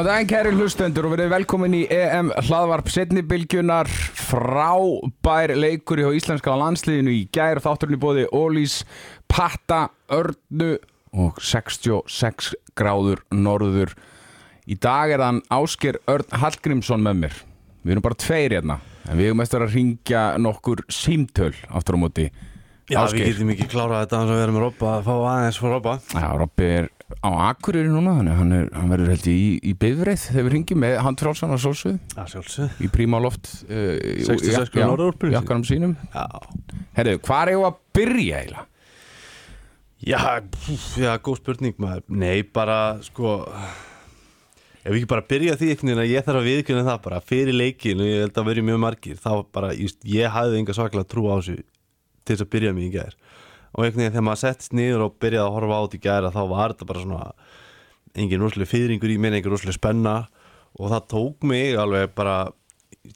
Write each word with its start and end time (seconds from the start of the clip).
Góðan 0.00 0.14
daginn 0.14 0.28
kæri 0.30 0.50
hlustendur 0.56 1.04
og 1.04 1.12
verið 1.12 1.26
velkomin 1.28 1.74
í 1.76 1.80
EM 1.92 2.30
hlaðvarp 2.46 2.86
setnibilgjunar 2.88 3.88
frábær 4.16 5.52
leikur 5.52 6.00
hjá 6.00 6.14
íslenska 6.16 6.54
landsliðinu 6.56 7.12
í 7.12 7.26
gær 7.36 7.58
þátturinn 7.60 7.98
í 7.98 8.00
bóði 8.00 8.22
Ólís, 8.32 8.78
Patta, 9.28 9.90
Örnu 10.08 10.70
og 11.12 11.36
66 11.44 12.48
gráður 12.80 13.20
norður. 13.28 13.92
Í 14.64 14.78
dag 14.80 15.12
er 15.12 15.20
þann 15.20 15.42
Ásker 15.52 15.98
Örn 16.08 16.32
Hallgrímsson 16.46 17.04
með 17.04 17.20
mér. 17.26 17.36
Við 17.84 17.92
erum 17.98 18.06
bara 18.08 18.20
tveir 18.24 18.56
hérna 18.56 18.78
en 19.04 19.20
við 19.20 19.28
erum 19.34 19.44
eftir 19.44 19.66
að 19.66 19.76
ringja 19.76 20.22
nokkur 20.40 20.80
símtöl 20.88 21.52
aftur 21.68 22.00
á 22.00 22.02
móti. 22.06 22.30
Já, 22.88 23.02
Ásgeir. 23.04 23.28
við 23.28 23.34
getum 23.34 23.52
ekki 23.52 23.68
klárað 23.76 24.06
þetta 24.06 24.24
að 24.24 24.54
með 24.56 24.64
Robba 24.64 24.96
að 24.96 25.04
fá 25.10 25.12
aðeins 25.18 25.60
frá 25.60 25.68
Robba 25.76 25.98
Já, 26.08 26.26
Robby 26.40 26.70
er 26.80 26.88
á 27.20 27.30
Akureyri 27.50 27.90
núna 27.90 28.14
að 28.20 28.30
hann, 28.38 28.54
er, 28.54 28.70
hann 28.76 28.92
verður 28.92 29.12
held 29.14 29.28
ég 29.30 29.36
í, 29.36 29.50
í 29.70 29.74
bifreið 29.80 30.24
þegar 30.28 30.46
við 30.46 30.54
ringjum 30.56 30.82
með 30.84 30.96
og 31.50 31.62
sólsvið. 31.64 31.98
Já, 32.14 32.22
sjálfsög 32.34 32.80
í 32.80 32.90
prímáloft 32.94 33.52
uh, 33.66 33.94
66 34.28 34.72
gráður 34.74 35.30
jakkanum 35.34 35.66
sínum. 35.68 35.94
Já, 36.14 36.26
Herðu, 36.98 37.20
hvað 37.26 37.42
er 37.42 37.52
ég 37.54 37.68
að 37.68 37.78
byrja 37.98 38.42
eiginlega? 38.42 38.66
já, 40.00 40.20
já, 40.96 41.12
góð 41.20 41.40
spurning 41.42 41.76
maður. 41.82 42.04
Nei, 42.08 42.42
bara, 42.42 42.80
sko 43.04 43.40
Ef 44.80 44.94
við 44.94 45.02
ekki 45.02 45.08
bara 45.10 45.24
byrja 45.28 45.54
því 45.60 45.66
einhvern 45.68 45.90
veginn 45.90 46.00
að 46.00 46.10
ég 46.14 46.24
þarf 46.24 46.40
að 46.40 46.46
viðkynna 46.48 46.84
það 46.86 47.00
bara 47.04 47.16
fyrir 47.20 47.56
leikin 47.56 48.00
og 48.00 48.06
ég 48.08 48.22
held 48.24 48.38
að 48.40 48.46
verið 48.48 48.64
mjög 48.64 48.78
margir 48.80 49.18
þá 49.20 49.32
bara, 49.52 49.72
ég, 49.76 49.92
ég 50.08 50.32
hafði 50.32 50.60
enga 50.62 50.76
svaklega 50.78 51.08
trú 51.10 51.26
á 51.28 51.36
þessu 51.36 51.56
til 51.60 52.32
þess 52.32 52.44
að 52.46 52.50
byrja 52.54 52.72
mig 52.78 52.86
í 52.86 52.94
gær 52.94 53.18
og 53.70 53.84
einhvern 53.84 54.02
veginn 54.02 54.14
þegar 54.14 54.26
maður 54.26 54.42
settist 54.42 54.76
niður 54.76 55.06
og 55.06 55.18
byrjaði 55.22 55.46
að 55.46 55.56
horfa 55.56 55.78
á 55.78 55.82
þetta 55.84 55.98
í 55.98 56.04
gær 56.06 56.28
að 56.28 56.36
þá 56.36 56.42
var 56.50 56.74
þetta 56.74 56.88
bara 56.90 57.04
svona 57.04 57.32
engin 58.20 58.42
rosalega 58.42 58.70
fyrringur 58.72 59.12
í 59.12 59.18
minni, 59.22 59.38
engin 59.38 59.54
rosalega 59.54 59.78
spenna. 59.78 60.14
Og 60.78 60.90
það 60.90 61.06
tók 61.10 61.46
mig 61.50 61.76
alveg 61.78 62.14
bara 62.18 62.38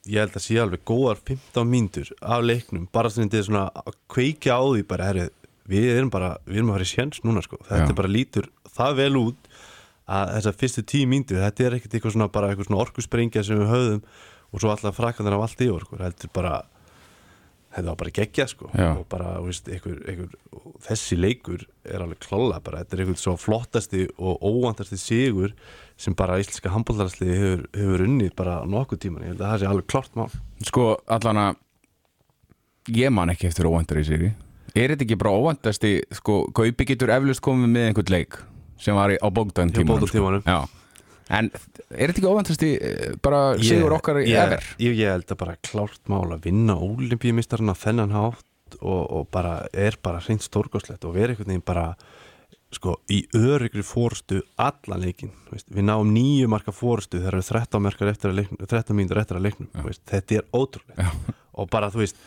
ég 0.08 0.20
held 0.22 0.36
að 0.38 0.44
sé 0.44 0.58
alveg 0.60 0.82
góðar 0.86 1.20
15 1.26 1.68
mínútur 1.68 2.10
af 2.22 2.44
leiknum, 2.44 2.86
bara 2.92 3.10
svona 3.12 3.68
að 3.74 3.96
kveikja 4.10 4.56
á 4.56 4.62
því 4.64 4.84
bara, 4.88 5.08
herri, 5.10 5.26
við 5.68 5.88
erum 5.96 6.12
bara 6.12 6.34
við 6.46 6.60
erum 6.60 6.72
að 6.72 6.78
fara 6.78 6.88
í 6.88 6.92
sjens 6.92 7.22
núna 7.24 7.42
sko. 7.44 7.60
Þetta 7.68 7.90
Já. 7.92 7.98
bara 8.00 8.12
lítur 8.12 8.50
það 8.74 9.00
vel 9.00 9.16
út 9.20 9.50
að 10.04 10.32
þessar 10.36 10.56
fyrstu 10.60 10.84
tíu 10.84 11.08
mínútur, 11.08 11.40
þetta 11.40 11.66
er 11.66 11.76
ekkert 11.78 11.96
eitthvað 11.96 12.16
svona 12.16 12.30
bara 12.32 12.50
eitthvað 12.52 12.68
svona 12.68 12.82
orkusprengja 12.84 13.44
sem 13.44 13.60
við 13.60 13.72
höfðum 13.72 14.02
og 14.54 14.62
svo 14.62 14.72
alltaf 14.72 14.98
frakkandir 14.98 15.36
af 15.36 15.44
allt 15.46 15.64
yfir 15.64 15.86
sko, 15.86 16.00
þetta 16.00 16.28
er 16.28 16.32
bara 16.36 16.54
þetta 17.74 17.88
var 17.90 17.98
bara 18.00 18.12
geggja 18.14 18.46
sko 18.50 18.68
Já. 18.72 18.90
og 18.94 19.06
bara, 19.10 19.32
veist, 19.44 19.68
einhver, 19.68 19.96
einhver, 20.10 20.36
þessi 20.86 21.18
leikur 21.18 21.64
er 21.84 22.04
alveg 22.04 22.22
klála 22.22 22.60
bara, 22.64 22.84
þetta 22.84 22.96
er 22.96 23.02
einhvern 23.04 23.20
svo 23.20 23.34
flottasti 23.40 24.06
og 24.18 24.44
óvandasti 24.46 24.98
sigur 25.00 25.52
sem 26.00 26.14
bara 26.18 26.38
íslenska 26.42 26.72
handbóltarsliði 26.74 27.36
hefur, 27.40 27.66
hefur 27.74 28.06
unnið 28.06 28.32
bara 28.38 28.60
nokkuð 28.68 29.02
tíman, 29.04 29.26
ég 29.26 29.34
held 29.34 29.42
að 29.42 29.52
það 29.52 29.60
sé 29.64 29.70
alveg 29.72 29.90
klárt 29.90 30.18
mál 30.18 30.30
Sko, 30.64 30.86
allan 31.10 31.42
að 31.48 31.60
ég 32.94 33.12
man 33.14 33.32
ekki 33.34 33.50
eftir 33.50 33.68
óvandar 33.70 34.00
í 34.02 34.06
sig 34.08 34.30
Er 34.74 34.90
þetta 34.90 35.04
ekki 35.06 35.18
bara 35.20 35.34
óvandasti 35.38 35.92
sko, 36.18 36.48
Kaupi 36.54 36.86
getur 36.88 37.12
eflust 37.14 37.42
komið 37.44 37.70
með 37.70 37.90
einhvern 37.90 38.10
leik 38.10 38.40
sem 38.82 38.96
var 38.98 39.12
á 39.14 39.28
bókdæðin 39.30 39.70
Hjá 39.70 39.78
tímanum 39.80 40.02
bókdagtímanum. 40.02 40.42
sko. 40.42 40.83
En 41.32 41.48
er 41.48 42.10
þetta 42.10 42.18
ekki 42.18 42.28
óvandasti 42.28 42.72
eh, 42.76 43.12
bara 43.24 43.54
sigur 43.60 43.94
okkar 43.96 44.20
í 44.20 44.26
ég, 44.28 44.40
ever? 44.40 44.66
ég, 44.82 44.98
ég 44.98 45.14
held 45.14 45.30
að 45.32 45.40
bara 45.40 45.56
klárt 45.64 46.02
mál 46.12 46.26
að 46.34 46.50
vinna 46.50 46.76
olimpíumistarinn 46.84 47.72
á 47.72 47.76
þennan 47.78 48.12
hátt 48.12 48.76
og, 48.80 49.02
og 49.08 49.30
bara 49.32 49.62
er 49.72 49.96
bara 50.04 50.20
hreint 50.24 50.44
stórgóðslegt 50.44 51.06
og 51.08 51.16
vera 51.16 51.32
einhvern 51.32 51.54
veginn 51.54 51.64
bara 51.64 51.94
sko 52.74 52.96
í 53.12 53.20
öryggri 53.38 53.84
fórstu 53.86 54.40
allan 54.60 55.04
leikin, 55.04 55.32
veist, 55.52 55.68
við 55.70 55.86
náum 55.86 56.10
nýju 56.10 56.48
marka 56.50 56.74
fórstu 56.74 57.20
þegar 57.20 57.38
við 57.38 57.50
13 57.52 57.84
markar 57.84 58.10
eftir 58.10 58.32
að 58.32 58.40
leiknum 58.40 58.64
13 58.66 58.98
mínútur 58.98 59.20
eftir 59.22 59.38
að 59.38 59.46
leiknum, 59.46 59.70
veist, 59.86 60.02
þetta 60.10 60.40
er 60.40 60.48
ótrúlega 60.50 61.12
og 61.60 61.70
bara 61.70 61.90
þú 61.94 62.02
veist 62.02 62.18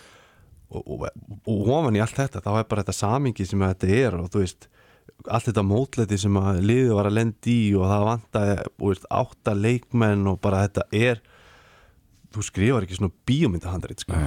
og, 0.71 0.81
og, 0.83 1.05
og 1.43 1.71
ofan 1.77 1.99
í 1.99 2.03
allt 2.03 2.17
þetta 2.17 2.43
þá 2.45 2.51
er 2.55 2.69
bara 2.71 2.85
þetta 2.85 2.97
samingi 2.97 3.47
sem 3.47 3.67
þetta 3.67 3.91
er 3.99 4.19
og 4.19 4.31
þú 4.31 4.43
veist 4.43 4.69
allt 5.25 5.49
þetta 5.49 5.63
mótleti 5.65 6.19
sem 6.21 6.37
að 6.39 6.61
liðið 6.67 6.93
var 6.97 7.09
að 7.09 7.17
lendi 7.17 7.55
í 7.67 7.71
og 7.77 7.89
það 7.89 8.05
vantaði 8.07 8.57
þú 8.67 8.91
veist, 8.91 9.07
átta 9.19 9.55
leikmenn 9.57 10.31
og 10.31 10.39
bara 10.43 10.63
þetta 10.67 10.85
er 10.93 11.21
þú 12.35 12.45
skrifar 12.45 12.85
ekki 12.85 12.99
svona 12.99 13.15
bíómyndahandrið 13.27 14.03
sko. 14.05 14.23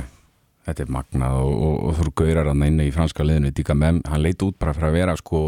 Þetta 0.66 0.84
er 0.84 0.92
magnað 0.92 1.40
og, 1.40 1.52
og, 1.66 1.76
og 1.88 1.98
þú 1.98 2.14
gaurar 2.20 2.50
hann 2.50 2.66
inni 2.66 2.90
í 2.90 2.94
franska 2.94 3.24
liðinu 3.24 3.52
Díka 3.56 3.76
Mem, 3.78 4.02
hann 4.06 4.24
leit 4.24 4.42
út 4.44 4.58
bara 4.60 4.74
fyrir 4.76 4.90
að 4.90 4.98
vera 4.98 5.16
sko 5.18 5.44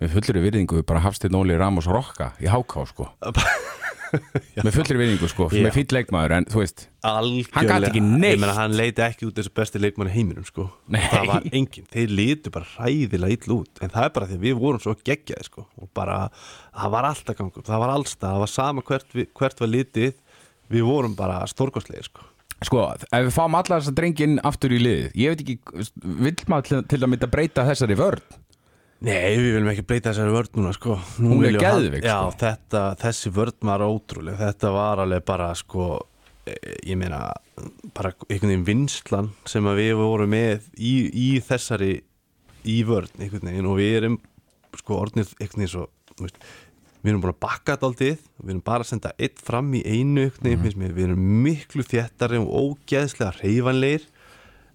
með 0.00 0.14
fullri 0.16 0.42
virðingu 0.42 0.84
bara 0.88 1.04
Hafsteinn 1.04 1.36
Óli 1.38 1.56
Ramos 1.58 1.88
Rokka 1.90 2.32
í 2.42 2.48
háká 2.50 2.86
sko 2.90 3.10
með 4.64 4.76
fullri 4.76 4.98
virðingu 5.00 5.28
sko, 5.30 5.46
Já. 5.52 5.62
með 5.66 5.76
fýll 5.78 5.96
leikmaður 5.96 6.34
en 6.38 6.48
þú 6.52 6.60
veist, 6.62 6.84
Algjörlega, 7.04 7.54
Hann 7.58 7.68
gat 7.68 7.86
ekki 7.90 8.02
neitt. 8.04 8.34
Ég 8.34 8.40
meina, 8.40 8.56
hann 8.56 8.76
leiti 8.78 9.04
ekki 9.04 9.28
út 9.28 9.36
þessu 9.36 9.52
besti 9.58 9.80
leikmann 9.82 10.08
í 10.08 10.14
heiminum 10.14 10.46
sko. 10.48 10.66
Nei. 10.94 11.02
það 11.12 11.30
var 11.30 11.48
enginn, 11.50 11.88
þeir 11.92 12.14
litu 12.20 12.52
bara 12.54 12.68
hræðilega 12.74 13.36
ill 13.36 13.56
út, 13.58 13.82
en 13.84 13.92
það 13.92 14.08
er 14.08 14.12
bara 14.18 14.28
því 14.30 14.38
að 14.38 14.46
við 14.46 14.60
vorum 14.62 14.84
svo 14.84 14.94
geggjaði 15.04 15.48
sko. 15.50 15.66
og 15.80 15.90
bara, 15.96 16.20
það 16.72 16.94
var 16.96 17.10
alltaf 17.10 17.40
gangur, 17.40 17.66
það 17.66 17.82
var 17.84 17.94
allstað, 17.96 18.28
það 18.30 18.44
var 18.44 18.54
sama 18.54 18.86
hvert, 18.88 19.10
við, 19.12 19.28
hvert 19.40 19.64
var 19.64 19.74
litið, 19.74 20.14
við 20.72 20.86
vorum 20.88 21.18
bara 21.18 21.42
stórkostlegir 21.50 22.08
sko. 22.08 22.30
Sko, 22.64 22.84
ef 22.94 23.26
við 23.26 23.34
fáum 23.34 23.56
alla 23.58 23.76
þess 23.80 23.90
að 23.90 23.98
drengin 23.98 24.38
aftur 24.46 24.72
í 24.72 24.78
liðið, 24.80 25.08
ég 25.20 25.34
veit 25.34 25.42
ekki, 25.44 25.86
vill 26.24 26.36
maður 26.48 26.84
til, 26.88 27.00
að 27.02 27.10
mynda 27.12 27.28
breyta 27.28 27.66
þessari 27.68 27.98
vörn? 27.98 28.22
Nei, 29.04 29.34
við 29.36 29.50
viljum 29.58 29.68
ekki 29.74 29.84
breyta 29.84 30.12
þessari 30.14 30.32
vörð 30.32 30.54
núna 30.56 30.72
sko. 30.72 30.94
Nú 31.20 31.34
Hún 31.34 31.44
er 31.48 31.58
geðveik, 31.60 32.04
hafa- 32.04 32.08
Já, 32.08 32.18
sko. 32.30 32.38
þetta, 32.40 32.82
þessi 33.02 33.32
vörð 33.36 33.58
var 33.68 33.84
ótrúleg. 33.84 34.38
Þetta 34.40 34.72
var 34.72 35.02
alveg 35.04 35.24
bara 35.28 35.50
sko 35.54 35.88
eh, 36.46 36.56
ég 36.88 36.96
meina 36.96 37.20
bara 37.94 38.14
einhvern 38.28 38.50
veginn 38.50 38.64
vinslan 38.68 39.30
sem 39.46 39.64
við 39.76 39.94
vorum 40.00 40.30
með 40.32 40.68
í, 40.78 40.94
í 41.12 41.28
þessari 41.44 42.00
í 42.64 42.78
vörð 42.88 43.12
einhvern 43.20 43.50
veginn. 43.52 43.68
Og 43.68 43.76
við 43.78 43.96
erum 44.00 44.18
sko 44.80 45.00
orðnið 45.04 45.34
einhvern 45.38 45.60
veginn 45.64 45.74
svo 45.74 45.84
veist, 46.20 46.40
við 47.04 47.12
erum 47.12 47.20
búin 47.20 47.34
að 47.34 47.40
bakka 47.44 47.74
þetta 47.76 47.88
aldrei 47.90 48.10
við 48.16 48.50
erum 48.54 48.64
bara 48.64 48.84
að 48.86 48.90
senda 48.94 49.12
eitt 49.20 49.38
fram 49.44 49.68
í 49.76 49.82
einu 49.84 50.30
einhvern 50.30 50.48
veginn, 50.48 50.64
mm 50.64 50.80
mér, 50.80 50.94
við 50.96 51.08
erum 51.10 51.24
miklu 51.44 51.84
þéttari 51.84 52.40
og 52.40 52.48
ógeðslega 52.80 53.34
reyfanleir 53.42 54.06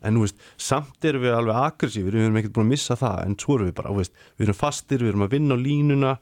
en 0.04 0.18
þú 0.18 0.26
veist, 0.26 0.44
samt 0.70 1.06
erum 1.10 1.26
við 1.26 1.36
alveg 1.36 1.62
aggressífir, 1.64 2.16
við 2.16 2.28
erum 2.28 2.40
ekkert 2.40 2.56
búin 2.56 2.68
að 2.68 2.74
missa 2.76 2.98
það 3.00 3.24
en 3.26 3.38
svo 3.40 3.58
erum 3.58 3.70
við 3.70 3.78
bara, 3.80 3.96
veist, 3.98 4.14
við 4.38 4.48
erum 4.48 4.60
fastir 4.60 5.04
við 5.04 5.14
erum 5.14 5.26
að 5.26 5.34
vinna 5.36 5.58
á 5.58 5.60
línuna 5.60 6.14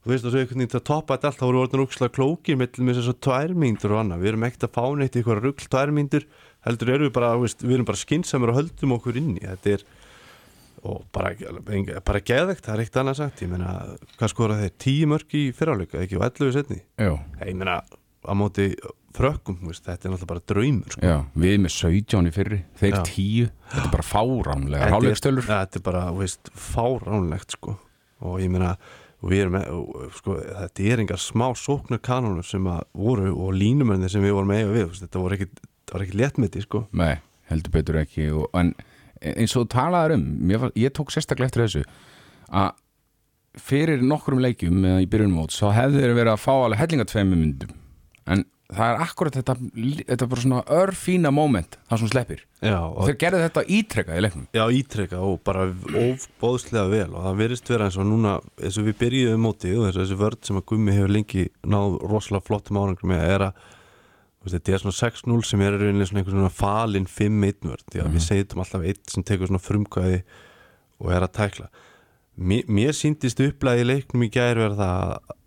þú 0.00 0.12
veist, 0.14 0.24
og 0.24 0.32
svo 0.32 0.40
einhvern 0.40 0.62
veginn 0.62 0.72
til 0.72 0.80
að 0.80 0.86
toppa 0.88 1.16
þetta 1.16 1.28
allt, 1.28 1.40
þá 1.40 1.44
vorum 1.44 1.58
við 1.58 1.64
orðin 1.66 1.82
rúkslega 1.82 2.14
klókir 2.16 2.60
með 2.60 2.78
með 2.80 3.00
þess 3.00 3.12
að 3.12 3.18
tvær 3.26 3.56
mínútur 3.64 3.94
og 3.94 4.00
annað, 4.00 4.22
við 4.22 4.32
erum 4.32 4.46
ekkert 4.48 4.66
að 4.68 4.76
fá 4.78 4.84
neitt 4.96 5.12
í 5.12 5.20
eitthvað 5.20 5.42
rugl 5.44 5.66
tvær 5.74 5.92
mínútur, 5.96 6.28
heldur 6.64 6.92
erum 6.94 7.08
við 7.08 7.16
bara 7.18 7.32
veist, 7.42 7.64
við 7.64 7.76
erum 7.76 7.88
bara 7.90 8.00
skinsamur 8.00 8.52
og 8.54 8.60
höldum 8.62 8.96
okkur 8.96 9.20
inn 9.20 9.34
í 9.36 9.44
þetta 9.44 9.74
er, 9.76 9.84
og 10.88 11.04
bara 11.12 11.34
bara 12.00 12.22
geðvegt, 12.24 12.64
það 12.64 12.72
er 12.72 12.82
ekkert 12.86 13.00
annað 13.02 13.18
sagt. 13.20 13.42
Ég 13.44 13.50
meina, 13.52 13.74
hvað 14.16 14.32
skora 14.32 14.56
þeir, 14.62 14.72
tíu 18.24 18.36
mörg 18.36 18.58
í 18.58 18.70
fyrráleika, 18.70 18.80
ekki 18.80 18.84
og 18.84 18.90
11 18.90 18.90
setni 18.90 18.90
Jú, 18.90 18.90
ég 18.90 18.90
meina, 18.90 19.00
á 19.00 19.00
móti 19.00 19.00
frökkum, 19.10 19.56
veist, 19.66 19.84
þetta 19.84 20.06
er 20.06 20.12
náttúrulega 20.12 20.26
bara 20.26 20.46
draumur 20.46 20.92
sko. 20.92 21.00
já, 21.00 21.24
við 21.34 21.58
með 21.60 21.72
17 21.74 22.26
í 22.26 22.32
fyrri, 22.32 22.64
þeir 22.78 22.94
Já. 22.94 23.02
10, 23.04 23.50
þetta 23.70 23.84
er 23.84 23.90
bara 23.90 24.06
fáránlega. 24.06 24.80
Ja, 24.80 25.00
Þetta 25.50 25.76
er 25.76 25.82
bara, 25.82 26.12
veist, 26.12 26.50
fáránlegt 26.54 27.50
sko 27.56 27.78
og 28.20 28.40
ég 28.40 28.50
meina 28.50 28.76
með- 29.22 29.68
og, 29.72 30.12
sko, 30.14 30.36
þetta 30.40 30.84
er 30.92 30.98
engar 31.00 31.16
smá 31.18 31.54
sóknar 31.56 31.98
kanónur 32.00 32.44
sem 32.44 32.64
að 32.64 32.84
voru 32.94 33.32
og 33.34 33.52
línumennir 33.54 34.08
sem 34.10 34.22
við 34.22 34.32
vorum 34.32 34.50
eiga 34.50 34.70
við, 34.72 34.88
veist, 34.88 35.02
þetta 35.08 35.20
voru 35.20 35.34
ekki, 35.36 35.48
þetta 35.50 35.92
var 35.92 36.02
ekki 36.06 36.20
léttmeti 36.20 36.62
sko 36.62 36.86
Nei, 36.92 37.16
heldur 37.50 37.70
betur 37.72 37.94
ekki 38.00 38.30
og, 38.32 38.48
en 38.54 38.74
eins 39.20 39.56
og 39.56 39.68
talaður 39.68 40.14
um 40.14 40.48
var- 40.60 40.72
ég 40.76 40.90
tók 40.92 41.10
sérstaklega 41.10 41.46
eftir 41.50 41.66
þessu 41.66 41.84
að 42.52 42.72
fyrir 43.58 44.00
nokkrum 44.00 44.40
leikjum 44.40 44.84
eða 44.86 45.02
í 45.02 45.08
byrjunum 45.10 45.34
mót, 45.40 45.50
þá 45.50 45.72
hefði 45.74 46.00
þeir 46.04 46.14
verið 46.14 46.32
að 46.36 46.44
fá 46.46 46.52
alveg 46.64 46.78
hellinga 46.78 47.04
tveimur 47.10 47.36
myndum 47.36 47.70
en 48.26 48.44
það 48.70 48.92
er 48.94 49.00
akkurat 49.02 49.34
þetta 49.34 49.54
þetta 50.06 50.22
er 50.24 50.28
bara 50.30 50.42
svona 50.44 50.60
örfína 50.70 51.30
moment 51.34 51.78
það 51.90 51.98
sem 51.98 52.10
sleppir. 52.12 52.44
Já, 52.62 52.76
og 52.78 52.98
og 53.00 53.08
þeir 53.08 53.16
gerðu 53.24 53.40
þetta 53.48 53.64
ítrekka 53.66 54.14
í 54.18 54.22
leiknum. 54.22 54.46
Já, 54.54 54.64
ítrekka 54.70 55.18
og 55.26 55.40
bara 55.44 55.64
óbóðslega 55.66 56.86
vel 56.92 57.10
og 57.16 57.24
það 57.26 57.40
verðist 57.40 57.72
vera 57.72 57.88
eins 57.88 57.98
og 57.98 58.06
núna 58.06 58.36
eins 58.62 58.78
og 58.78 58.86
við 58.86 58.98
byrjuðum 59.02 59.44
mótið 59.48 59.80
og 59.80 59.90
þessi 59.96 60.18
vörð 60.20 60.40
sem 60.46 60.60
að 60.60 60.66
Gummi 60.70 60.94
hefur 60.94 61.14
lengi 61.16 61.46
náð 61.66 61.98
rosalega 62.12 62.46
flottum 62.46 62.78
árangur 62.80 63.10
með 63.10 63.26
er 63.34 63.46
að 63.48 63.66
þetta 64.54 64.72
er 64.72 64.80
svona 64.84 64.96
6-0 64.96 65.42
sem 65.50 65.60
er 65.66 65.74
í 65.76 65.80
rauninni 65.82 66.06
svona 66.08 66.48
falin 66.54 67.06
5-1 67.10 67.66
vörð 67.66 67.84
því 67.92 68.00
að 68.00 68.06
Mhm. 68.06 68.14
við 68.14 68.26
segjum 68.28 68.62
alltaf 68.62 68.86
eitt 68.86 69.10
sem 69.10 69.22
tekur 69.26 69.50
svona 69.50 69.60
frumkvæði 69.66 70.22
og 71.00 71.10
er 71.12 71.26
að 71.26 71.34
tækla. 71.36 71.68
Mér, 72.40 72.64
mér 72.70 72.94
síndist 72.96 73.40
upplæði 73.40 73.82
í 73.82 73.88
leiknum 73.90 74.22
í 74.24 74.30
gær 74.32 74.54
verða 74.56 74.76
það 74.78 75.02
að, 75.02 75.18
að 75.28 75.39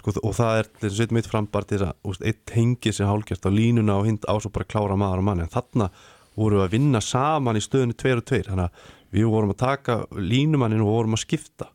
sko, 0.00 0.14
og 0.22 0.34
það 0.36 0.58
er 0.58 0.68
þess 0.80 0.90
að 0.90 0.98
setja 0.98 1.16
mitt 1.18 1.30
fram 1.30 1.46
bara 1.52 1.68
til 1.68 1.80
þess 1.82 2.20
að 2.20 2.28
eitt 2.30 2.52
hengi 2.56 2.92
sem 2.94 3.08
hálgjast 3.08 3.48
á 3.48 3.50
línuna 3.52 3.98
og 4.00 4.08
hind 4.08 4.26
á 4.28 4.34
svo 4.40 4.52
bara 4.54 4.68
klára 4.68 4.96
maður 4.96 5.22
og 5.22 5.26
mann 5.28 5.44
en 5.44 5.52
þarna 5.52 5.90
vorum 6.34 6.60
við 6.60 6.66
að 6.66 6.74
vinna 6.74 7.02
saman 7.04 7.58
í 7.58 7.62
stöðinu 7.62 7.96
2 8.00 8.14
og 8.18 8.26
2 8.30 8.42
þannig 8.48 8.68
að 8.68 8.92
við 9.14 9.30
vorum 9.30 9.54
að 9.54 9.60
taka 9.62 9.98
línumannin 10.18 10.82
og 10.82 10.90
vorum 10.90 11.16
að 11.16 11.24
skipta. 11.24 11.68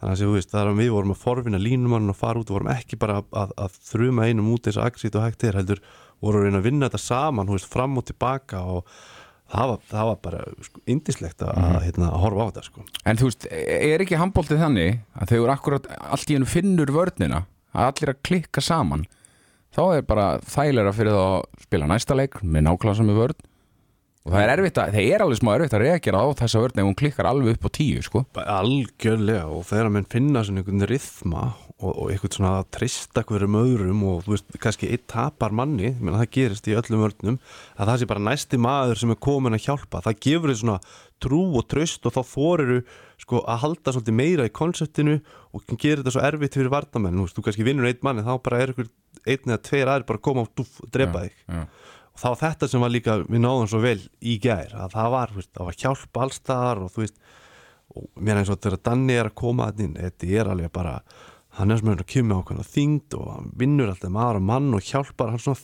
Þannig 0.00 0.22
að 0.24 0.34
veist, 0.36 0.54
við 0.78 0.92
vorum 0.94 1.12
að 1.12 1.20
forvinna 1.20 1.60
línumannin 1.60 2.12
og 2.12 2.16
fara 2.16 2.40
út. 2.40 2.48
Og 2.48 2.56
vorum 2.56 2.70
ekki 2.72 2.96
bara 3.00 3.18
að, 3.20 3.26
að, 3.36 3.50
að 3.66 3.74
þruma 3.90 4.28
einum 4.28 4.48
út 4.54 4.68
eins 4.68 4.78
og 4.80 4.86
axít 4.86 5.18
og 5.18 5.26
hægt 5.26 5.44
er 5.44 5.58
heldur 5.60 5.82
vorum 6.24 6.46
reyna 6.46 6.60
að 6.60 6.68
vinna 6.68 6.88
þetta 6.88 7.02
saman 7.02 7.50
veist, 7.52 7.68
fram 7.68 7.98
og 8.00 8.06
tilbaka 8.08 8.62
og 8.64 8.88
það 9.50 9.70
var, 9.72 9.84
það 9.90 10.08
var 10.10 10.18
bara 10.26 10.42
sko, 10.66 10.82
indislegt 10.94 11.44
að, 11.44 11.54
að, 11.60 11.78
hérna, 11.86 12.10
að 12.10 12.24
horfa 12.24 12.46
á 12.46 12.48
þetta 12.50 12.66
sko. 12.66 12.84
En 13.10 13.20
þú 13.20 13.30
veist, 13.30 13.46
er 13.50 14.04
ekki 14.04 14.20
handbóltið 14.20 14.62
þannig 14.64 15.00
að 15.14 15.32
þegar 15.34 15.54
akkurat 15.54 15.88
allt 15.98 16.30
í 16.30 16.36
hennu 16.38 16.50
finnur 16.50 16.94
vörnina 16.94 17.44
að 17.70 17.88
allir 17.90 18.14
að 18.14 18.22
klikka 18.26 18.64
saman 18.64 19.06
þá 19.74 19.82
er 19.94 20.06
bara 20.06 20.26
þægilega 20.42 20.94
fyrir 20.96 21.14
það 21.14 21.28
að 21.36 21.64
spila 21.66 21.88
næsta 21.90 22.16
leik 22.18 22.40
með 22.42 22.66
nákvæmlega 22.66 22.98
sami 22.98 23.16
vörn 23.18 23.38
og 24.20 24.34
það 24.34 24.42
er 24.42 24.52
erfitt 24.52 24.78
að, 24.82 24.94
það 24.96 25.10
er 25.14 25.24
alveg 25.24 25.38
smá 25.40 25.50
erfitt 25.54 25.76
að 25.76 25.84
reagera 25.86 26.22
á 26.22 26.26
þessa 26.42 26.62
vörn 26.64 26.80
ef 26.82 26.88
hún 26.88 26.98
klikkar 26.98 27.28
alveg 27.30 27.56
upp 27.56 27.66
á 27.66 27.70
tíu 27.78 28.02
sko. 28.04 28.24
Algjörlega 28.42 29.46
og 29.48 29.62
þegar 29.70 29.92
menn 29.94 30.08
finna 30.12 30.42
svona 30.44 30.60
einhvern 30.60 30.88
rithma 30.90 31.44
og, 31.80 31.90
og 31.90 32.10
einhvern 32.12 32.34
svona 32.34 32.52
að 32.60 32.70
treysta 32.76 33.22
hverjum 33.26 33.58
öðrum 33.60 34.02
og 34.08 34.24
þú 34.24 34.34
veist, 34.34 34.56
kannski 34.62 34.90
eitt 34.92 35.06
tapar 35.10 35.54
manni, 35.56 35.94
menn 35.98 36.16
það 36.18 36.32
gerist 36.36 36.68
í 36.68 36.76
öllum 36.76 37.04
vörnum 37.04 37.38
að 37.76 37.92
það 37.92 38.00
sé 38.02 38.08
bara 38.10 38.24
næsti 38.28 38.60
maður 38.60 39.00
sem 39.00 39.14
er 39.14 39.20
komin 39.28 39.56
að 39.56 39.64
hjálpa, 39.66 40.02
það 40.04 40.18
gefur 40.26 40.52
þið 40.52 40.60
svona 40.62 40.78
trú 41.20 41.40
og 41.60 41.66
tröst 41.72 42.06
og 42.08 42.16
þá 42.16 42.20
þoriru 42.30 42.80
sko 43.20 43.42
að 43.44 43.62
halda 43.64 43.94
svolítið 43.94 44.18
meira 44.20 44.48
í 44.48 44.54
konseptinu 44.56 45.18
og 45.56 45.64
gerir 45.74 46.00
þetta 46.00 46.14
svo 46.16 46.24
erfitt 46.28 46.56
fyrir 46.56 46.72
varnamenn, 46.72 47.24
þú 47.28 47.44
kannski 47.46 47.66
vinnur 47.66 47.88
eitt 47.88 48.04
manni 48.06 48.24
þá 48.24 48.34
bara 48.44 48.62
er 48.62 48.72
einhver 48.72 48.92
einn 49.26 49.52
eða 49.52 49.64
tveir 49.68 49.92
aðrir 49.92 50.08
bara 50.08 50.20
að 50.20 50.26
koma 50.28 50.46
og 50.46 50.92
drepa 50.92 51.26
þig. 51.26 51.36
já. 51.44 51.60
og 52.10 52.22
það 52.22 52.32
var 52.32 52.40
þetta 52.44 52.70
sem 52.70 52.84
var 52.84 52.94
líka 52.94 53.18
við 53.26 53.44
náðum 53.44 53.68
svo 53.68 53.82
vel 53.84 53.98
í 54.20 54.38
gær 54.40 54.72
að 54.76 54.96
það 54.96 55.12
var, 55.16 55.36
veist, 55.36 55.52
það 55.56 55.68
var 55.68 55.78
hjálp 55.84 56.24
allstaðar 56.24 56.82
og 56.84 56.94
þú 56.94 57.04
veist 57.04 57.20
og 57.90 58.22
mér 58.22 58.40
eins 58.40 58.50
og 58.52 58.78
Danni 58.84 59.16
er 59.18 59.30
að 59.30 59.38
koma 59.40 59.68
að 59.70 59.84
inn 59.86 59.96
þetta 59.98 60.30
er 60.38 60.50
alveg 60.52 60.72
bara, 60.74 61.00
hann 61.58 61.70
er 61.74 61.80
sem 61.80 61.92
að 61.92 62.06
kemur 62.10 62.42
ákveðna 62.44 62.66
þyngd 62.70 63.18
og 63.18 63.28
hann 63.34 63.52
vinnur 63.58 63.90
alltaf 63.92 64.14
maður 64.14 64.40
og 64.40 64.48
mann 64.52 64.70
og 64.76 64.86
hjálpar 64.86 65.32
hann, 65.34 65.42
svona, 65.42 65.58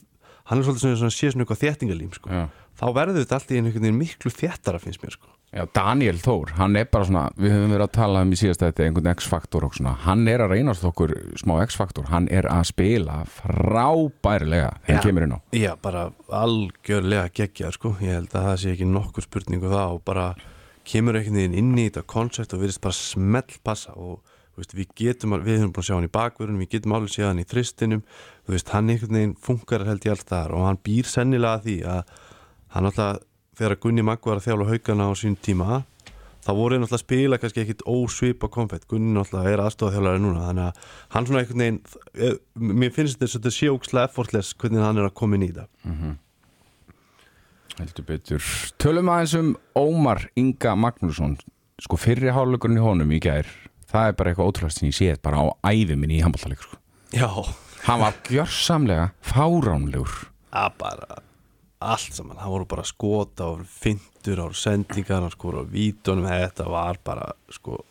hann 0.50 0.58
er 0.60 0.66
svolítið 0.66 0.84
svona, 0.84 1.00
svona 1.04 1.16
sé 1.16 1.30
svona 1.32 1.46
eitthvað 1.46 1.62
þéttingalím 1.62 2.12
sko. 2.16 2.44
Þá 2.76 2.86
verður 2.92 3.22
þetta 3.22 3.38
alltaf 3.38 3.54
í 3.54 3.60
einhvern 3.60 3.86
veginn 3.86 4.00
miklu 4.02 4.32
þéttara 4.34 4.82
finnst 4.82 5.02
mér 5.04 5.14
sko. 5.16 5.30
Já, 5.54 5.62
Daniel 5.72 6.18
Þór, 6.20 6.50
hann 6.58 6.74
er 6.76 6.88
bara 6.90 7.06
svona 7.06 7.28
við 7.38 7.54
höfum 7.54 7.70
verið 7.70 7.84
að 7.86 7.92
tala 7.94 8.22
um 8.26 8.32
í 8.34 8.36
síðast 8.36 8.64
þetta 8.64 8.82
einhvern 8.84 9.08
X-faktor 9.14 9.64
og 9.64 9.76
svona, 9.78 9.92
hann 10.02 10.26
er 10.28 10.42
að 10.42 10.52
reynast 10.52 10.84
okkur 10.84 11.14
smá 11.38 11.54
X-faktor, 11.62 12.08
hann 12.10 12.26
er 12.34 12.48
að 12.50 12.64
spila 12.72 13.20
frábærilega 13.30 14.74
þegar 14.82 14.98
hann 14.98 15.06
kemur 15.06 15.26
inn 15.28 15.36
á 15.38 15.40
Já, 15.56 15.70
bara 15.80 16.02
algjörlega 16.42 17.30
geggja 17.40 17.70
sko. 17.72 17.94
ég 18.02 18.18
held 18.18 18.34
að 18.34 18.50
það 18.50 18.60
sé 18.64 18.74
ekki 18.74 18.90
nokkur 18.90 19.24
spurningu 19.24 19.70
það 19.70 19.94
og 19.94 20.04
bara 20.10 20.26
kemur 20.86 21.16
einhvern 21.16 21.38
veginn 21.40 21.58
inn 21.62 21.78
í 21.78 21.86
þetta 21.88 22.04
koncept 22.10 22.52
og 22.52 22.66
virðist 22.66 22.82
bara 22.84 22.98
smell 22.98 23.60
passa 23.64 23.94
og 23.94 24.20
veist, 24.60 24.74
við 24.76 24.92
getum, 24.98 25.36
við 25.44 25.60
höfum 25.60 25.72
búin 25.74 25.84
að 25.84 25.88
sjá 25.88 25.96
hann 25.96 26.08
í 26.08 26.12
bakverðunum 26.16 26.62
við 26.64 26.72
getum 26.76 26.96
alveg 26.96 27.12
séð 27.12 27.28
hann 27.30 27.42
í 27.42 27.48
þristinum. 27.48 28.04
Þú 28.46 28.54
veist, 28.54 28.72
hann 28.74 28.92
einhvern 28.92 29.18
veginn 29.18 29.34
funkar 29.46 29.84
held 29.88 30.06
ég 30.06 30.14
alls 30.14 30.28
þar 30.28 30.54
og 30.56 30.66
hann 30.68 30.80
býr 30.86 31.10
sennilega 31.10 31.58
að 31.58 31.66
því 31.66 31.76
að 31.92 32.14
hann 32.76 32.88
alltaf, 32.90 33.20
þegar 33.56 33.78
Gunni 33.82 34.04
Magg 34.06 34.26
var 34.26 34.40
að 34.40 34.48
þjála 34.48 34.68
haugana 34.70 35.08
á 35.08 35.12
sín 35.16 35.36
tíma 35.40 35.84
þá 36.46 36.52
voru 36.54 36.76
hann 36.76 36.86
alltaf 36.86 37.00
að 37.00 37.04
spila 37.04 37.38
kannski 37.42 37.62
ekkit 37.64 37.82
ósvipa 37.90 38.50
konfett, 38.52 38.86
Gunni 38.90 39.18
alltaf 39.18 39.48
er 39.48 39.62
núna 40.22 40.44
þannig 40.46 40.68
að 40.68 40.92
hann 41.14 41.26
svona 41.26 41.42
einhvern 41.42 41.64
veginn 41.64 41.80
eh, 42.14 42.36
mér 42.54 42.94
finnst 42.94 43.22
þetta 43.22 43.52
sjókslega 43.54 44.10
effortless 44.10 44.54
hvernig 44.54 44.84
hann 44.84 45.00
er 45.00 45.08
að 45.08 45.16
koma 45.18 45.38
inn 45.38 45.48
í 45.48 45.50
þetta. 45.50 46.14
Heldur 47.76 48.06
betur. 48.08 48.50
Tölum 48.80 49.10
aðeins 49.12 49.34
um 49.36 49.50
Ómar 49.76 50.22
Inga 50.40 50.72
Magnússon. 50.80 51.34
Sko 51.82 51.98
fyrri 52.00 52.30
hálfleikurinn 52.32 52.78
í 52.78 52.84
honum 52.84 53.10
í 53.12 53.18
gær 53.20 53.50
það 53.96 54.10
er 54.10 54.18
bara 54.20 54.32
eitthvað 54.32 54.50
ótrúlega 54.52 54.76
sem 54.76 54.90
ég 54.90 54.98
séð 54.98 55.22
bara 55.24 55.42
á 55.42 55.46
æði 55.72 55.96
minni 55.96 56.20
í 56.20 56.24
handbóltaleg 56.24 56.62
sko. 56.62 56.80
Já, 57.16 57.30
hann 57.86 58.02
var 58.02 58.20
gjörsamlega 58.28 59.08
fáránlegur. 59.24 60.14
Að 60.56 60.78
bara 60.80 61.22
allt 61.86 62.14
saman, 62.16 62.38
það 62.40 62.54
voru 62.54 62.68
bara 62.70 62.86
skota 62.88 63.50
og 63.52 63.66
fintur 63.68 64.40
á 64.40 64.46
sendingar 64.56 65.26
og 65.26 65.34
sko 65.34 65.52
á 65.60 65.64
vítunum, 65.68 66.28
þetta 66.28 66.68
var 66.72 67.00
bara 67.04 67.28
sko 67.52 67.82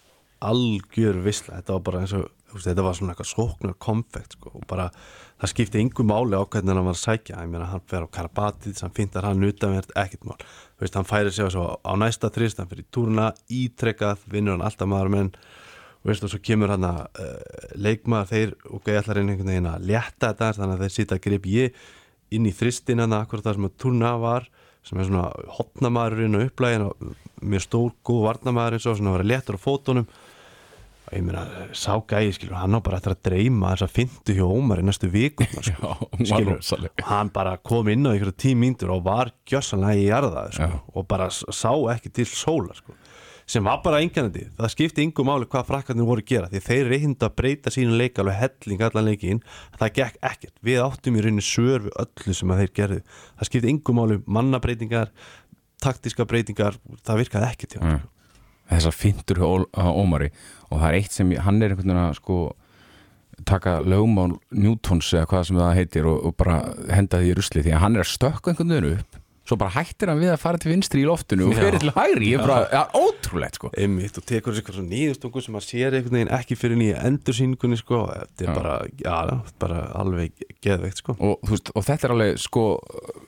algjör 0.45 1.21
visla, 1.25 1.59
þetta 1.59 1.77
var 1.77 1.85
bara 1.85 2.01
eins 2.03 2.15
og 2.15 2.31
þetta 2.55 2.85
var 2.85 2.95
svona 2.97 3.13
eitthvað 3.13 3.31
sóknar 3.31 3.77
konfekt 3.81 4.37
sko. 4.37 4.51
Og 4.55 4.65
bara 4.69 4.89
það 5.41 5.51
skipti 5.51 5.81
yngu 5.83 6.05
máli 6.07 6.37
á 6.39 6.43
hvernig 6.43 6.71
hann 6.71 6.87
var 6.87 6.95
að 6.95 7.01
sækja, 7.01 7.41
ég 7.43 7.51
meina 7.51 7.67
hann 7.69 7.83
fer 7.89 8.05
á 8.05 8.13
Karabatið 8.17 8.77
sem 8.79 8.93
fintar 8.95 9.27
hann 9.27 9.43
utanvert, 9.43 9.91
ekkert 9.95 10.27
mál. 10.27 10.39
Þú 10.75 10.85
veist, 10.85 10.97
hann 10.97 11.09
færi 11.09 11.33
sig 11.35 11.51
á 11.51 11.93
næsta 11.99 12.31
trist 12.33 12.61
hann 12.61 12.71
fyrir 12.71 12.87
túruna, 12.91 13.31
ítrekkað, 13.51 14.23
vinnur 14.31 14.57
hann 14.57 14.65
alltaf 14.65 14.89
maður 14.91 15.13
menn 15.15 15.31
og 16.05 16.31
svo 16.31 16.41
kemur 16.43 16.73
hann 16.75 16.85
að 16.85 16.99
uh, 17.01 17.69
leikmaður 17.81 18.31
þeir 18.31 18.51
og 18.69 18.75
okay, 18.79 18.99
ætlar 18.99 19.21
inn 19.21 19.31
einhvern 19.33 19.51
veginn 19.53 19.71
að 19.71 19.87
létta 19.89 20.29
þetta 20.29 20.51
þannig 20.59 20.75
að 20.75 20.83
þeir 20.83 20.95
sýta 20.95 21.21
grip 21.23 21.49
ég 21.49 21.79
inn 22.35 22.45
í 22.45 22.53
þristin 22.53 23.01
hann 23.01 23.15
akkurat 23.17 23.45
það 23.47 23.57
sem 23.57 23.67
að 23.69 23.79
turna 23.81 24.13
var 24.21 24.47
sem 24.85 25.01
er 25.01 25.09
svona 25.09 25.25
hotnamaðurinn 25.57 26.37
og 26.37 26.45
upplægin 26.49 26.85
og 26.85 27.09
mjög 27.41 27.65
stór, 27.65 27.91
góð 28.05 28.23
varnamaður 28.27 28.77
eins 28.77 28.87
og 28.89 28.99
svona 28.99 29.13
að 29.13 29.17
vera 29.17 29.29
léttur 29.31 29.57
á 29.57 29.65
fótunum 29.65 30.07
og 31.05 31.13
ég 31.13 31.25
meina, 31.25 31.43
sá 31.77 31.93
gæði 32.09 32.33
skilur 32.33 32.57
hann 32.57 32.77
á 32.77 32.79
bara 32.85 32.97
eftir 32.97 33.13
að 33.13 33.23
dreyma 33.27 33.73
þess 33.73 33.85
að 33.85 33.93
fintu 33.93 34.35
hjá 34.37 34.45
Ómar 34.45 34.81
í 34.81 34.85
næstu 34.87 35.09
vikum 35.13 35.49
sko. 35.67 35.91
Skilur, 36.17 36.61
hann 37.05 37.29
bara 37.33 37.57
kom 37.61 37.89
inn 37.93 38.07
á 38.09 38.13
einhverju 38.13 38.37
tíu 38.41 38.57
mínútur 38.57 38.95
og 38.95 39.03
var 39.05 39.33
gjössanlega 39.49 40.01
í 40.01 40.07
jarðaði 40.07 40.57
sko, 40.57 40.81
og 40.93 41.07
bara 41.09 41.29
sá 41.33 41.71
ekki 41.93 42.13
til 42.19 42.27
sólar 42.29 42.81
sko. 42.81 42.97
Sem 43.45 43.63
var 43.67 43.81
bara 43.85 43.99
enganandi 44.01 44.47
það 44.57 44.71
skipti 44.73 45.03
yngu 45.05 45.25
máli 45.27 45.45
hvað 45.51 45.67
frakkarnir 45.69 46.07
voru 46.07 46.23
að 46.23 46.31
gera 46.31 46.49
því 46.49 46.61
þeir 46.65 46.87
reynda 46.89 47.27
að 47.29 47.35
breyta 47.37 47.73
sínu 47.73 47.97
leik 47.99 48.17
alveg 48.21 48.39
helling 48.41 48.81
allan 48.87 49.05
leikin, 49.05 49.41
það 49.77 49.93
gekk 49.99 50.17
ekkert. 50.31 50.55
Við 50.65 50.81
áttum 50.81 51.19
í 51.19 51.21
rauninni 51.25 51.45
svör 51.45 51.85
við 51.85 51.99
öllu 52.05 52.33
sem 52.39 52.53
þeir 52.57 52.73
gerðu, 52.79 52.99
það 53.37 53.49
skipti 53.51 53.71
yngu 53.75 53.95
máli 53.99 54.17
mannabreitingar, 54.25 55.11
taktiska 55.83 56.25
breytingar 56.25 56.79
það 57.05 57.21
virkaði 57.23 57.49
ekkert 57.51 57.79
Mm. 57.81 57.99
þessar 58.71 58.95
fintur 58.97 59.37
á 59.77 59.85
Ómari 59.93 60.31
og 60.71 60.79
það 60.79 60.87
er 60.87 60.95
eitt 60.97 61.11
sem 61.13 61.31
hann 61.37 61.61
er 61.61 61.69
einhvern 61.69 61.91
veginn 61.91 62.01
að 62.01 62.15
sko 62.17 62.37
taka 63.45 63.81
lögmál 63.83 64.39
Newtons 64.49 65.11
eða 65.13 65.27
hvað 65.29 65.43
sem 65.49 65.59
það 65.59 65.75
heitir 65.77 66.07
og, 66.09 66.23
og 66.25 66.35
bara 66.39 66.55
henda 66.89 67.19
því 67.19 67.29
í 67.29 67.35
rusli 67.37 67.61
því 67.65 67.73
að 67.75 67.83
hann 67.83 67.95
er 67.99 68.05
að 68.05 68.13
stökka 68.15 68.51
einhvern 68.53 68.73
veginn 68.73 68.97
upp 68.97 69.19
svo 69.45 69.57
bara 69.61 69.75
hættir 69.75 70.09
hann 70.09 70.17
við 70.21 70.31
að 70.33 70.39
fara 70.41 70.57
til 70.61 70.71
vinstri 70.71 71.03
í 71.03 71.05
loftinu 71.05 71.45
og 71.51 71.53
fyrir 71.57 71.77
til 71.81 71.91
hægri, 71.93 72.31
ég 72.33 72.39
er 72.41 72.47
bara, 72.49 72.63
ja, 72.73 72.81
ótrúlegt 72.97 73.59
sko. 73.59 73.69
Einmitt 73.77 74.17
og 74.17 74.25
tekur 74.25 74.55
þessi 74.55 74.63
eitthvað 74.63 74.79
svona 74.79 74.89
nýðustungu 74.95 75.43
sem 75.45 75.59
að 75.59 75.65
sér 75.67 75.97
einhvern 75.99 76.17
veginn 76.17 76.33
ekki 76.39 76.57
fyrir 76.57 76.79
nýja 76.81 77.03
endursýningunni 77.11 77.77
sko, 77.77 77.99
þetta 78.09 78.47
er 78.47 78.49
Já. 78.49 78.55
bara, 78.57 78.73
já, 79.03 79.19
bara 79.61 79.83
alveg 80.01 80.43
geðveikt 80.65 81.03
sko. 81.03 81.17
Og, 81.19 81.37
veist, 81.51 81.69
og 81.77 81.85
þetta 81.85 82.09
er 82.09 82.15
alveg 82.15 82.41
sko 82.41 82.65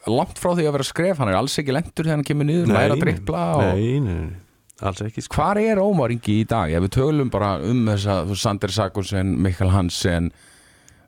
langt 0.09 0.41
frá 0.41 0.51
því 0.57 0.65
að 0.65 0.75
vera 0.79 0.89
skref, 0.89 1.21
hann 1.21 1.33
er 1.35 1.39
alls 1.43 1.61
ekki 1.61 1.77
lendur 1.77 2.07
þegar 2.09 2.17
hann 2.17 2.27
kemur 2.31 2.49
niður, 2.49 2.73
hann 2.73 2.81
er 2.81 2.97
að 2.97 3.05
drippla 3.05 3.45
og 3.53 3.65
nei, 3.77 3.87
nei, 4.01 4.19
nei, 4.25 4.43
alls 4.89 5.05
ekki 5.05 5.27
sko. 5.27 5.37
Hvar 5.37 5.61
er 5.61 5.85
Ómar 5.85 6.17
Ingi 6.17 6.41
í 6.41 6.49
dag? 6.49 6.73
Ef 6.73 6.87
við 6.87 6.95
tölum 6.97 7.29
bara 7.33 7.57
um 7.61 7.85
þú 7.93 7.93
veist, 7.93 8.41
Sander 8.41 8.73
Sakusen, 8.73 9.37
Mikael 9.45 9.69
Hansen 9.75 10.31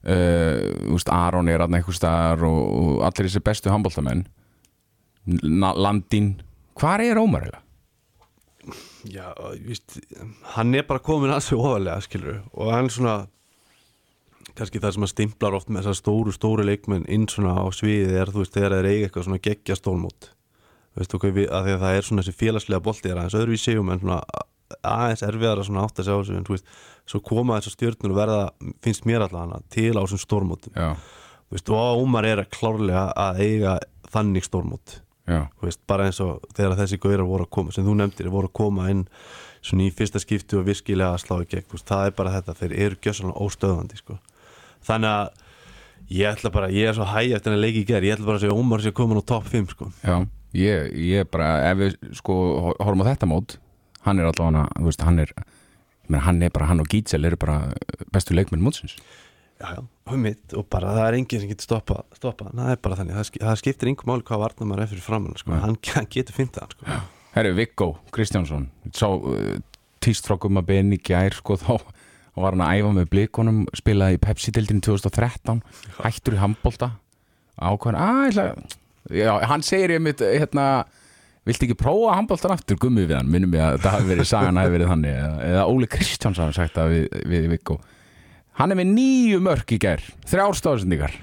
uh, 0.06 1.14
Aron 1.18 1.50
er 1.50 1.66
aðna 1.66 1.82
einhver 1.82 1.98
staðar 1.98 2.46
og, 2.46 2.60
og 2.70 3.08
allir 3.10 3.28
þessi 3.30 3.42
bestu 3.46 3.74
handbóltamenn 3.74 4.28
Landín 5.44 6.38
hvar 6.80 7.04
er 7.04 7.20
Ómar 7.20 7.44
eiginlega? 7.46 7.66
já, 9.08 9.34
víst, 9.64 10.00
hann 10.56 10.76
er 10.76 10.86
bara 10.88 11.02
komin 11.04 11.32
að 11.34 11.44
sig 11.46 11.60
ofalega 11.60 12.02
skilur 12.04 12.42
og 12.54 12.72
hann 12.74 12.90
er 12.90 12.94
svona 12.94 13.16
kannski 14.58 14.82
það 14.82 14.96
sem 14.96 15.06
að 15.06 15.14
stimplar 15.14 15.56
oft 15.56 15.70
með 15.70 15.86
þessar 15.86 16.00
stóru, 16.00 16.34
stóru 16.36 16.66
leikmenn 16.68 17.08
inn 17.12 17.28
svona 17.32 17.56
á 17.56 17.66
sviðið 17.72 18.18
er 18.20 18.32
þú 18.34 18.44
veist, 18.44 18.56
þegar 18.56 18.76
þeir 18.76 18.90
eiga 18.90 19.08
eitthvað 19.08 19.28
svona 19.28 19.42
geggja 19.48 19.78
stólmót. 19.80 20.30
Veist 21.00 21.14
þú 21.14 21.20
hvað 21.24 21.40
að 21.46 21.68
því 21.68 21.74
að 21.76 21.84
það 21.84 21.98
er 21.98 22.08
svona 22.08 22.24
þessi 22.26 22.40
félagslega 22.40 22.84
bolti 22.84 23.12
er 23.12 23.20
aðeins 23.22 23.38
öðruvísi 23.40 23.76
og 23.80 23.86
menn 23.88 24.02
svona 24.02 24.20
aðeins 24.90 25.24
erfiðar 25.26 25.62
að 25.62 25.70
svona 25.70 25.86
átt 25.86 26.02
að 26.02 26.10
sjá 26.10 26.16
þessu 26.18 26.36
en 26.36 26.48
þú 26.48 26.56
veist, 26.56 26.74
svo 27.10 27.22
koma 27.30 27.60
þessar 27.60 27.76
stjórnur 27.78 28.14
og 28.16 28.20
verða, 28.20 28.42
finnst 28.84 29.08
mér 29.08 29.26
allavega 29.26 29.62
til 29.72 29.94
á 29.96 30.02
þessum 30.02 30.24
stórmótum. 30.26 30.76
Þú 30.76 31.56
veist, 31.56 31.72
og 31.74 32.02
Ómar 32.04 32.28
er 32.28 32.44
að 32.44 32.52
klárlega 32.58 33.06
að 33.16 33.44
eiga 33.46 33.78
þannig 34.12 34.50
stórmót 34.50 35.00
veist, 35.62 35.82
bara 35.88 36.08
eins 36.10 36.22
og 36.24 36.46
þegar 36.58 36.78
þessi 36.80 37.00
gaurar 37.02 37.28
voru 37.28 37.46
að 37.46 37.54
koma 37.58 37.76
sem 37.76 37.86
þú 37.86 37.98
nefndir, 38.00 38.32
voru 38.34 38.50
að 38.50 38.58
koma 38.62 38.90
inn 38.94 39.06
svona 39.62 39.86
í 39.86 39.92
fyrsta 39.94 40.22
skipti 40.24 40.58
og 40.58 40.66
virkilega 40.68 41.14
að 41.14 41.22
slá 41.26 41.36
í 41.44 41.50
gegn 41.52 41.68
veist, 41.74 41.88
það 41.90 42.08
er 42.08 42.18
bara 42.18 42.34
þetta, 42.38 42.58
þeir 42.62 42.76
eru 42.88 43.00
gjössalega 43.04 43.46
óstöðandi 43.46 44.02
sko. 44.02 44.20
þannig 44.88 45.16
að 45.18 45.46
Ég 46.10 46.26
ætla 46.26 46.50
bara, 46.50 46.72
ég 46.74 46.90
er 46.90 46.96
svo 46.98 47.06
hæg 47.06 47.36
eftir 47.38 47.54
að 47.54 47.60
leiki 47.62 47.84
í 47.84 47.86
ger 47.86 48.06
Ég 48.06 48.16
ætla 48.16 48.26
bara 48.26 48.40
að 48.40 48.46
segja 48.48 48.58
Ómar 48.58 48.82
sé 48.82 48.90
komin 48.98 49.20
á 49.22 49.24
topp 49.30 49.46
5 49.52 49.68
sko. 49.76 49.90
Já, 50.02 50.16
ég, 50.58 50.88
ég 51.06 51.28
bara 51.30 51.50
ef 51.70 51.78
við 51.78 51.98
sko 52.18 52.38
horfum 52.80 53.04
á 53.06 53.10
þetta 53.12 53.30
mót 53.30 53.60
hann 54.08 54.22
er 54.22 54.32
þú 54.32 54.88
veist, 54.88 55.04
hann 55.06 55.20
er 55.22 55.34
hann 56.10 56.42
er 56.42 56.50
bara, 56.50 56.70
hann 56.72 56.82
og 56.82 56.90
Gítsel 56.90 57.26
eru 57.28 57.38
bara 57.38 57.74
bestu 58.14 58.34
leikmenn 58.34 58.64
mótsins 58.64 58.96
Um 59.60 60.22
mitt 60.24 60.54
Og 60.56 60.66
bara 60.72 60.94
það 60.96 61.06
er 61.06 61.18
enginn 61.20 61.42
sem 61.44 61.50
getur 61.52 61.68
stoppa, 61.68 62.02
stoppa. 62.16 62.50
Það 62.56 62.74
er 62.74 62.84
bara 62.86 63.00
þannig, 63.00 63.18
það, 63.18 63.26
sk 63.28 63.42
það 63.44 63.58
skiptir 63.62 63.92
einhver 63.92 64.10
máli 64.10 64.28
hvað 64.30 64.44
varnar 64.46 64.70
maður 64.70 64.84
er 64.86 64.92
fyrir 64.94 65.06
framann 65.06 65.40
sko. 65.40 65.56
hann, 65.66 65.76
hann 65.96 66.08
getur 66.16 66.38
fyndið 66.38 66.64
hann 66.64 66.76
sko. 66.76 67.00
Herru, 67.36 67.56
Viggo 67.58 67.90
Kristjánsson 68.16 68.70
sá 68.96 69.08
uh, 69.12 69.58
tíst 70.02 70.30
frá 70.30 70.40
gumma 70.42 70.64
ben 70.66 70.94
í 70.96 71.02
gær 71.04 71.36
sko 71.38 71.60
þá 71.60 71.76
var 72.40 72.56
hann 72.56 72.64
að 72.64 72.80
æfa 72.80 72.94
með 72.96 73.10
blikunum 73.12 73.60
spilaði 73.76 74.16
í 74.16 74.22
Pepsi-dildinu 74.24 74.84
2013 74.88 75.60
hættur 76.00 76.38
í 76.38 76.40
handbolta. 76.40 76.94
Ákvæðan, 77.60 78.00
að 78.00 78.24
ég 78.24 78.32
ætla 78.32 78.48
já, 79.20 79.32
hann 79.52 79.66
segir 79.66 79.98
ég 79.98 80.04
mitt, 80.04 80.24
hérna 80.24 80.86
viltu 81.48 81.68
ekki 81.68 81.78
prófa 81.80 82.16
handboltan 82.16 82.54
aftur? 82.56 82.80
Gummi 82.80 83.04
við 83.04 83.18
hann 83.20 83.32
minnum 83.32 83.56
ég 83.58 83.64
að 83.66 83.82
það 83.84 83.96
hafi 83.98 84.12
verið 84.14 84.30
sagan 84.32 84.60
hafi 84.60 84.74
verið 84.76 84.92
þannig 84.94 85.18
eða, 85.50 85.64
Óli 85.68 85.90
Kristjánsson 85.92 86.56
sagt 86.56 86.78
það 86.78 86.94
við, 86.96 87.08
við 87.34 87.48
Viggo 87.56 87.80
hann 88.60 88.74
er 88.74 88.80
með 88.80 88.94
nýju 88.94 89.42
mörk 89.44 89.76
í 89.76 89.82
gær 89.82 90.04
þrjárstafsendingar 90.30 91.16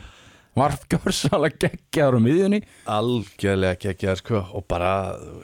var 0.56 0.76
gjörsalega 0.88 1.66
geggjaður 1.66 2.16
á 2.16 2.20
miðjunni. 2.24 2.62
Algjörlega 2.88 3.76
geggjaður 3.82 4.22
sko. 4.22 4.40
Og 4.56 4.64
bara 4.70 4.92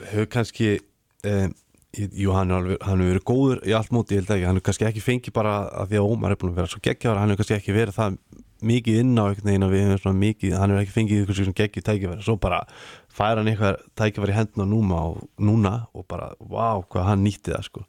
hefur 0.09 0.31
kannski 0.39 0.71
um, 1.29 1.53
Jú, 1.93 2.31
hann 2.33 2.49
hefur 2.49 3.01
verið 3.03 3.21
góður 3.21 3.59
í 3.69 3.73
allt 3.77 3.91
móti, 3.93 4.15
ég 4.15 4.23
held 4.23 4.31
ekki, 4.33 4.45
hann 4.47 4.57
hefur 4.57 4.65
kannski 4.65 4.85
ekki 4.87 5.01
fengið 5.05 5.33
bara 5.35 5.51
að 5.77 5.91
því 5.91 5.99
að 5.99 6.07
Ómar 6.09 6.33
er 6.33 6.39
búin 6.41 6.49
að 6.49 6.55
vera 6.57 6.71
svo 6.71 6.79
geggjaður 6.81 7.19
hann 7.21 7.29
hefur 7.29 7.43
kannski 7.43 7.55
ekki 7.59 7.75
verið 7.75 7.97
það 7.99 8.15
mikið 8.65 8.97
inn 9.03 9.11
á 9.13 9.23
einhvern 9.27 9.69
veginn 9.69 10.55
hann 10.57 10.73
hefur 10.73 10.81
ekki 10.81 10.95
fengið 10.95 11.19
eitthvað 11.19 11.37
svona 11.37 11.57
geggjið 11.59 11.85
tækifæri, 11.91 12.25
svo 12.25 12.35
bara 12.41 12.63
fær 13.13 13.37
hann 13.37 13.51
eitthvað 13.51 13.83
tækifæri 14.01 14.33
í 14.33 14.65
núna 14.71 15.03
og, 15.11 15.21
núna 15.37 15.75
og 15.93 16.07
bara, 16.09 16.31
vá, 16.41 16.81
hvað 16.81 17.07
hann 17.11 17.23
nýtti 17.27 17.53
það 17.53 17.67
sko, 17.69 17.85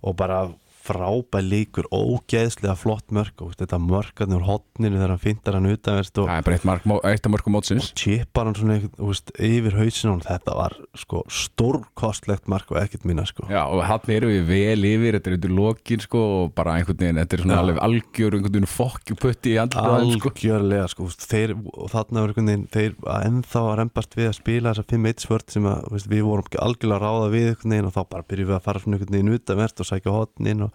og 0.00 0.16
bara 0.16 0.40
frábæð 0.82 1.48
leikur, 1.48 1.88
ógeðslega 1.94 2.74
flott 2.78 3.12
mörk 3.14 3.42
og 3.44 3.54
þetta 3.58 3.78
mörkarnir 3.82 4.40
úr 4.40 4.48
hotninu 4.48 4.98
þegar 4.98 5.12
hann 5.14 5.22
fintar 5.22 5.56
hann 5.58 5.68
utanverst 5.70 6.18
og 6.18 6.28
það 6.30 6.40
er 6.40 6.46
bara 6.48 6.58
eitt, 6.58 6.66
mark, 6.68 6.86
eitt 7.08 7.28
af 7.28 7.34
mörkum 7.34 7.56
mótsins. 7.56 7.90
chipar 7.98 8.48
hann 8.48 8.58
svona 8.58 8.78
veist, 8.98 9.32
yfir 9.38 9.76
hausin 9.78 10.10
á 10.10 10.12
hann 10.12 10.24
þetta 10.26 10.56
var 10.58 10.76
sko 10.98 11.22
stórkostlegt 11.30 12.50
mark 12.50 12.72
og 12.74 12.80
ekkert 12.82 13.06
minna 13.08 13.26
sko. 13.28 13.46
Já, 13.52 13.62
og 13.62 13.84
hann 13.86 14.12
eru 14.16 14.32
við 14.32 14.48
vel 14.50 14.88
yfir, 14.90 15.18
þetta 15.18 15.30
er 15.30 15.38
undir 15.38 15.54
lokin 15.56 16.02
sko, 16.02 16.24
og 16.42 16.54
bara 16.56 16.76
einhvern 16.78 17.00
veginn, 17.02 17.20
þetta 17.22 17.38
er 17.38 17.44
svona 17.44 17.60
alveg 17.62 17.80
algjör 17.86 18.38
einhvern 18.38 18.56
veginn 18.56 18.72
fokkjuputti 18.72 19.54
sko. 19.62 19.86
algjörlega 19.92 20.88
sko, 20.90 21.08
þeir, 21.14 21.54
og 21.72 21.92
þarna 21.92 22.24
var 22.24 22.32
einhvern 22.32 22.50
veginn 22.52 22.66
þeir 22.72 22.96
að 23.06 23.28
ennþá 23.30 23.64
að 23.68 23.78
rembast 23.82 24.18
við 24.18 24.30
að 24.30 24.38
spila 24.40 24.72
þessa 24.72 24.88
5-1 24.92 25.26
svört 25.26 25.54
sem 25.54 25.68
að, 25.70 25.86
veist, 25.94 26.10
við 26.10 26.26
vorum 26.26 26.50
algjörlega 26.62 27.02
ráða 27.02 27.30
við 27.32 27.50
og 27.82 27.92
þá 27.94 28.02
bara 28.10 28.26
byrjum 28.28 28.50
við 28.50 28.56
að 28.56 28.64
fara 28.66 28.82
svona 28.82 28.98
einhvern 28.98 29.16
veginn 29.16 29.36
utanvert 29.36 29.82
og 29.82 29.88
sækja 29.88 30.14
hotnin 30.14 30.64
og, 30.66 30.71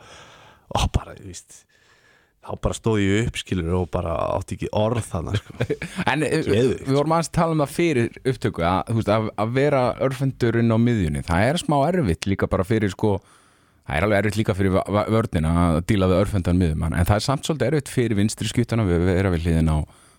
og 0.77 0.91
bara, 0.95 1.15
þú 1.17 1.31
veist 1.31 1.63
þá 2.47 2.51
bara 2.63 2.77
stóð 2.77 2.99
ég 3.03 3.27
upp 3.27 3.39
skilur 3.41 3.73
og 3.81 3.87
bara 3.91 4.13
átti 4.37 4.55
ekki 4.55 4.69
orð 4.77 5.03
þannig 5.09 5.39
sko. 5.41 5.55
En 6.11 6.23
eh, 6.23 6.37
Geðveikt. 6.45 6.85
við 6.87 6.93
vorum 6.95 7.15
aðeins 7.17 7.31
að 7.31 7.37
tala 7.39 7.55
um 7.55 7.63
það 7.63 7.73
fyrir 7.75 8.21
upptöku 8.23 8.67
að, 8.67 8.83
þú 8.91 8.99
veist, 8.99 9.11
að, 9.17 9.31
að 9.43 9.57
vera 9.57 9.81
örfendurinn 10.07 10.71
á 10.71 10.77
miðjunni, 10.79 11.25
það 11.27 11.49
er 11.49 11.59
smá 11.63 11.77
erfitt 11.89 12.29
líka 12.29 12.49
bara 12.51 12.67
fyrir 12.67 12.93
sko 12.95 13.17
Það 13.87 13.95
er 13.95 14.03
alveg 14.03 14.17
erfitt 14.19 14.37
líka 14.41 14.53
fyrir 14.57 14.73
vörnina 15.15 15.51
að 15.61 15.77
díla 15.87 16.09
við 16.11 16.17
örfendan 16.19 16.57
miðjumann 16.59 16.95
en 16.97 17.07
það 17.07 17.21
er 17.21 17.23
samt 17.23 17.47
svolítið 17.47 17.69
erfitt 17.69 17.91
fyrir 17.93 18.17
vinstri 18.19 18.49
skutana 18.51 18.83
við 18.83 19.05
vera 19.07 19.31
við 19.31 19.45
hliðin 19.45 19.69
á 19.71 19.77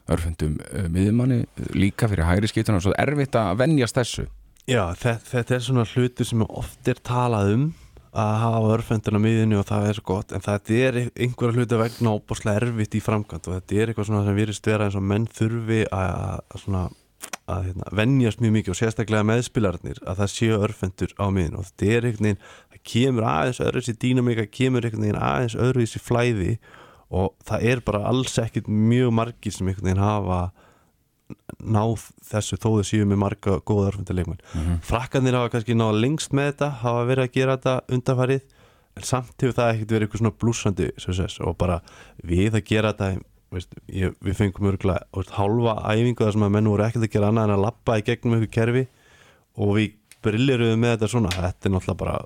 örfendum 0.09 0.55
uh, 0.65 0.87
miðjumanni 0.89 1.43
líka 1.77 2.09
fyrir 2.09 2.25
hægri 2.25 2.49
skutana 2.49 2.81
og 2.81 2.87
svo 2.87 2.95
erfitt 2.97 3.37
að 3.37 3.59
venjast 3.61 4.01
þessu 4.01 4.25
Já, 4.69 4.83
þetta, 4.97 5.15
þetta 5.35 5.55
er 5.59 5.67
svona 5.67 5.85
hlutur 5.93 6.29
sem 6.31 6.47
oft 6.49 6.89
er 6.89 7.03
talað 7.05 7.53
um 7.59 7.69
að 8.19 8.37
hafa 8.43 8.71
örfendina 8.75 9.21
miðinu 9.23 9.59
og 9.61 9.67
það 9.69 9.89
er 9.89 9.99
svo 9.99 10.07
gott 10.11 10.33
en 10.35 10.45
þetta 10.45 10.79
er 10.87 10.99
einhverja 11.07 11.57
hluta 11.57 11.81
vegna 11.81 12.15
óbúslega 12.17 12.63
erfitt 12.63 12.97
í 12.99 13.03
framkvæmt 13.05 13.49
og 13.49 13.59
þetta 13.59 13.77
er 13.79 13.93
eitthvað 13.93 14.09
sem 14.11 14.39
virðist 14.39 14.71
vera 14.71 14.89
eins 14.89 14.99
og 14.99 15.05
menn 15.07 15.29
þurfi 15.39 15.85
að, 15.95 16.41
svona 16.63 16.89
að 17.49 17.69
hérna, 17.71 17.91
venjast 17.97 18.43
mjög 18.43 18.55
mikið 18.59 18.75
og 18.75 18.79
sérstaklega 18.79 19.29
meðspilarnir 19.29 20.03
að 20.05 20.23
það 20.23 20.33
séu 20.35 20.59
örfendur 20.59 21.15
á 21.17 21.27
miðinu 21.33 21.61
og 21.61 21.69
þetta 21.69 21.89
er 21.89 22.09
einhvern 22.09 22.29
veginn, 22.29 22.43
það 22.73 22.83
kemur 22.93 23.29
aðeins 23.33 23.63
öðruvísi 23.65 23.97
dýnamika, 24.05 24.47
kemur 24.59 24.87
einhvern 24.87 25.07
veginn 25.07 25.23
aðeins 25.31 25.57
öðruvísi 25.59 26.03
flæði 26.03 26.55
og 27.09 27.33
það 27.49 27.69
er 27.73 27.85
bara 27.87 28.05
alls 28.11 28.37
ekkit 28.43 28.69
mjög 28.69 29.15
margir 29.17 29.55
sem 29.55 29.71
einhvern 29.71 29.89
veginn 29.89 30.05
hafa 30.05 30.41
náð 31.59 32.05
þessu 32.31 32.59
þó 32.61 32.69
þau 32.79 32.85
séu 32.87 33.09
með 33.09 33.23
marga 33.25 33.59
góða 33.67 33.93
örfundarleikmenn 33.93 34.41
mm 34.55 34.79
frakkanir 34.89 35.37
hafa 35.37 35.53
kannski 35.55 35.77
náða 35.77 36.01
lengst 36.01 36.33
með 36.37 36.53
þetta 36.53 36.69
hafa 36.85 37.09
verið 37.09 37.25
að 37.25 37.35
gera 37.35 37.57
þetta 37.57 37.97
undanfarið 37.97 38.45
en 38.99 39.09
samt 39.11 39.43
hefur 39.43 39.57
það 39.59 39.73
ekkert 39.73 39.93
verið 39.95 40.07
eitthvað 40.07 40.23
svona 40.23 40.39
blúsandi 40.43 40.91
success 40.97 41.41
og 41.41 41.59
bara 41.59 41.81
við 42.25 42.55
að 42.55 42.65
gera 42.71 42.95
þetta 42.95 43.11
veist, 43.55 43.75
ég, 43.93 44.15
við 44.25 44.39
fengum 44.39 44.71
örgulega 44.73 45.25
hálfa 45.37 45.77
æfingu 45.93 46.25
þar 46.25 46.37
sem 46.37 46.47
að 46.49 46.55
menn 46.57 46.71
voru 46.73 46.87
ekkert 46.87 47.07
að 47.07 47.15
gera 47.15 47.31
annað 47.33 47.49
en 47.49 47.55
að 47.57 47.65
lappa 47.65 47.99
í 47.99 48.05
gegnum 48.07 48.37
eitthvað 48.39 48.55
kerfi 48.57 48.85
og 49.59 49.75
við 49.79 49.95
brilliruðum 50.25 50.83
með 50.83 50.95
þetta 50.97 51.11
svona. 51.13 51.33
Þetta 51.35 51.69
er 51.69 51.75
náttúrulega 51.75 52.03
bara 52.03 52.17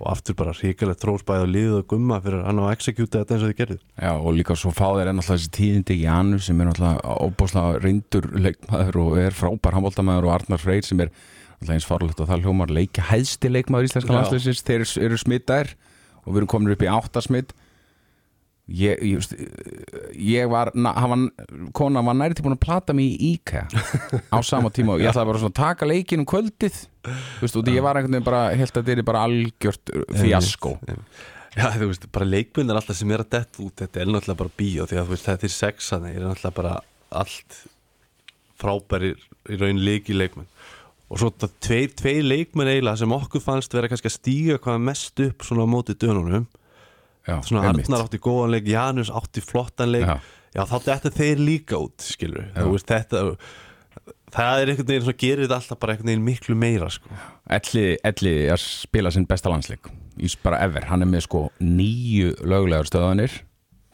og 0.00 0.08
aftur 0.10 0.34
bara 0.34 0.52
ríkalegt 0.58 0.98
trósbæð 1.04 1.44
og 1.44 1.50
liðið 1.54 1.74
og 1.78 1.84
gumma 1.92 2.16
fyrir 2.24 2.40
hann 2.42 2.58
að 2.58 2.72
execute 2.74 3.20
þetta 3.20 3.36
eins 3.36 3.44
og 3.46 3.50
þið 3.52 3.58
gerðu 3.60 3.76
Já, 4.02 4.10
og 4.18 4.32
líka 4.34 4.56
svo 4.58 4.72
fá 4.74 4.88
þeir 4.96 5.10
ennáttúrulega 5.12 5.38
þessi 5.38 5.52
tíðindi 5.58 5.96
í 6.00 6.06
Anu 6.10 6.40
sem 6.42 6.60
er 6.64 6.70
náttúrulega 6.70 7.18
óbúslega 7.28 7.78
reyndur 7.84 8.26
leikmaður 8.34 8.98
og 9.04 9.18
er 9.22 9.36
frábær 9.38 9.76
handbóltamæður 9.78 10.26
og 10.28 10.34
Arnar 10.34 10.62
Freyr 10.64 10.82
sem 10.88 11.04
er 11.04 11.12
náttúrulega 11.14 11.76
eins 11.78 11.86
farlegt 11.88 12.20
og 12.24 12.28
það 12.32 12.42
hljómar 12.48 12.74
leikja 12.74 13.06
hæðsti 13.12 13.52
leikmaður 13.54 13.86
íslenska 13.92 14.10
Já. 14.10 14.16
landsleisins 14.18 14.64
þeir 14.66 14.86
eru- 15.06 15.22
smittaðir 15.22 15.74
og 16.24 16.32
við 16.34 16.40
erum 16.42 16.50
komin 16.56 16.74
upp 16.74 16.82
í 16.82 16.90
áttasmitt 16.90 17.54
ég, 18.68 19.02
ég, 19.04 19.20
ég 20.16 20.48
var, 20.48 20.70
na, 20.74 20.94
var 20.94 21.20
kona 21.76 22.02
var 22.04 22.16
næri 22.16 22.36
til 22.36 22.46
búin 22.46 22.56
að 22.56 22.64
plata 22.64 22.96
mig 22.96 23.12
í 23.12 23.34
IKEA 23.34 23.66
á 24.32 24.38
sama 24.46 24.72
tíma 24.72 24.96
og 24.96 25.04
ég 25.04 25.10
ætlaði 25.12 25.30
bara 25.32 25.42
svona 25.42 25.52
að 25.52 25.60
taka 25.60 25.88
leikin 25.88 26.24
um 26.24 26.28
kvöldið 26.28 26.80
veist, 27.42 27.58
og 27.60 27.68
ég 27.68 27.84
var 27.84 28.00
einhvern 28.00 28.16
veginn 28.16 28.28
bara 28.30 28.46
held 28.56 28.72
að 28.72 28.80
þetta 28.80 28.96
er 28.96 29.08
bara 29.10 29.26
algjört 29.28 29.94
fjasko 30.16 30.76
Já, 31.54 31.68
þú 31.76 31.86
veist, 31.86 32.08
bara 32.10 32.26
leikmyndar 32.26 32.80
alltaf 32.80 32.96
sem 32.98 33.12
er 33.14 33.22
að 33.22 33.30
dett 33.36 33.60
út, 33.62 33.76
þetta 33.78 34.00
er 34.02 34.08
náttúrulega 34.10 34.40
bara 34.40 34.54
bíó 34.58 34.86
því 34.90 34.98
að 34.98 35.12
veist, 35.12 35.28
þetta 35.28 35.46
er 35.46 35.52
sexan, 35.54 36.08
er 36.08 36.24
náttúrulega 36.24 36.56
bara 36.56 36.72
allt 37.14 37.58
frábæri 38.58 39.12
í 39.14 39.58
raun 39.60 39.78
leiki 39.86 40.16
leikmenn. 40.16 40.48
Og 41.12 41.20
svo 41.20 41.30
þetta 41.30 41.50
tveir, 41.62 41.92
tveir 41.94 42.26
leikmenn 42.26 42.72
eiginlega 42.72 42.98
sem 43.04 43.14
okkur 43.14 43.44
fannst 43.44 43.76
vera 43.76 43.90
kannski 43.92 44.10
að 44.10 44.16
stíga 44.16 44.58
hvað 44.64 44.82
mest 44.88 45.22
upp 45.28 45.46
svona 45.46 45.68
á 45.68 45.68
móti 45.70 45.94
dönunum 45.94 46.48
Já, 47.24 47.38
svona. 47.46 47.68
Arnar 47.70 48.04
átti 48.04 48.20
góðan 48.22 48.52
leik, 48.52 48.66
Janus 48.68 49.10
átti 49.12 49.40
flottan 49.44 49.92
leik 49.94 50.06
Já. 50.06 50.18
já, 50.54 50.62
þá 50.68 50.74
þetta 50.90 51.12
þeir 51.14 51.44
líka 51.44 51.80
út 51.80 52.04
skilur, 52.04 52.50
veist, 52.54 52.90
þetta 52.90 53.22
það 54.34 54.60
er 54.60 54.72
einhvern 54.72 54.90
veginn 54.90 55.06
sem 55.06 55.18
gerir 55.22 55.44
þetta 55.46 55.58
alltaf 55.60 55.80
bara 55.80 55.94
einhvern 55.94 56.10
veginn 56.10 56.26
miklu 56.26 56.56
meira 56.58 56.90
sko. 56.92 57.08
Elli, 57.54 57.84
Elli 58.04 58.34
að 58.52 58.60
spila 58.64 59.12
sinn 59.14 59.28
besta 59.30 59.52
landsleik 59.52 59.88
í 60.18 60.30
bara 60.44 60.60
ever, 60.66 60.86
hann 60.90 61.02
er 61.02 61.10
með 61.10 61.26
sko 61.26 61.44
nýju 61.62 62.34
lögulegar 62.46 62.90
stöðanir 62.90 63.40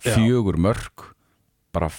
fjögur 0.04 0.58
mörg 0.60 1.10
bara 1.74 1.90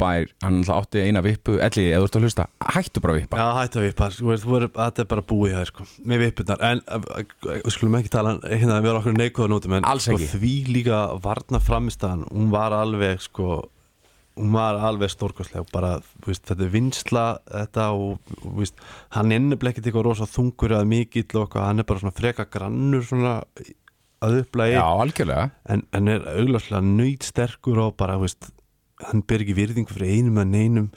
frábær 0.00 0.30
hann 0.44 0.60
átti 0.64 1.02
eina 1.04 1.22
vippu, 1.24 1.56
Elli, 1.62 1.86
eða 1.90 2.04
þú 2.04 2.08
ert 2.08 2.18
að 2.18 2.26
hlusta 2.26 2.46
hættu 2.74 3.02
bara 3.04 3.16
vippa. 3.16 3.40
Já, 3.40 3.48
hættu 3.58 3.80
að 3.80 3.86
vippa, 3.88 4.70
þetta 4.76 5.04
er 5.04 5.10
bara 5.10 5.26
búið 5.32 5.56
það, 5.56 5.66
sko, 5.70 5.88
með 6.10 6.22
vippunar 6.26 6.64
en 6.70 6.84
uh, 6.86 7.02
við 7.50 7.74
skulum 7.74 7.98
ekki 8.00 8.12
tala 8.12 8.36
hérna 8.44 8.78
að 8.78 8.88
vera 8.88 9.02
okkur 9.02 9.18
neikvæða 9.18 9.52
nótum 9.52 9.76
en 9.78 9.90
sko, 10.04 10.16
því 10.34 10.54
líka 10.70 11.02
varna 11.24 11.60
framistæðan 11.62 12.24
hún 12.30 12.48
var 12.54 12.76
alveg, 12.76 13.20
sko 13.26 13.58
hún 14.40 14.54
var 14.54 14.78
alveg 14.88 15.10
stórkostleg. 15.12 15.66
Bara, 15.74 15.98
veist, 16.24 16.46
þetta 16.48 16.64
er 16.64 16.72
vinsla 16.72 17.24
þetta 17.50 17.90
og, 17.96 18.32
veist, 18.56 18.78
hann 19.16 19.34
ekkert 19.34 19.84
eitthvað 19.84 20.06
rosa 20.06 20.28
þungur 20.30 20.78
eða 20.78 20.88
mikill 20.88 21.26
og 21.34 21.44
eitthvað, 21.44 21.66
hann 21.66 21.82
er 21.82 21.88
bara 21.90 22.04
svona 22.04 22.16
freka 22.16 22.48
grannur 22.48 23.04
svona 23.04 23.34
að 24.20 24.42
upplægi 24.42 24.76
Já, 24.76 24.84
algjörlega. 24.84 25.50
En, 25.72 25.84
en 25.96 26.08
er 26.12 26.24
augláslega 26.28 26.80
nöyt 26.84 27.26
sterkur 27.26 27.80
og 27.86 27.94
bara, 28.00 28.18
veist, 28.20 28.50
hann 29.08 29.24
ber 29.26 29.44
ekki 29.44 29.56
virðingu 29.56 29.94
fyrir 29.94 30.14
einum 30.18 30.40
að 30.42 30.52
neinum. 30.54 30.88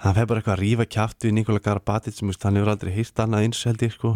Hann 0.00 0.16
fer 0.16 0.28
bara 0.30 0.40
eitthvað 0.40 0.56
að 0.56 0.62
rífa 0.64 0.86
kjátt 0.88 1.26
við 1.26 1.34
Nikola 1.36 1.60
Garabatic 1.60 2.16
hann 2.46 2.56
hefur 2.56 2.72
aldrei 2.72 2.92
hýrt 2.94 3.20
annað 3.20 3.44
eins 3.44 3.60
held 3.68 3.82
ég 3.84 3.92
sko, 3.92 4.14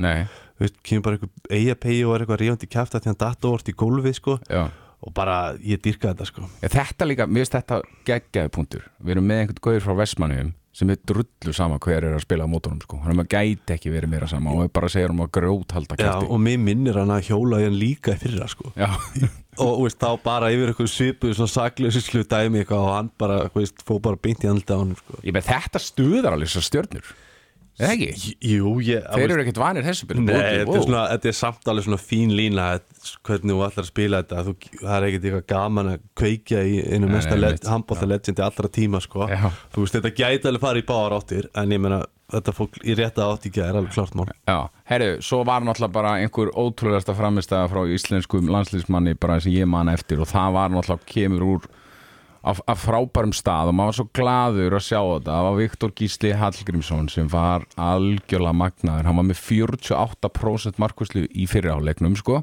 kemur 0.81 1.05
bara 1.05 1.19
eitthvað 1.19 1.59
eigapegi 1.59 2.05
og 2.07 2.15
er 2.15 2.25
eitthvað 2.25 2.41
rífandi 2.41 2.71
kjátt 2.73 2.97
að 2.97 3.05
því 3.05 3.11
hann 3.13 3.21
datt 3.21 3.49
óvart 3.51 3.69
í 3.69 3.77
gólfið 3.85 4.17
sko. 4.17 4.39
Já. 4.49 4.65
Og 5.05 5.13
bara, 5.13 5.37
ég 5.61 5.83
dyrka 5.85 6.15
þetta 6.15 6.25
sko. 6.31 6.47
Ja, 6.63 6.71
Þetta 6.73 7.05
líka, 7.11 7.27
mér 7.29 7.45
finnst 7.45 7.59
þetta 7.59 7.81
geggjaði 8.09 8.53
punktur. 8.55 8.87
Við 9.05 9.17
erum 9.19 9.27
með 9.29 9.43
einhvern 9.43 9.65
gauður 9.67 9.85
frá 9.85 9.99
Vestmanniðum 10.01 10.55
sem 10.75 10.91
er 10.91 10.99
drullu 11.07 11.55
sama 11.55 11.79
hver 11.83 12.09
er 12.09 12.17
að 12.17 12.25
spila 12.25 12.47
á 12.47 12.51
mótorum 12.51 12.81
sko. 12.83 12.99
hann 13.05 13.23
gæti 13.31 13.77
ekki 13.77 13.93
verið 13.95 14.11
meira 14.11 14.29
sama 14.31 14.55
og 14.57 14.73
bara 14.75 14.91
segir 14.91 15.15
um 15.15 15.23
að 15.23 15.33
grjót 15.39 15.75
halda 15.77 15.99
Já, 15.99 16.03
kæfti 16.03 16.31
og 16.35 16.41
mér 16.43 16.61
minnir 16.63 16.99
hann 16.99 17.15
að 17.15 17.29
hjóla 17.31 17.61
hann 17.63 17.79
líka 17.79 18.17
í 18.17 18.21
fyrra 18.25 18.49
sko 18.51 18.73
og 19.65 19.85
veist, 19.85 20.01
þá 20.03 20.19
bara 20.25 20.51
yfir 20.55 20.73
eitthvað 20.73 20.91
svipuð 20.91 21.37
svona 21.39 21.55
saklausinslu 21.55 22.25
dæmi 22.31 22.63
eitthvað 22.63 22.89
og 22.89 22.97
hann 22.97 23.13
bara, 23.23 23.39
veist, 23.55 23.85
fóð 23.87 24.03
bara 24.09 24.21
beint 24.27 24.43
í 24.43 24.51
andlita 24.51 24.75
á 24.75 24.83
hann 24.83 24.97
sko. 24.99 25.21
Ég 25.23 25.37
með 25.37 25.47
þetta 25.53 25.83
stuðar 25.83 26.35
alveg 26.35 26.51
svo 26.51 26.65
stjörnur 26.65 27.15
Er 27.75 27.91
það 27.91 28.03
ekki? 28.07 28.33
Jú, 28.47 28.73
ég 28.87 29.07
Þeir 29.11 29.33
eru 29.35 29.43
ekkert 29.43 29.59
vanir 29.59 29.83
þessu 29.83 30.07
byrju 30.07 30.23
Nei, 30.29 30.35
þetta 30.35 30.77
er, 30.77 30.85
svona, 30.85 31.01
þetta 31.11 31.31
er 31.31 31.37
samt 31.41 31.71
alveg 31.73 31.87
svona 31.89 31.99
fín 31.99 32.35
lína 32.39 32.67
hvernig 33.27 33.51
þú 33.51 33.65
ætlar 33.67 33.83
að 33.83 33.89
spila 33.89 34.21
þetta 34.23 34.45
þú, 34.47 34.55
það 34.79 34.95
er 34.95 35.07
ekkert 35.09 35.27
eitthvað 35.27 35.47
gaman 35.51 35.91
að 35.91 36.05
kveikja 36.21 36.63
í 36.71 36.77
einu 36.95 37.11
mesta 37.11 37.35
nei, 37.35 37.41
le 37.43 37.51
einmitt. 37.51 37.67
handbólta 37.73 38.07
legendi 38.07 38.45
allra 38.47 38.71
tíma 38.79 39.03
sko. 39.03 39.27
Já. 39.27 39.49
þú 39.75 39.85
veist, 39.87 39.99
þetta 39.99 40.15
gæti 40.21 40.51
alveg 40.53 40.67
farið 40.69 40.85
í 40.85 40.89
báðar 40.93 41.17
áttir 41.19 41.51
en 41.51 41.75
ég 41.75 41.83
meina, 41.83 42.01
þetta 42.37 42.55
fólk 42.61 42.79
í 42.85 42.97
rétta 43.01 43.27
átt 43.27 43.49
í 43.51 43.55
gæri 43.59 43.81
alveg 43.81 43.95
klart 43.99 44.19
mál 44.21 44.31
Já, 44.31 44.59
herru, 44.93 45.11
svo 45.27 45.43
var 45.51 45.67
náttúrulega 45.67 45.97
bara 45.99 46.17
einhver 46.23 46.55
ótrúlegasta 46.55 47.19
framistæða 47.19 47.73
frá 47.75 47.83
íslenskum 47.91 48.55
landslýsmanni 48.55 49.19
bara 49.19 49.43
sem 49.43 49.57
ég 49.59 49.67
man 49.67 49.91
eftir 49.91 50.23
og 50.23 50.31
það 50.31 50.61
var 50.61 50.77
náttúrulega 50.79 51.11
kemur 51.11 51.49
úr 51.57 51.73
af, 52.45 52.61
af 52.69 52.83
frábærum 52.85 53.33
stað 53.35 53.71
og 53.71 53.77
maður 53.79 53.91
var 53.91 53.99
svo 53.99 54.07
glaður 54.19 54.77
að 54.79 54.85
sjá 54.87 54.99
þetta. 55.01 55.31
Það 55.31 55.47
var 55.47 55.59
Viktor 55.61 55.95
Gísli 55.99 56.33
Hallgrímsson 56.41 57.11
sem 57.13 57.31
var 57.33 57.67
algjörlega 57.81 58.59
magnaður. 58.61 59.09
Hann 59.09 59.21
var 59.21 59.29
með 59.31 59.41
48% 59.41 60.81
markvæslu 60.83 61.27
í 61.33 61.49
fyriráleiknum 61.51 62.17
sko. 62.21 62.43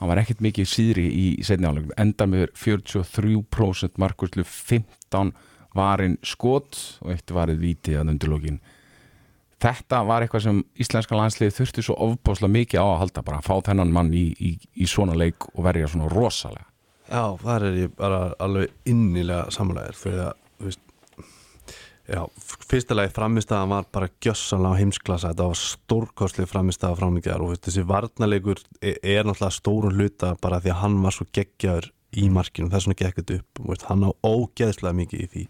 Hann 0.00 0.10
var 0.10 0.22
ekkert 0.22 0.42
mikið 0.42 0.68
síðri 0.68 1.06
í 1.14 1.26
setni 1.46 1.68
áleiknum 1.68 1.94
enda 2.00 2.26
með 2.26 2.48
43% 2.58 4.00
markvæslu 4.02 4.46
15 4.48 5.34
varinn 5.76 6.18
skot 6.26 6.78
og 7.04 7.12
eitt 7.14 7.32
varið 7.32 7.62
víti 7.62 7.94
að 7.96 8.10
undirlókin 8.12 8.58
þetta 9.62 10.02
var 10.04 10.24
eitthvað 10.24 10.44
sem 10.48 10.58
íslenska 10.82 11.16
landsliði 11.16 11.54
þurfti 11.56 11.84
svo 11.86 11.96
ofbáslega 12.08 12.52
mikið 12.56 12.82
á 12.82 12.86
að 12.88 13.00
halda 13.04 13.24
bara 13.24 13.38
að 13.40 13.46
fá 13.46 13.68
þennan 13.70 13.94
mann 13.94 14.12
í, 14.12 14.26
í, 14.36 14.50
í 14.74 14.88
svona 14.90 15.16
leik 15.16 15.48
og 15.54 15.62
verja 15.68 15.88
svona 15.92 16.10
rosalega 16.12 16.66
Já, 17.12 17.36
þar 17.42 17.66
er 17.68 17.74
ég 17.76 17.92
bara 17.98 18.22
alveg 18.40 18.72
innilega 18.88 19.50
samanlegaður 19.52 19.98
fyrir 20.00 20.24
að, 20.30 20.38
þú 20.56 20.70
veist 20.70 20.88
Já, 22.12 22.24
fyrsta 22.66 22.96
lagi 22.96 23.12
framistæðan 23.14 23.70
var 23.70 23.84
bara 23.94 24.08
gjössanlega 24.24 24.74
á 24.74 24.80
heimsklassa 24.80 25.30
þetta 25.30 25.44
var 25.52 25.58
stórkostlega 25.60 26.50
framistæða 26.50 26.98
framíkjar 26.98 27.44
og 27.44 27.52
veist, 27.52 27.62
þessi 27.68 27.84
varnalegur 27.86 28.58
er, 28.80 28.96
er 29.04 29.28
náttúrulega 29.28 29.54
stórun 29.54 30.00
hluta 30.00 30.32
bara 30.42 30.58
því 30.64 30.72
að 30.72 30.80
hann 30.80 30.96
var 31.04 31.14
svo 31.14 31.28
geggjaður 31.36 31.92
í 32.18 32.26
markinu, 32.32 32.72
þess 32.72 32.88
vegna 32.88 32.98
gekk 33.04 33.20
þetta 33.20 33.38
upp 33.38 33.62
veist, 33.68 33.86
hann 33.86 34.08
á 34.08 34.10
ógeðslega 34.18 34.98
mikið 34.98 35.22
í 35.22 35.28
því. 35.34 35.44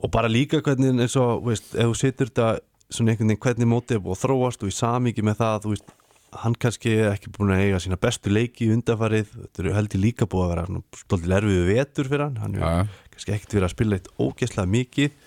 Og 0.00 0.12
bara 0.12 0.30
líka 0.30 0.60
hvernig 0.66 1.00
eins 1.06 1.16
og, 1.20 1.40
veist, 1.48 1.72
ef 1.72 1.88
þú 1.88 1.96
situr 2.02 2.30
þetta 2.30 2.50
svona 2.90 3.14
einhvern 3.14 3.32
veginn 3.32 3.42
hvernig 3.46 3.70
mótið 3.70 3.96
er 3.96 4.04
búið 4.04 4.18
að 4.18 4.22
þróast 4.26 4.66
og 4.66 4.70
í 4.70 4.76
samíki 4.76 5.24
með 5.24 5.40
það, 5.40 5.58
þú 5.64 5.74
veist 5.74 5.96
hann 6.42 6.54
kannski 6.60 6.92
ekki 7.10 7.32
búin 7.34 7.52
að 7.54 7.64
eiga 7.66 7.80
sína 7.82 7.98
bestu 8.00 8.32
leiki 8.32 8.68
í 8.68 8.72
undarfarið, 8.74 9.32
þetta 9.34 9.62
eru 9.64 9.74
heldur 9.76 10.02
líka 10.04 10.28
búið 10.30 10.44
að 10.44 10.52
vera 10.54 10.82
stoltið 11.00 11.36
erfiðu 11.40 11.66
vetur 11.68 12.10
fyrir 12.10 12.24
hann. 12.26 12.38
Hann 12.42 12.56
er 12.56 12.64
Já. 12.64 13.02
kannski 13.14 13.34
ekkert 13.36 13.56
verið 13.56 13.68
að 13.68 13.74
spila 13.74 13.98
eitt 13.98 14.10
ógeðslega 14.20 14.72
mikið. 14.76 15.20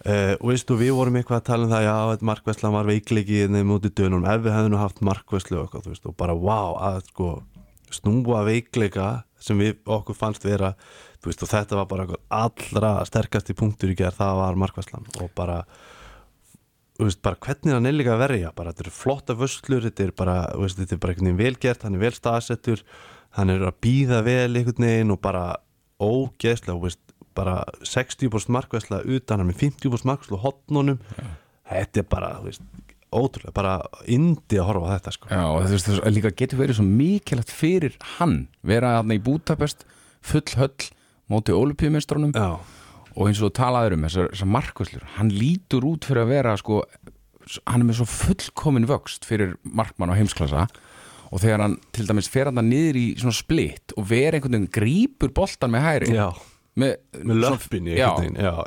Uh, 0.00 0.32
og 0.40 0.46
veistu 0.48 0.78
við 0.80 0.94
vorum 0.96 1.18
eitthvað 1.20 1.42
að 1.42 1.48
tala 1.50 1.66
um 1.66 1.72
það 1.74 1.82
já, 1.84 1.96
þetta 2.08 2.26
markvæslan 2.30 2.72
var 2.72 2.86
veikleiki 2.88 3.40
nefnum 3.52 3.74
út 3.74 3.84
í 3.84 3.90
dönunum, 3.92 4.28
ef 4.32 4.44
við 4.46 4.54
hefðum 4.56 4.80
haft 4.80 5.02
markvæslu 5.04 5.58
og, 5.60 5.74
og 5.76 6.14
bara 6.16 6.36
wow, 6.40 6.78
að 6.80 7.02
sko 7.10 7.26
snúa 7.92 8.40
veikleika 8.46 9.10
sem 9.40 9.60
við 9.60 9.76
okkur 9.84 10.16
fannst 10.16 10.46
vera 10.46 10.72
veist, 11.24 11.42
og 11.44 11.50
þetta 11.50 11.76
var 11.82 11.88
bara 11.90 12.06
allra 12.32 12.92
sterkasti 13.08 13.56
punktur 13.58 13.92
í 13.92 13.98
gerð, 13.98 14.22
það 14.22 14.40
var 14.40 14.60
markvæslan 14.64 15.08
og 15.20 15.28
bara 15.36 15.60
veist, 17.06 17.22
bara 17.24 17.38
hvernig 17.40 17.74
hann 17.76 17.88
er 17.88 17.96
líka 17.96 18.14
að 18.16 18.22
verja 18.26 18.52
bara 18.56 18.72
þetta 18.72 18.86
eru 18.86 18.94
flotta 18.96 19.36
vöslur, 19.38 19.86
þetta 19.86 20.06
er 20.06 20.12
bara 20.16 20.36
veist, 20.58 20.78
þetta 20.80 20.96
er 20.96 21.02
bara 21.02 21.14
einhvern 21.14 21.30
veginn 21.30 21.42
velgert, 21.44 21.86
hann 21.86 21.96
er 21.98 22.04
vel 22.04 22.12
staðsettur 22.16 22.84
hann 23.38 23.52
er 23.54 23.64
að 23.68 23.78
býða 23.84 24.22
vel 24.26 24.50
einhvern 24.58 24.86
veginn 24.88 25.14
og 25.14 25.20
bara 25.24 25.44
ógeðslega 26.00 26.78
veist, 26.82 27.02
bara 27.36 27.60
60% 27.86 28.52
markvæsla 28.56 29.02
utan 29.06 29.42
hann 29.42 29.50
með 29.52 29.60
50% 29.66 30.10
markvæsla 30.10 30.40
á 30.40 30.44
hotnunum 30.46 30.98
þetta 31.70 32.02
er 32.02 32.08
bara, 32.10 32.32
þú 32.40 32.48
veist 32.50 32.64
ótrúlega, 33.10 33.54
bara 33.54 33.74
indi 34.06 34.58
að 34.60 34.68
horfa 34.68 34.90
á 34.90 34.94
þetta 34.96 35.12
sko. 35.16 35.30
Já, 35.30 35.42
og 35.50 35.64
þú 35.64 35.74
veist, 35.74 35.88
líka 36.14 36.30
getur 36.38 36.60
verið 36.60 36.78
svo 36.78 36.86
mikilvægt 36.86 37.54
fyrir 37.54 37.96
hann 38.18 38.36
vera 38.66 38.96
þarna 39.00 39.16
í 39.18 39.22
Budapest 39.26 39.82
full 40.22 40.46
höll 40.60 40.90
móti 41.30 41.54
olupíumestrunum 41.54 42.34
Já, 42.34 42.58
og 43.16 43.30
eins 43.30 43.40
og 43.42 43.54
talaður 43.56 43.96
um 43.96 44.06
þessar, 44.06 44.30
þessar 44.34 44.52
markvæslur 44.56 45.08
hann 45.16 45.32
lítur 45.34 45.86
út 45.88 46.06
fyrir 46.08 46.24
að 46.24 46.32
vera 46.34 46.54
sko, 46.60 46.82
hann 47.66 47.82
er 47.82 47.88
með 47.88 48.00
svo 48.00 48.08
fullkomin 48.10 48.88
vöxt 48.90 49.26
fyrir 49.28 49.56
markmann 49.64 50.12
á 50.12 50.18
heimsklassa 50.18 50.68
og 51.30 51.42
þegar 51.42 51.64
hann 51.66 51.76
til 51.94 52.06
dæmis 52.08 52.30
fer 52.30 52.50
hann 52.50 52.62
niður 52.66 52.98
í 53.00 53.08
svona 53.20 53.36
splitt 53.36 53.94
og 53.96 54.08
vera 54.10 54.38
einhvern 54.38 54.58
veginn 54.58 54.72
grípur 54.74 55.34
boltan 55.34 55.72
með 55.74 55.86
hæri 55.86 56.14
já, 56.16 56.26
með, 56.80 56.96
með 57.22 57.40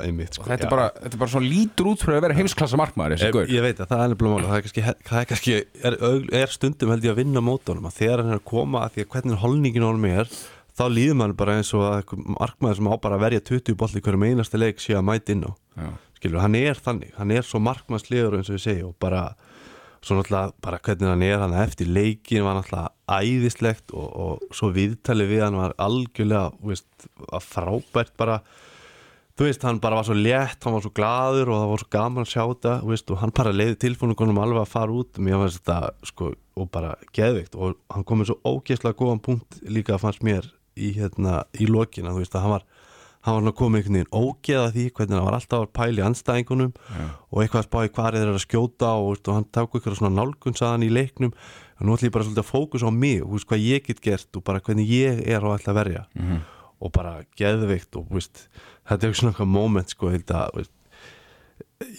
einmitt 0.07 0.37
sko. 0.37 0.45
og 0.45 0.51
þetta 0.51 0.69
þetta 0.97 1.11
er 1.11 1.21
bara 1.21 1.33
svona 1.35 1.51
lítur 1.51 1.91
út 1.91 2.03
fyrir 2.03 2.19
að 2.19 2.25
vera 2.27 2.37
heimsklassa 2.39 2.79
þessi 2.79 3.29
Ég, 3.29 3.35
gaur. 3.35 3.51
ég 3.51 3.65
veit 3.67 3.83
að 3.83 3.93
það 3.93 4.03
er 4.05 4.25
máli 4.27 4.49
það 4.49 4.57
er 4.57 4.65
kannski, 4.67 4.85
það 5.09 5.21
er, 5.21 5.29
kannski 5.31 5.55
er, 5.59 5.97
er 6.43 6.55
stundum 6.55 6.93
held 6.93 7.07
ég 7.07 7.15
að 7.15 7.21
vinna 7.23 7.43
mótunum 7.43 7.87
að 7.89 7.99
þegar 8.01 8.23
hann 8.23 8.35
er 8.35 8.41
að 8.41 8.47
koma 8.53 8.83
að 8.85 8.95
því 8.95 9.05
að 9.05 9.11
hvernig 9.15 9.41
holningin 9.43 9.87
honum 9.87 10.09
er 10.11 10.35
þá 10.77 10.83
líður 10.89 11.17
mann 11.19 11.35
bara 11.37 11.57
eins 11.59 11.73
og 11.77 11.83
að 11.85 12.13
markmaður 12.37 12.79
sem 12.79 12.89
á 12.89 12.95
bara 13.03 13.17
að 13.19 13.25
verja 13.27 13.43
20 13.51 13.77
boll 13.77 13.93
í 13.93 14.01
hverjum 14.03 14.25
einasta 14.29 14.59
leik 14.61 14.81
sé 14.81 14.95
að 14.97 15.05
mæta 15.09 15.35
inn 15.35 15.45
á. 15.45 15.51
Skilur, 16.17 16.41
hann 16.41 16.55
er 16.57 16.79
þannig, 16.79 17.11
hann 17.17 17.33
er 17.35 17.45
svo 17.45 17.59
markmannslegur 17.61 18.37
eins 18.39 18.49
og 18.49 18.57
ég 18.57 18.63
segi 18.63 18.83
og 18.87 18.95
bara 19.01 19.33
svo 20.03 20.17
náttúrulega 20.17 20.51
bara 20.63 20.79
hvernig 20.83 21.07
hann 21.13 21.23
er 21.23 21.39
hann 21.39 21.53
eftir 21.61 21.87
leikin 21.87 22.43
var 22.43 22.57
náttúrulega 22.57 22.91
æðislegt 23.07 23.93
og, 23.95 24.07
og 24.25 24.55
svo 24.55 24.71
viðtalið 24.75 25.31
við 25.31 25.43
hann 25.45 25.59
var 25.59 25.75
algjörlega, 25.79 26.51
veist, 26.63 27.09
frábært 27.45 28.15
bara. 28.19 28.41
Þú 29.33 29.47
veist, 29.47 29.63
hann 29.65 29.79
bara 29.81 29.97
var 29.97 30.05
svo 30.05 30.13
létt, 30.13 30.59
hann 30.61 30.75
var 30.75 30.83
svo 30.85 30.91
glaður 30.93 31.49
og 31.49 31.57
það 31.57 31.69
var 31.71 31.81
svo 31.81 31.91
gaman 31.95 32.25
að 32.27 32.33
sjá 32.35 32.41
þetta, 32.43 32.73
veist, 32.85 33.07
og 33.09 33.21
hann 33.23 33.31
bara 33.33 33.53
leiði 33.55 33.79
tilfónugunum 33.81 34.41
alveg 34.43 34.61
að 34.61 34.73
fara 34.75 34.93
út. 34.93 35.17
Mér 35.17 35.39
fannst 35.41 35.63
þetta, 35.63 35.79
sko, 36.05 36.27
og 36.53 36.69
bara 36.73 36.91
geðvikt 37.17 37.55
og 37.57 37.79
hann 37.89 38.05
kom 38.05 38.21
með 38.21 38.29
svo 38.29 38.37
ógeðslega 38.45 38.99
góðan 38.99 39.23
punkt 39.25 39.57
líka 39.65 39.97
fannst 40.01 40.21
mér 40.25 40.45
í 40.77 40.93
hérna 40.97 41.43
í 41.59 41.67
lokina, 41.69 42.13
þú 42.13 42.23
veist, 42.23 42.35
að 42.35 42.45
hann 42.45 42.55
var 42.57 42.65
hann 43.23 43.45
var 43.47 43.55
komið 43.55 43.79
einhvern 43.79 43.97
veginn 43.97 44.15
ógeða 44.19 44.71
því 44.73 44.85
hvernig 44.97 45.15
hann 45.15 45.27
var 45.29 45.37
alltaf 45.37 45.61
að 45.63 45.69
pæla 45.77 46.01
í 46.01 46.05
anstæðingunum 46.09 46.73
og 47.31 47.37
eitthvað 47.39 47.61
að 47.61 47.67
spá 47.69 47.77
í 47.79 47.91
hvað 47.95 48.07
er 48.09 48.17
þeir 48.19 48.31
að 48.33 48.43
skjóta 48.43 48.89
og, 48.99 49.05
veist, 49.13 49.29
og 49.29 49.37
hann 49.37 49.45
ták 49.47 49.77
eitthvað 49.77 49.95
svona 49.99 50.17
nálgun 50.17 50.57
saðan 50.59 50.83
í 50.83 50.89
leiknum 50.91 51.31
og 51.31 51.85
nú 51.87 51.95
ætlum 51.95 52.09
ég 52.09 52.15
bara 52.17 52.27
svolítið 52.27 52.43
að 52.43 52.49
fókus 52.49 52.83
á 52.83 52.89
mig 52.91 53.23
og 53.23 53.31
veist, 53.37 53.47
hvað 53.47 53.63
ég 53.63 53.87
get 53.87 54.03
gert 54.03 54.39
og 54.39 54.43
bara 54.49 54.63
hvernig 54.63 54.91
ég 54.91 55.23
er 55.23 55.47
og 55.47 55.55
ætla 55.55 55.71
að 55.71 55.79
verja 55.79 56.05
-hmm. 56.19 56.39
og 56.79 56.91
bara 56.91 57.13
geðveikt 57.39 57.95
og 57.95 58.11
veist, 58.11 58.49
þetta 58.89 59.07
er 59.07 59.13
svona 59.13 59.31
eitthvað 59.31 59.55
moment 59.55 59.89
sko, 59.89 60.09
að, 60.09 60.67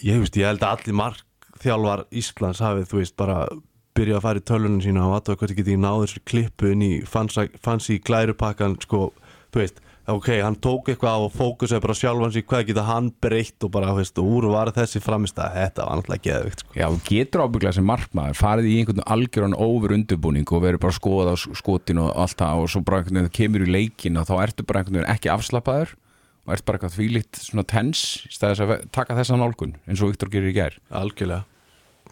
ég, 0.03 0.21
ég 0.37 0.45
held 0.45 0.61
að 0.61 0.73
allir 0.77 0.99
markþjálfar 1.01 2.05
Íslands 2.11 2.61
hafið, 2.61 3.15
bara 3.17 3.47
byrja 3.95 4.19
að 4.19 4.25
fara 4.27 4.41
í 4.41 4.45
tölunum 4.51 4.83
sína 4.83 5.07
og 5.07 5.17
aðtöða 5.19 5.41
hvernig 5.41 5.59
getið 5.61 5.81
náður 5.81 6.11
sér 6.11 6.25
klippu 6.27 6.71
inn 6.73 6.85
í 6.85 6.93
fancy, 7.07 7.99
glærupakkan, 8.05 8.77
sko, 8.83 9.09
þú 9.53 9.63
veist 9.63 9.83
ok, 10.05 10.27
hann 10.43 10.57
tók 10.61 10.91
eitthvað 10.91 11.17
á 11.17 11.19
og 11.25 11.33
fókusaði 11.33 11.81
bara 11.81 11.95
sjálfan 11.97 12.33
sig 12.35 12.45
hvað 12.45 12.67
geta 12.67 12.83
hann 12.85 13.07
breytt 13.23 13.65
og 13.65 13.71
bara, 13.73 13.89
þú 13.93 14.03
veist, 14.03 14.21
úr 14.21 14.47
var 14.53 14.69
þessi 14.75 15.01
framist 15.01 15.39
að 15.41 15.57
þetta 15.57 15.87
var 15.87 15.99
náttúrulega 16.01 16.25
geðvikt, 16.27 16.61
sko. 16.61 16.77
Já, 16.77 16.85
getur 17.09 17.45
ábygglega 17.45 17.77
sem 17.79 17.89
markmaður 17.89 18.37
farið 18.37 18.69
í 18.69 18.75
einhvern 18.81 19.05
algjöran 19.15 19.57
over 19.65 19.95
undirbúning 19.97 20.53
og 20.53 20.63
verið 20.67 20.83
bara 20.85 20.93
að 20.93 20.99
skoða 20.99 21.33
á 21.33 21.37
skotin 21.57 22.03
og 22.05 22.13
allt 22.13 22.37
það 22.43 22.61
og 22.61 22.71
svo 22.75 22.83
bara 22.85 23.01
einhvern 23.01 23.17
veginn 23.17 23.31
það 23.31 23.37
kemur 23.39 23.65
í 23.65 23.73
leikin 23.79 24.21
og 24.21 24.29
þá 24.29 24.35
ertu 24.43 24.67
bara 24.69 24.83
einhvern 24.83 25.01
veginn 25.01 25.13
ekki 25.15 25.33
afslappaður 25.33 25.97
og 26.45 26.53
ert 26.53 26.69
bara 26.69 26.77
eitthvað 26.77 26.97
þvílíkt 26.99 27.43
svona 27.47 27.65
tens 27.73 28.05
í 28.29 28.33
stæðis 28.37 28.61
að 28.61 28.77
taka 28.93 29.17
þessa 29.17 29.41
nálgun 29.41 29.77
eins 29.89 30.05
og 30.05 30.13
Viktor 30.13 30.29
gerir 30.29 30.53
í 30.53 30.57
gær. 30.59 30.81
Algjörlega, 30.93 31.47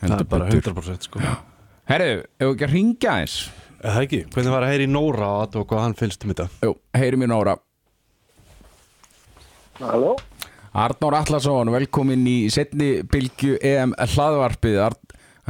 það 0.01 0.17
er 0.17 0.29
bara 0.33 0.49
betur. 0.49 0.73
100% 0.73 1.11
sko 1.11 1.21
Herru, 1.89 2.23
ef 2.23 2.45
við 2.47 2.53
ekki 2.53 2.67
að 2.67 2.75
ringja 2.77 3.13
eins 3.23 3.37
Það 3.83 3.97
ekki, 4.05 4.19
hvernig 4.31 4.53
var 4.53 4.63
að 4.63 4.71
heyri 4.71 4.85
í 4.87 4.91
Nóra 4.93 5.27
og 5.27 5.41
aðtöða 5.43 5.67
hvað 5.71 5.81
hann 5.83 5.97
fylgst 5.99 6.23
um 6.23 6.31
þetta 6.31 6.45
Jú, 6.63 6.75
heyri 6.95 7.19
mér 7.19 7.31
Nóra 7.33 7.57
Halló? 9.81 10.13
Arnór 10.73 11.17
Allarsson, 11.19 11.73
velkomin 11.73 12.23
í 12.29 12.37
setni 12.53 12.93
bylgju 13.11 13.59
EM 13.59 13.97
hlaðvarpið 13.99 14.79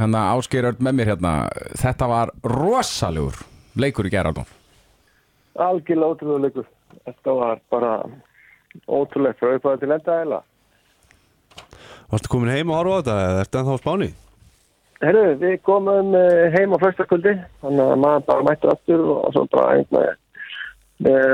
hann 0.00 0.18
að 0.18 0.32
ásker 0.40 0.68
öll 0.72 0.76
með 0.82 0.98
mér 0.98 1.12
hérna 1.12 1.36
þetta 1.78 2.10
var 2.10 2.34
rosalegur 2.42 3.38
leikur 3.78 4.10
í 4.10 4.12
gær 4.12 4.32
Arnór 4.32 4.50
Algjörlega 5.54 6.10
ótrúlega 6.16 6.42
leikur. 6.48 6.66
Þetta 7.04 7.34
var 7.38 7.60
bara 7.70 7.92
ótrúlegt 8.90 9.38
frá 9.38 9.54
upphæða 9.54 9.80
til 9.82 9.94
enda 9.94 10.18
eða. 10.24 10.40
Varstu 12.10 12.30
komin 12.32 12.50
heim 12.50 12.72
og 12.72 12.80
horfa 12.80 12.98
á 12.98 12.98
þetta 12.98 13.18
eða 13.22 13.44
ertu 13.44 13.60
ennþá 13.60 13.76
á 13.78 13.82
spáni? 13.82 14.08
Herru, 15.02 15.24
við 15.40 15.58
komum 15.66 16.14
eh, 16.18 16.54
heim 16.54 16.74
á 16.74 16.78
förstakvöldi, 16.82 17.34
þannig 17.64 17.92
að 17.92 18.00
maður 18.04 18.26
bara 18.28 18.46
mættur 18.46 18.72
aftur 18.74 19.04
og 19.16 19.30
svo 19.34 19.44
bara 19.52 19.78
einn 19.78 19.88
með, 19.94 20.10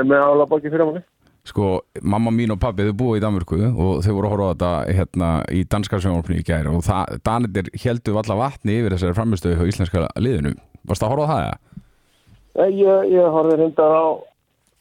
með, 0.09 0.17
álabokki 0.17 0.71
fyrir 0.71 0.87
manni. 0.87 1.03
Sko, 1.47 1.67
mamma 2.05 2.33
mín 2.33 2.53
og 2.53 2.59
pabbi 2.61 2.85
þau 2.85 2.97
búið 2.97 3.19
í 3.19 3.21
Danmörku 3.23 3.59
og 3.69 4.01
þau 4.05 4.11
voru 4.13 4.27
að 4.27 4.33
horfa 4.35 4.49
á 4.49 4.51
þetta 4.51 4.71
hérna, 4.97 5.29
í 5.49 5.61
danska 5.65 6.01
sjónvarpni 6.01 6.41
í 6.41 6.45
gær 6.45 6.69
og 6.69 6.83
það, 6.85 7.15
Danir 7.25 7.71
heldur 7.81 8.17
valla 8.19 8.37
vatni 8.43 8.77
yfir 8.77 8.93
þessari 8.93 9.17
framistöðu 9.17 9.57
hjá 9.57 9.71
íslenska 9.71 10.03
liðinu 10.21 10.53
Varst 10.85 11.05
að 11.05 11.13
horfa 11.13 11.25
á 11.25 11.31
það 11.31 11.45
eða? 11.45 11.57
Nei, 12.51 12.69
Ég, 12.81 13.09
ég 13.15 13.33
horfði 13.33 13.57
reyndar 13.57 13.95
á, 13.97 14.05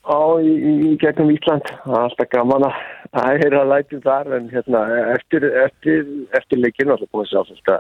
á 0.05 0.21
í, 0.43 0.53
í, 0.53 0.75
í 0.90 0.93
gegnum 1.01 1.33
Ísland. 1.33 1.73
Það 1.85 1.97
er 1.97 2.07
alltaf 2.09 2.31
gaman 2.35 2.69
að 2.69 2.79
að 3.19 3.40
heyra 3.43 3.64
lætið 3.66 4.05
þar 4.05 4.29
en 4.37 4.49
hérna 4.53 4.81
eftir, 5.16 5.47
eftir, 5.64 6.05
eftir 6.38 6.61
leikinu 6.61 6.95
alltaf 6.95 7.11
búin 7.11 7.27
að 7.27 7.33
sjá 7.33 7.79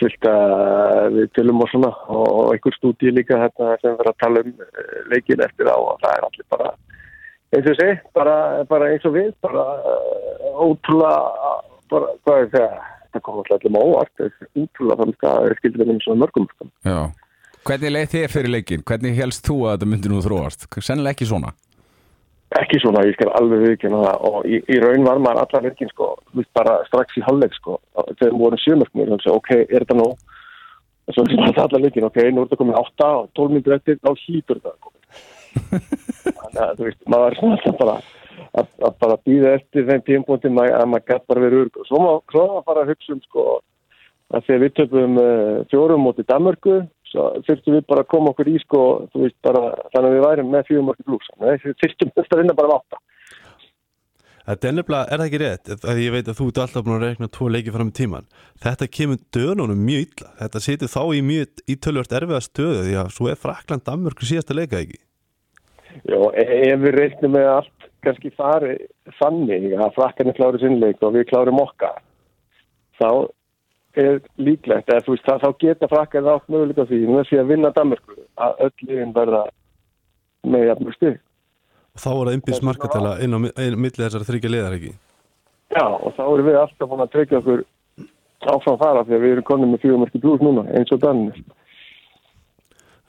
fullt 0.00 0.26
að 0.28 0.54
að 1.04 1.18
við 1.18 1.28
tölum 1.36 1.62
og 1.64 1.70
svona 1.70 1.90
og 2.10 2.52
einhver 2.54 2.76
stúdíu 2.78 3.12
líka 3.14 3.38
hérna 3.42 3.76
sem 3.82 3.96
verður 3.98 4.12
að 4.12 4.20
tala 4.22 4.42
um 4.44 4.52
eh, 4.64 4.96
leikinu 5.12 5.46
eftir 5.46 5.70
á 5.70 5.76
og 5.76 6.00
það 6.02 6.16
er 6.16 6.26
allir 6.28 6.48
bara 6.54 6.72
eins 7.54 7.68
og 7.70 7.76
sé, 7.78 7.88
bara, 8.16 8.36
bara 8.70 8.90
eins 8.92 9.04
og 9.06 9.14
við 9.14 9.30
bara 9.44 9.64
uh, 9.86 10.62
ótrúlega 10.64 11.52
bara, 11.92 12.14
hvað 12.26 12.40
er 12.40 12.50
það 12.54 12.78
það 13.14 13.24
kom 13.26 13.42
alltaf 13.42 13.58
allir 13.58 13.76
það 13.76 14.24
er 14.26 14.64
ótrúlega 14.64 15.00
þannig 15.02 15.28
að 15.28 15.36
það 15.44 15.58
skildur 15.60 15.90
með 15.90 16.00
svona 16.04 16.22
mörgum. 16.24 16.48
Já. 16.88 16.98
Hvernig 17.64 17.94
leið 17.94 18.08
þér 18.12 18.32
fyrir 18.34 18.52
leikin? 18.52 18.82
Hvernig 18.84 19.14
helst 19.16 19.46
þú 19.46 19.60
að 19.64 19.76
þetta 19.76 19.90
myndi 19.92 20.10
nú 20.12 20.18
þróast? 20.24 20.66
Sennilega 20.84 21.16
ekki 21.16 21.28
svona. 21.30 21.54
Ekki 22.60 22.80
svona, 22.82 23.02
ég 23.08 23.16
skal 23.16 23.32
alveg 23.38 23.64
viðkynna 23.64 24.02
það. 24.04 24.24
Og 24.28 24.46
í, 24.46 24.60
í 24.70 24.78
raun 24.82 25.06
var 25.06 25.22
maður 25.22 25.42
allar 25.44 25.66
virkin 25.68 25.90
sko, 25.90 26.12
bara 26.56 26.78
strax 26.88 27.18
í 27.18 27.24
halvleik 27.26 27.56
sko, 27.58 27.78
þegar 28.14 28.38
vorum 28.40 28.62
sjömörknir 28.62 29.10
þannig 29.10 29.28
að 29.28 29.38
ok, 29.38 29.52
er 29.64 29.84
þetta 29.84 29.98
nú 30.00 30.08
og 31.04 31.12
svo 31.16 31.24
var 31.28 31.50
þetta 31.50 31.64
allar 31.66 31.84
virkin, 31.84 32.08
ok, 32.08 32.20
nú 32.32 32.42
er 32.42 32.48
þetta 32.48 32.60
komin 32.62 32.78
8 32.80 33.08
og 33.18 33.30
12 33.36 33.54
minnir 33.54 33.76
eftir, 33.76 33.98
þá 34.00 34.10
hlýtur 34.24 34.60
þetta 34.64 34.92
þannig 35.54 36.62
að 36.64 36.78
þú 36.78 36.86
veist, 36.88 37.00
maður 37.06 37.24
var 37.24 37.36
svona 37.38 37.58
alltaf 37.58 37.78
bara 37.80 37.96
að, 38.54 38.68
að 38.88 38.96
bara 39.02 39.20
býða 39.28 39.52
eftir 39.58 39.86
þeim 39.90 40.04
tímpúnti 40.08 40.50
að 40.50 40.88
maður 40.90 41.06
gætt 41.10 41.28
bara 41.30 41.44
verið 41.44 41.64
örg 41.64 41.80
og 41.80 41.88
svo 41.88 42.02
maður 42.02 42.66
bara 42.70 42.86
hugsa 42.88 43.14
um 43.14 43.22
sko 43.26 43.46
að 44.34 44.46
þegar 44.48 44.62
við 44.64 44.74
töfum 44.78 45.18
uh, 45.20 45.58
fjórum 45.70 46.04
móti 46.06 46.24
Danmörku, 46.26 46.78
svo 47.14 47.30
þurftum 47.46 47.78
við 47.78 47.88
bara 47.88 48.04
að 48.04 48.12
koma 48.12 48.34
okkur 48.34 48.50
í 48.50 48.58
sko, 48.62 48.84
þú 49.14 49.24
veist, 49.24 49.38
bara 49.46 49.64
þannig 49.94 50.10
að 50.10 50.14
við 50.16 50.24
værum 50.26 50.52
með 50.52 50.70
fjórum 50.70 50.88
móti 50.90 51.06
blús 51.08 51.34
við 51.40 51.66
þurftum 51.80 52.14
að 52.24 52.40
vinna 52.42 52.58
bara 52.58 52.72
um 52.72 52.78
átta 52.80 53.02
Þetta 54.44 54.68
er 54.68 54.74
nefnilega, 54.76 55.08
er 55.08 55.20
það 55.20 55.26
ekki 55.30 55.38
rétt? 55.40 55.68
Að 55.88 55.98
ég 56.02 56.12
veit 56.12 56.26
að 56.28 56.36
þú 56.36 56.46
ert 56.50 56.58
alltaf 56.60 56.82
búin 56.84 56.98
að 56.98 57.04
rekna 57.06 57.28
tvo 57.32 57.46
leiki 57.48 57.72
fram 57.72 57.88
í 57.88 57.94
tíman. 57.96 58.26
Þetta 58.60 58.88
kemur 58.92 59.20
dönunum 59.32 59.78
mjög 59.86 60.02
illa. 60.04 60.32
Þetta 60.42 60.60
situr 60.66 60.90
þá 60.92 61.00
í 61.16 61.22
mjög 61.24 61.62
ítölvört 61.72 62.16
erfiða 62.18 62.40
stöðu 62.44 62.82
því 62.82 62.98
að 63.00 63.08
svo 63.16 63.30
er 63.32 63.40
Frakland 63.40 63.86
Danmörku 63.88 64.28
síðasta 64.28 64.56
leika 64.58 64.82
ekki. 64.82 65.00
Já, 66.10 66.18
e- 66.42 66.60
ef 66.74 66.84
við 66.84 66.96
reiknum 66.98 67.32
með 67.38 67.48
allt 67.54 67.88
kannski 68.04 68.34
fari 68.36 68.76
þannig 69.22 69.70
að 69.78 69.94
frakkarnir 69.96 70.36
kláru 70.36 70.60
sinnleik 70.60 71.00
og 71.00 71.16
við 71.16 71.28
klárum 71.30 71.62
okkar 71.62 72.02
þá 73.00 73.08
er 74.00 74.20
líklegt 74.38 74.88
eða 74.90 75.04
þú 75.06 75.14
veist 75.14 75.26
það, 75.28 75.42
þá 75.44 75.50
geta 75.64 75.88
frakkarnir 75.92 76.32
átt 76.34 76.48
möguleika 76.52 76.82
á 76.84 76.88
því 76.90 76.98
nú 77.08 77.18
er 77.20 77.28
því 77.30 77.38
að 77.42 77.50
vinna 77.52 77.70
Danmörku 77.76 78.16
að 78.46 78.62
öll 78.66 78.72
liðin 78.88 79.12
verða 79.16 79.42
með 80.44 80.66
jafnmjög 80.70 80.96
stygg 80.98 81.20
Og 81.94 82.00
þá 82.02 82.08
er 82.10 82.24
það 82.26 82.34
innbyrðs 82.38 82.62
markatala 82.66 83.10
inn 83.22 83.34
á 83.34 83.38
mi- 83.38 83.52
inn 83.54 83.76
á 83.78 83.82
milli 83.84 84.00
þessara 84.02 84.26
þryggja 84.26 84.50
liðar 84.50 84.72
ekki. 84.74 84.88
Já, 85.74 85.84
og 85.86 86.10
þá 86.16 86.22
erum 86.26 86.46
við 86.48 86.56
alltaf 86.58 86.88
búin 86.90 87.04
að 87.04 87.12
tryggja 87.12 87.38
okkur 87.38 87.60
áfram 88.50 88.78
fara 88.82 89.04
því 89.06 89.14
að 89.14 89.22
við 89.22 89.32
erum 89.36 89.46
konum 89.46 89.70
með 89.76 89.84
fjögumörki 89.84 90.20
blús 90.24 90.42
núna 90.42 90.64
eins 90.74 90.90
og 90.92 90.98
Danir 91.04 91.38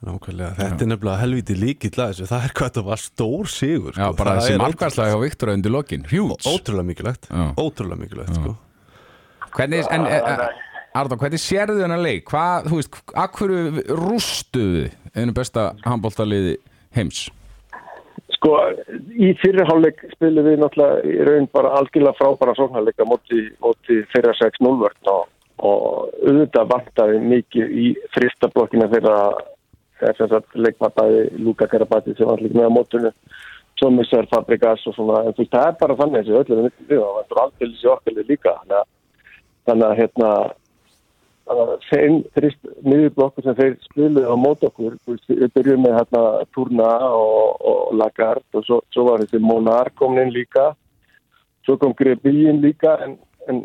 Nákvæmlega, 0.05 0.51
þetta 0.59 0.83
er 0.85 0.89
nefnilega 0.91 1.17
helviti 1.21 1.55
líkill 1.57 1.95
að 1.97 2.11
þessu. 2.11 2.25
Það 2.29 2.43
er 2.45 2.51
hvað 2.59 2.67
þetta 2.69 2.81
var 2.85 2.99
stór 3.01 3.49
sigur. 3.49 3.95
Já, 3.95 4.03
sko. 4.05 4.17
bara 4.19 4.33
Það 4.35 4.41
þessi 4.43 4.59
markværslega 4.61 5.13
hjá 5.15 5.21
Viktor 5.23 5.51
undir 5.55 5.73
lokin. 5.73 6.03
Hjúts. 6.11 6.45
Ótrúlega 6.51 6.85
mikilvægt. 6.91 7.29
Já. 7.31 7.45
Ótrúlega 7.63 7.97
mikilvægt, 8.03 8.35
sko. 8.37 8.51
Hvernig, 9.55 9.85
en, 9.95 10.05
en, 10.05 10.43
Arðan, 10.95 11.19
hvernig 11.19 11.41
sérðu 11.43 11.81
þennan 11.81 12.03
leik? 12.05 12.23
Hvað, 12.29 12.69
þú 12.69 12.77
veist, 12.79 12.99
akkur 13.19 13.51
rústuðu 13.99 14.85
einu 15.11 15.33
besta 15.35 15.73
handbóltaliði 15.83 16.53
heims? 16.95 17.25
Sko, 18.37 18.53
í 19.11 19.33
fyrirháleik 19.41 19.99
spilum 20.13 20.47
við 20.47 20.61
náttúrulega 20.61 21.11
í 21.11 21.27
raun 21.27 21.49
bara 21.51 21.73
algjörlega 21.81 22.15
frábæra 22.19 22.55
sóknarleika 22.55 23.07
móti, 23.09 23.41
móti 23.63 23.99
fyrir 24.13 24.37
6-0 24.39 24.71
vörn 24.79 25.11
og, 25.11 25.27
og 25.67 26.15
auðvitað 26.23 26.71
vantaði 26.71 27.21
mikið 27.27 27.75
í 27.83 27.91
frista 28.15 28.51
blokkina 28.55 28.87
þegar 28.93 29.43
þess 29.99 30.31
að 30.31 30.59
leikmataði 30.59 31.27
Luka 31.43 31.67
Karabati 31.71 32.15
sem 32.15 32.27
var 32.27 32.43
líka 32.43 32.59
með 32.59 32.71
á 32.71 32.75
mótunum 32.77 33.15
svo 33.79 33.91
missar 33.91 34.27
Fabrikas 34.31 34.83
og 34.87 34.95
svona 34.95 35.25
en 35.25 35.35
þú 35.35 35.43
veist, 35.43 35.55
það 35.55 35.69
er 35.69 35.79
bara 35.79 35.97
þannig 35.99 36.21
þessi 36.21 36.37
öllu 36.39 36.59
við 36.89 37.01
það 37.01 37.23
er 37.23 37.41
aldrei 37.43 37.65
þessi 37.67 37.89
okkar 37.91 38.21
líka 38.29 38.53
þannig 38.63 39.87
að, 39.87 39.97
hérna 39.99 40.29
þeim 41.45 42.23
þrist 42.33 42.71
miðurblokkur 42.81 43.45
sem 43.45 43.57
þeir 43.59 43.75
spiluðu 43.85 44.33
á 44.33 44.35
mót 44.39 44.63
okkur 44.65 44.95
við 45.05 45.51
byrjum 45.53 45.83
með 45.85 45.99
hérna 45.99 46.23
Turna 46.55 46.89
og, 47.13 47.61
og 47.61 47.93
Lagarde 47.99 48.57
og 48.57 48.65
svo, 48.65 48.81
svo 48.93 49.05
var 49.11 49.21
þessi 49.21 49.41
Monar 49.43 49.91
komin 49.93 50.25
inn 50.25 50.33
líka 50.33 50.71
svo 51.65 51.77
kom 51.81 51.93
Grebilin 51.97 52.63
líka 52.63 52.95
en, 53.05 53.17
en 53.49 53.61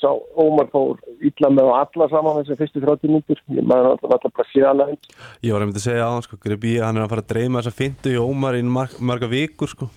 sá 0.00 0.08
Ómar 0.40 0.70
fór 0.72 0.96
illa 1.20 1.50
með 1.52 1.68
á 1.68 1.74
alla 1.82 2.08
saman 2.12 2.40
þessi 2.40 2.58
fyrstu 2.62 2.84
30 2.86 3.12
mínutur 3.12 3.44
ég 3.52 3.68
maður 3.68 3.92
alltaf 3.92 4.16
alltaf 4.16 4.36
bara 4.40 4.50
síðan 4.54 4.82
aðeins 4.86 5.12
Ég 5.44 5.52
var 5.52 5.66
einmitt 5.66 5.80
að 5.82 5.86
segja 5.90 6.08
hann, 6.08 6.24
sko, 6.24 6.40
Grebi, 6.40 6.78
hann 6.80 6.96
er 6.96 7.04
að 7.04 7.12
fara 7.12 7.26
að 7.26 7.30
dreyma 7.34 7.60
þessa 7.60 7.82
fintu 7.82 8.14
í 8.16 8.20
Ómar 8.20 8.56
í 8.56 8.64
mar 8.64 8.96
marga 9.00 9.28
vikur, 9.28 9.68
sko. 9.68 9.90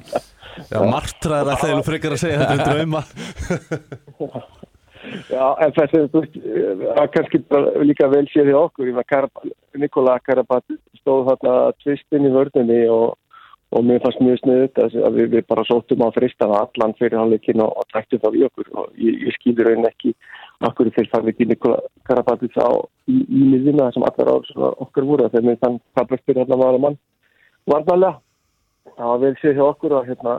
Já, 0.70 0.80
martra 0.84 1.40
er 1.40 1.52
alltaf 1.52 1.68
einu 1.68 1.84
frekar 1.86 2.16
að 2.16 2.24
segja 2.24 2.40
þetta 2.42 2.56
um 2.56 2.64
drauma. 2.64 3.04
Já, 5.30 5.44
en 5.64 5.72
þessi, 5.76 6.02
þú 6.12 6.20
veist, 6.20 6.36
að 6.92 7.08
kannski 7.14 7.40
líka 7.88 8.08
vel 8.12 8.26
séð 8.28 8.52
í 8.52 8.56
okkur, 8.58 8.92
Karab 9.08 9.42
Nikola 9.80 10.18
Karabat 10.26 10.76
stóð 11.00 11.30
þarna 11.30 11.54
tvistinn 11.80 12.28
í 12.28 12.32
vörðinni 12.34 12.80
og, 12.92 13.16
og 13.72 13.86
mér 13.86 14.02
fannst 14.04 14.20
mjög 14.20 14.42
sniðut 14.42 14.80
að 14.82 15.16
við, 15.16 15.30
við 15.36 15.46
bara 15.48 15.64
sóttum 15.68 16.04
á 16.04 16.08
fristana 16.12 16.62
allan 16.66 16.96
fyrir 16.98 17.16
hálfleikin 17.16 17.64
og, 17.64 17.72
og 17.80 17.88
tæktum 17.94 18.22
það 18.26 18.40
í 18.40 18.46
okkur. 18.50 18.72
Og 18.76 18.90
ég, 19.00 19.20
ég 19.24 19.38
skýður 19.38 19.70
raunin 19.70 19.88
ekki 19.88 20.14
okkur 20.68 20.92
þeir 20.96 21.12
farið 21.14 21.32
ekki 21.34 21.48
Nikola 21.48 21.80
Karabat 22.10 22.44
þá 22.52 22.66
í, 23.08 23.20
miðina 23.24 23.88
sem 23.96 24.04
allar 24.04 24.34
á 24.34 24.36
okkar 24.84 25.08
voru. 25.08 25.30
Þegar 25.32 25.48
mér 25.48 25.62
þann 25.64 25.80
kablast 25.96 26.26
fyrir 26.28 26.44
allar 26.44 26.60
maður 26.60 26.84
mann 26.84 27.00
varnalega 27.70 28.18
það 28.96 29.10
var 29.12 29.24
vel 29.24 29.32
séð 29.40 29.58
hjá 29.58 29.64
okkur 29.66 29.96
að, 29.96 30.06
hérna, 30.10 30.36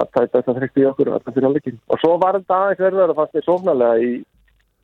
að 0.00 0.10
tæta 0.14 0.40
þetta 0.40 0.56
þrykti 0.58 0.82
í 0.82 0.88
okkur 0.88 1.12
allan 1.12 1.34
fyrir 1.36 1.48
hálfleikin 1.48 1.78
og 1.88 2.02
svo 2.02 2.16
var 2.22 2.38
þetta 2.40 2.58
aðeins 2.64 2.84
verður 2.86 3.12
að 3.12 3.18
fannst 3.20 3.38
mér 3.38 3.48
sóknarlega 3.48 4.02
í 4.08 4.10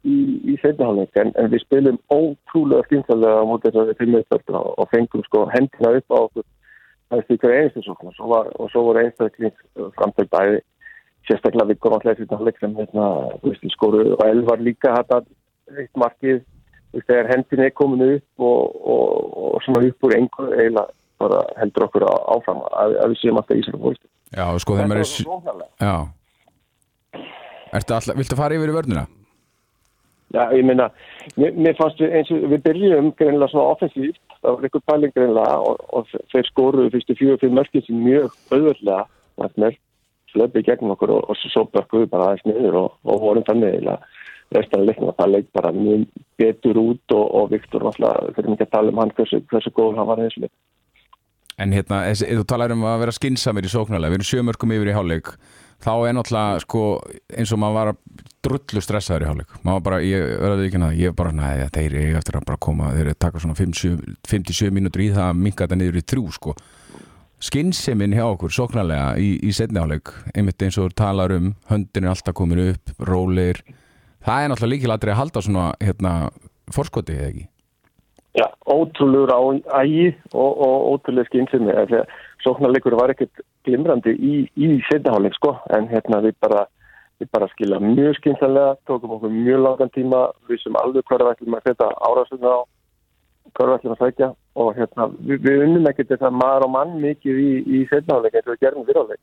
í, 0.05 0.17
í 0.53 0.57
seinniháleik 0.63 1.17
en, 1.21 1.33
en 1.41 1.51
við 1.53 1.65
spilum 1.65 1.99
ótrúlega 2.13 2.87
skynsalega 2.89 3.41
á 3.41 3.49
móti 3.49 3.71
þess 3.71 3.83
að 3.83 3.91
við 3.91 4.01
fimmum 4.03 4.25
upp 4.37 4.55
og, 4.59 4.71
og 4.83 4.91
fengum 4.93 5.25
sko 5.29 5.45
hendina 5.55 5.93
upp 5.99 6.15
á 6.15 6.19
okkur. 6.21 6.47
Það 7.09 7.21
er 7.21 7.27
stíkur 7.29 7.55
einstu 7.55 7.85
sókn 7.85 8.11
og 8.11 8.17
svo, 8.17 8.31
var, 8.33 8.51
og 8.61 8.71
svo 8.73 8.87
voru 8.89 9.03
einstakling 9.05 9.55
framtöld 9.99 10.33
bæði. 10.33 10.63
Sérstaklega 11.29 11.71
við 11.71 11.81
komum 11.81 11.99
alltaf 11.99 12.19
eftir 12.19 12.37
hálfleik 12.37 12.59
sem 12.61 12.75
hérna, 12.77 13.07
veist, 13.45 13.65
skóru 13.73 14.03
og 14.17 14.27
Elvar 14.27 14.61
líka 14.61 14.93
þetta 14.99 15.23
eitt 15.79 16.01
markið. 16.01 16.43
Þegar 16.95 17.31
hendin 17.33 17.65
er 17.65 17.73
komin 17.75 18.05
upp 18.07 18.45
og, 18.47 18.77
og, 18.95 19.31
og 19.55 19.63
svona 19.65 19.89
upp 19.89 20.07
úr 20.07 20.17
einhver 20.19 20.53
eiginlega 20.53 20.93
bara 21.23 21.43
heldur 21.61 21.87
okkur 21.89 22.07
áfram 22.09 22.63
að, 22.71 22.97
að 23.05 23.15
við 23.15 23.21
séum 23.23 23.41
alltaf 23.41 23.59
í 23.59 23.65
sér 23.67 23.81
fólki 23.81 24.09
Já, 24.35 24.47
sko, 24.63 24.79
þeim 24.81 24.95
er... 24.95 25.05
alltaf, 27.75 28.17
viltu 28.19 28.39
fara 28.39 28.57
yfir 28.59 28.73
í 28.73 28.75
vörnina? 28.75 29.05
Já, 30.35 30.49
ég 30.51 30.67
meina, 30.67 30.89
mér, 31.39 31.55
mér 31.55 31.77
fannst 31.79 32.01
við 32.03 32.17
eins 32.19 32.31
og 32.35 32.49
við 32.51 32.63
byrjum 32.65 33.13
greinilega 33.19 33.53
svona 33.53 33.77
offensíft, 33.77 34.23
það 34.41 34.57
var 34.57 34.67
einhver 34.67 34.85
pæling 34.91 35.15
greinilega 35.15 35.59
og, 35.63 35.85
og 35.95 36.09
þeir 36.33 36.49
skoruðu 36.49 36.91
fyrstu 36.97 37.19
fjögur 37.21 37.43
fyrir 37.43 37.55
mörkið 37.61 37.87
sem 37.87 38.01
mjög 38.03 38.35
auðvöldlega, 38.51 39.05
er 39.47 39.79
slöpið 40.35 40.67
gegn 40.67 40.93
okkur 40.95 41.15
og, 41.15 41.31
og 41.31 41.39
svo 41.39 41.65
bökkuðu 41.71 42.11
bara 42.11 42.33
aðeins 42.33 42.47
niður 42.49 42.81
og, 42.83 42.99
og 43.07 43.23
vorum 43.23 43.47
þannig 43.47 43.77
eiginlega 43.77 44.01
restan 44.55 44.87
leiknum 44.87 45.11
að 45.13 45.19
það 45.21 45.33
leik 45.35 45.49
bara 45.57 45.73
mjög 45.75 46.05
betur 46.41 46.81
út 46.83 47.15
og, 47.17 47.25
og 47.39 47.51
Viktor 47.53 47.87
náttúrulega, 47.87 48.35
fyrir 48.37 48.53
mikið 48.53 48.67
að 48.67 48.75
tala 48.75 48.93
um 48.93 49.01
hann 49.03 49.15
hversu, 49.19 49.41
hversu 49.51 49.75
góð 49.75 49.99
hann 49.99 50.11
var 50.11 50.23
þessu 50.23 50.45
leik. 50.45 50.55
En 51.61 51.75
hérna, 51.75 52.01
þú 52.15 52.45
talar 52.51 52.73
um 52.75 52.87
að 52.89 53.05
vera 53.05 53.15
skinsamir 53.15 53.67
í 53.67 53.71
sóknarlega, 53.71 54.11
við 54.11 54.21
erum 54.21 54.31
sjömörkum 54.31 54.75
yfir 54.75 54.91
í 54.91 54.97
hálfleik 54.97 55.35
þá 55.85 55.93
er 56.09 56.15
náttúrulega 56.17 56.63
sko 56.65 56.85
eins 57.35 57.53
og 57.55 57.61
maður 57.61 57.77
var 57.79 57.91
drullu 58.45 58.83
stressaður 58.85 59.25
í 59.25 59.29
hálfleik. 59.29 59.57
Maður 59.63 59.77
var 59.79 59.85
bara, 59.89 60.01
ég 60.05 60.25
verði 60.43 60.69
ekki 60.69 60.81
að 60.81 61.01
ég 61.01 61.17
bara, 61.19 61.35
næ, 61.35 61.49
þeir 61.75 61.99
eru 62.01 62.19
eftir 62.21 62.39
að 62.39 62.49
bara 62.51 62.63
koma 62.67 62.93
þeir 62.95 63.05
eru 63.05 63.15
að 63.15 63.21
taka 63.27 63.43
svona 63.43 63.59
57 63.59 64.73
mínútur 64.75 65.05
í 65.05 65.11
það 65.15 65.29
að 65.29 65.45
minka 65.45 65.65
þetta 65.67 65.81
niður 65.81 66.01
í 66.01 66.05
þrjú 66.13 66.27
sko. 66.39 66.57
Skinsemin 67.45 68.15
hjá 68.17 68.25
okkur 68.25 68.55
sóknarlega 68.57 69.15
í, 69.21 69.35
í 69.45 69.53
setni 69.53 69.83
hálfleik, 69.83 70.13
einmitt 70.35 70.65
eins 70.65 70.79
og 70.81 70.91
þú 70.91 70.99
talar 71.03 71.35
um 71.37 71.51
höndin 71.71 72.07
er 72.07 72.15
alltaf 72.15 72.37
komin 72.39 72.63
upp, 72.71 72.95
rólir 73.05 73.61
það 74.25 74.45
er 74.45 74.53
náttúrulega 74.53 74.75
líkilatri 74.75 75.13
að 75.13 75.21
halda 75.21 75.45
svona 75.45 75.67
hérna, 75.83 76.15
forskoti 76.73 77.19
eða 77.19 77.33
ekki 77.33 77.49
Já, 78.35 78.49
ótrúlegur 78.67 79.31
á 79.31 79.41
ægi 79.85 80.09
og, 80.35 80.53
og 80.67 80.77
ótrúlega 80.93 81.47
þegar 81.87 82.09
sóknarleikur 82.43 82.97
var 82.99 83.13
ekkert 83.15 83.45
glimrandi 83.65 84.15
í, 84.19 84.33
í 84.59 84.81
setjaháleik 84.91 85.37
sko. 85.39 85.55
En 85.77 85.87
hérna 85.89 86.19
við 86.25 86.35
bara, 86.43 86.65
við 87.23 87.31
bara 87.31 87.49
skilja 87.53 87.79
mjög 87.79 88.19
skynsanlega, 88.19 88.75
tókum 88.91 89.15
okkur 89.17 89.31
mjög 89.31 89.63
langan 89.63 89.95
tíma 89.95 90.25
við 90.51 90.65
sem 90.65 90.81
alveg 90.83 91.07
hverja 91.07 91.37
ætlum 91.37 91.59
að 91.61 91.71
setja 91.71 91.93
árásuna 92.09 92.57
á 92.59 92.61
við 93.55 93.77
ætlum 93.77 93.95
að 93.95 94.03
sækja. 94.03 94.33
Og 94.59 94.75
hérna, 94.81 95.09
við, 95.21 95.41
við 95.47 95.65
unnum 95.69 95.89
ekkert 95.93 96.11
þetta 96.17 96.35
maður 96.35 96.67
og 96.67 96.75
mann 96.75 96.99
mikið 97.07 97.41
í, 97.45 97.55
í 97.79 97.87
setnáleik 97.93 98.35
eins 98.35 98.51
og 98.51 98.57
við 98.57 98.67
gerum 98.67 98.87
fyrirháleik 98.91 99.23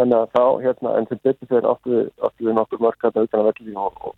þannig 0.00 0.16
að 0.16 0.30
þá, 0.32 0.44
hérna, 0.64 0.96
en 0.96 1.08
sem 1.10 1.20
betur 1.24 1.48
þeir 1.50 1.68
áttu 1.68 1.92
við, 1.92 2.10
við 2.40 2.54
nokkur 2.56 2.82
mörk 2.84 3.04
hérna 3.04 3.24
utan 3.26 3.42
að 3.42 3.48
velli 3.50 3.74
og, 3.76 4.14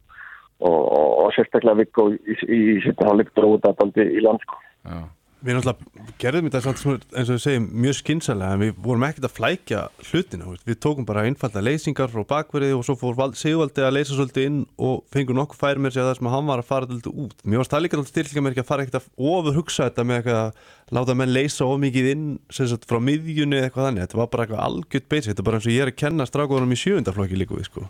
og, 0.63 0.79
og, 0.83 1.09
og, 1.27 1.33
sérstaklega 1.39 1.81
vikk 1.83 2.03
og 2.05 2.15
í, 2.15 2.37
í 2.47 2.63
setnáleik 2.87 3.35
dróða 3.37 3.75
daldi 3.81 4.07
í 4.19 4.23
landsko 4.25 4.63
Já. 4.87 5.03
Við 5.43 5.57
náttúrulega 5.57 6.13
gerðum 6.23 6.47
þetta 6.47 6.59
samt 6.63 6.79
sem- 6.79 6.99
eins 7.19 7.31
og 7.33 7.35
við 7.35 7.41
segjum 7.43 7.65
mjög 7.83 7.95
skinsalega 7.99 8.55
en 8.55 8.61
við 8.63 8.77
vorum 8.85 9.05
ekkert 9.09 9.25
að 9.27 9.33
flækja 9.41 9.79
hlutina 10.07 10.45
þú 10.47 10.53
veist. 10.53 10.67
við 10.69 10.77
tókum 10.85 11.07
bara 11.09 11.25
einfalda 11.27 11.63
leysingar 11.67 12.13
frá 12.13 12.23
bakverði 12.31 12.69
og 12.77 12.85
svo 12.87 12.95
fór 13.01 13.17
Val- 13.19 13.35
Sigvaldi 13.35 13.83
að 13.83 13.97
leysa 13.97 14.15
svolítið 14.15 14.47
inn 14.47 14.61
og 14.79 15.01
fengur 15.11 15.35
nokkuð 15.41 15.59
færi 15.65 15.83
mér 15.83 15.97
sér 15.97 16.07
það 16.07 16.15
sem 16.21 16.29
að 16.31 16.35
hann 16.37 16.47
var 16.53 16.63
að 16.63 16.69
fara 16.71 16.87
svolítið 16.87 17.19
út 17.25 17.43
mér 17.43 17.59
varst 17.65 17.75
það 17.75 17.83
líka 17.89 17.99
náttúrulega 17.99 18.15
styrkja 18.15 18.45
mér 18.47 18.55
ekki 18.55 18.63
að 18.63 18.71
fara 18.71 18.87
ekkert 18.87 19.01
að 19.01 19.11
ofur 19.33 19.59
hugsa 19.59 19.89
þetta 19.91 20.07
með 20.13 20.21
eitthvað 20.21 20.39
að 20.45 20.95
láta 21.01 21.19
menn 21.19 21.35
leysa 21.35 21.67
of 21.67 21.81
mikið 21.89 22.11
inn 22.15 22.25
sem 22.55 22.71
sagt 22.71 22.87
frá 22.87 23.01
miðjunni 23.03 23.59
eða 23.59 23.67
eitthvað 23.73 23.89
þannig 23.91 24.07
þetta 24.07 24.23
var 24.23 24.31
bara 24.37 24.47
eitthvað 24.47 24.65
algjört 24.69 25.11
basic 25.11 25.33
þetta 25.35 25.43
er 25.43 25.51
bara 25.51 25.59
eins 25.59 25.67
og 25.67 25.75
ég 25.75 25.83
er 25.83 25.91
að 25.91 25.99
kenna 26.07 26.31
strákuðunum 26.31 26.77
í 26.79 26.83
sjöundaflokki 26.87 27.43
líka 27.43 27.59
við 27.59 27.67
sko 27.67 27.89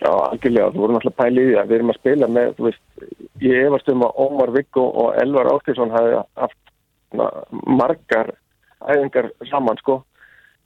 Já, 0.00 0.08
algjörlega, 0.08 0.70
þú 0.72 0.80
vorum 0.80 0.96
alltaf 0.96 1.16
pælið 1.18 1.50
að 1.60 1.66
við 1.68 1.76
erum 1.76 1.90
að 1.92 1.98
spila 1.98 2.28
með, 2.32 2.52
þú 2.56 2.66
veist, 2.66 2.84
ég 3.44 3.66
efast 3.66 3.90
um 3.92 4.04
að 4.06 4.20
Ómar 4.24 4.52
Viggo 4.54 4.84
og 5.02 5.10
Elvar 5.20 5.50
Ástíðsson 5.50 5.92
hafi 5.92 6.14
haft 6.40 6.72
na, 7.12 7.26
margar 7.68 8.30
æfingar 8.80 9.28
saman, 9.50 9.76
sko, 9.82 9.98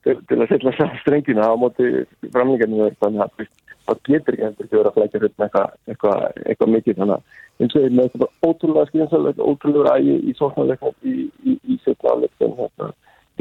til, 0.07 0.15
til 0.31 0.39
að 0.39 0.53
setja 0.53 0.75
saman 0.79 1.01
strengina 1.03 1.49
á 1.51 1.55
móti 1.59 1.91
framlingarnir 2.29 2.93
þeir, 2.93 2.99
þannig 3.03 3.25
að 3.25 3.49
það 3.89 4.05
getur 4.07 4.37
ekki 4.37 4.47
endur 4.49 4.69
til 4.69 4.79
að 4.79 4.81
vera 4.81 4.93
að 4.93 5.01
flækja 5.01 5.23
hlut 5.25 5.35
með 5.35 5.49
eitthvað, 5.49 5.75
eitthvað, 5.91 6.23
eitthvað 6.45 6.73
mikið, 6.77 7.01
þannig 7.01 7.17
að 7.17 7.65
eins 7.65 7.77
og 7.81 7.91
með 7.99 8.15
þetta 8.15 8.31
ótrúlega 8.47 8.93
skynsalega, 8.93 9.51
ótrúlega 9.51 9.97
ægi 9.99 10.15
í 10.15 10.37
sóknarleiknum 10.39 10.95
í, 11.03 11.17
í, 11.43 11.59
í 11.59 11.81
setnaðarleiknum, 11.83 12.55
þetta 12.63 12.93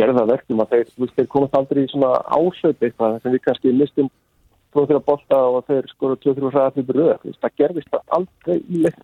gerði 0.02 0.18
það 0.18 0.34
verkum 0.34 0.66
að 0.66 0.74
þeir, 0.74 0.92
þú 0.96 1.06
veist, 1.06 1.16
þeir 1.20 1.32
komast 1.38 1.58
aldrei 1.62 1.84
í 1.84 1.90
svona 1.94 2.12
áslöp 2.34 2.82
eitthvað 2.82 3.22
sem 3.22 3.38
við 3.38 3.44
kannski 3.46 3.78
mistum 3.78 4.10
tvo 4.74 4.88
þrjá 4.90 5.04
bolta 5.08 5.44
og 5.50 5.68
þeir 5.70 5.92
skoru 5.92 6.18
2-3 6.24 6.50
hraðaflið 6.50 6.96
röð, 6.98 7.14
þú 7.22 7.30
veist, 7.32 7.44
það 7.44 7.62
gerðist 7.62 7.94
það 7.94 8.18
aldrei 8.18 8.58
í 8.58 8.84
leik. 8.88 9.00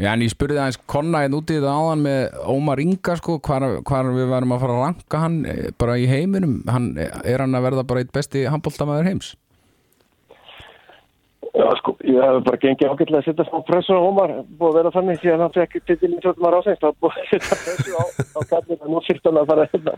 Já, 0.00 0.14
en 0.14 0.24
ég 0.24 0.32
spurði 0.32 0.56
aðeins 0.56 0.80
Konna 0.88 1.20
einn 1.26 1.36
út 1.36 1.50
í 1.52 1.58
þetta 1.58 1.74
áðan 1.76 2.02
með 2.06 2.38
Ómar 2.48 2.80
Inga 2.80 3.18
sko, 3.20 3.36
hvar, 3.44 3.66
hvar 3.84 4.08
við 4.14 4.30
varum 4.30 4.54
að 4.56 4.62
fara 4.62 4.76
að 4.78 4.82
ranka 4.86 5.20
hann 5.26 5.36
eh, 5.44 5.66
bara 5.76 5.98
í 6.00 6.06
heiminum. 6.08 6.62
Hann, 6.70 6.94
er 6.96 7.44
hann 7.44 7.58
að 7.58 7.66
verða 7.68 7.84
bara 7.90 8.04
eitt 8.04 8.14
besti 8.14 8.46
handbóltamæður 8.48 9.10
heims? 9.10 9.34
Já, 11.50 11.66
sko, 11.80 11.96
ég 12.06 12.16
hef 12.22 12.44
bara 12.46 12.60
gengið 12.62 12.92
ágætlega 12.94 13.20
að 13.20 13.26
setja 13.26 13.46
smá 13.48 13.60
pressu 13.66 13.96
á 13.98 14.00
Ómar, 14.00 14.32
búið 14.56 14.70
að 14.70 14.76
vera 14.78 14.92
þannig 14.94 15.20
síðan 15.20 15.42
hann 15.44 15.54
fekk 15.56 15.80
titilin 15.82 16.20
tjóttumar 16.22 16.56
ásengst, 16.60 16.84
það 16.84 16.98
búið 17.02 17.16
að 17.18 17.30
setja 17.32 17.58
pressu 17.64 17.96
á, 17.98 18.04
á 18.38 18.40
kallin 18.52 18.78
og 18.80 18.92
nú 18.92 19.00
fyrst 19.04 19.26
hann 19.26 19.40
að 19.40 19.50
fara 19.50 19.66
hérna, 19.72 19.94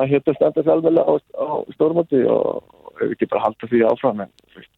að 0.00 0.06
hérna 0.14 0.34
standa 0.38 0.64
sér 0.64 0.72
alveg 0.72 0.98
á, 0.98 1.12
á 1.12 1.46
stórmóti 1.76 2.22
og 2.24 2.81
ekki 3.08 3.28
bara 3.30 3.46
halda 3.46 3.70
því 3.70 3.82
áfram, 3.88 4.22
en 4.24 4.32
þú 4.52 4.60
veist, 4.60 4.72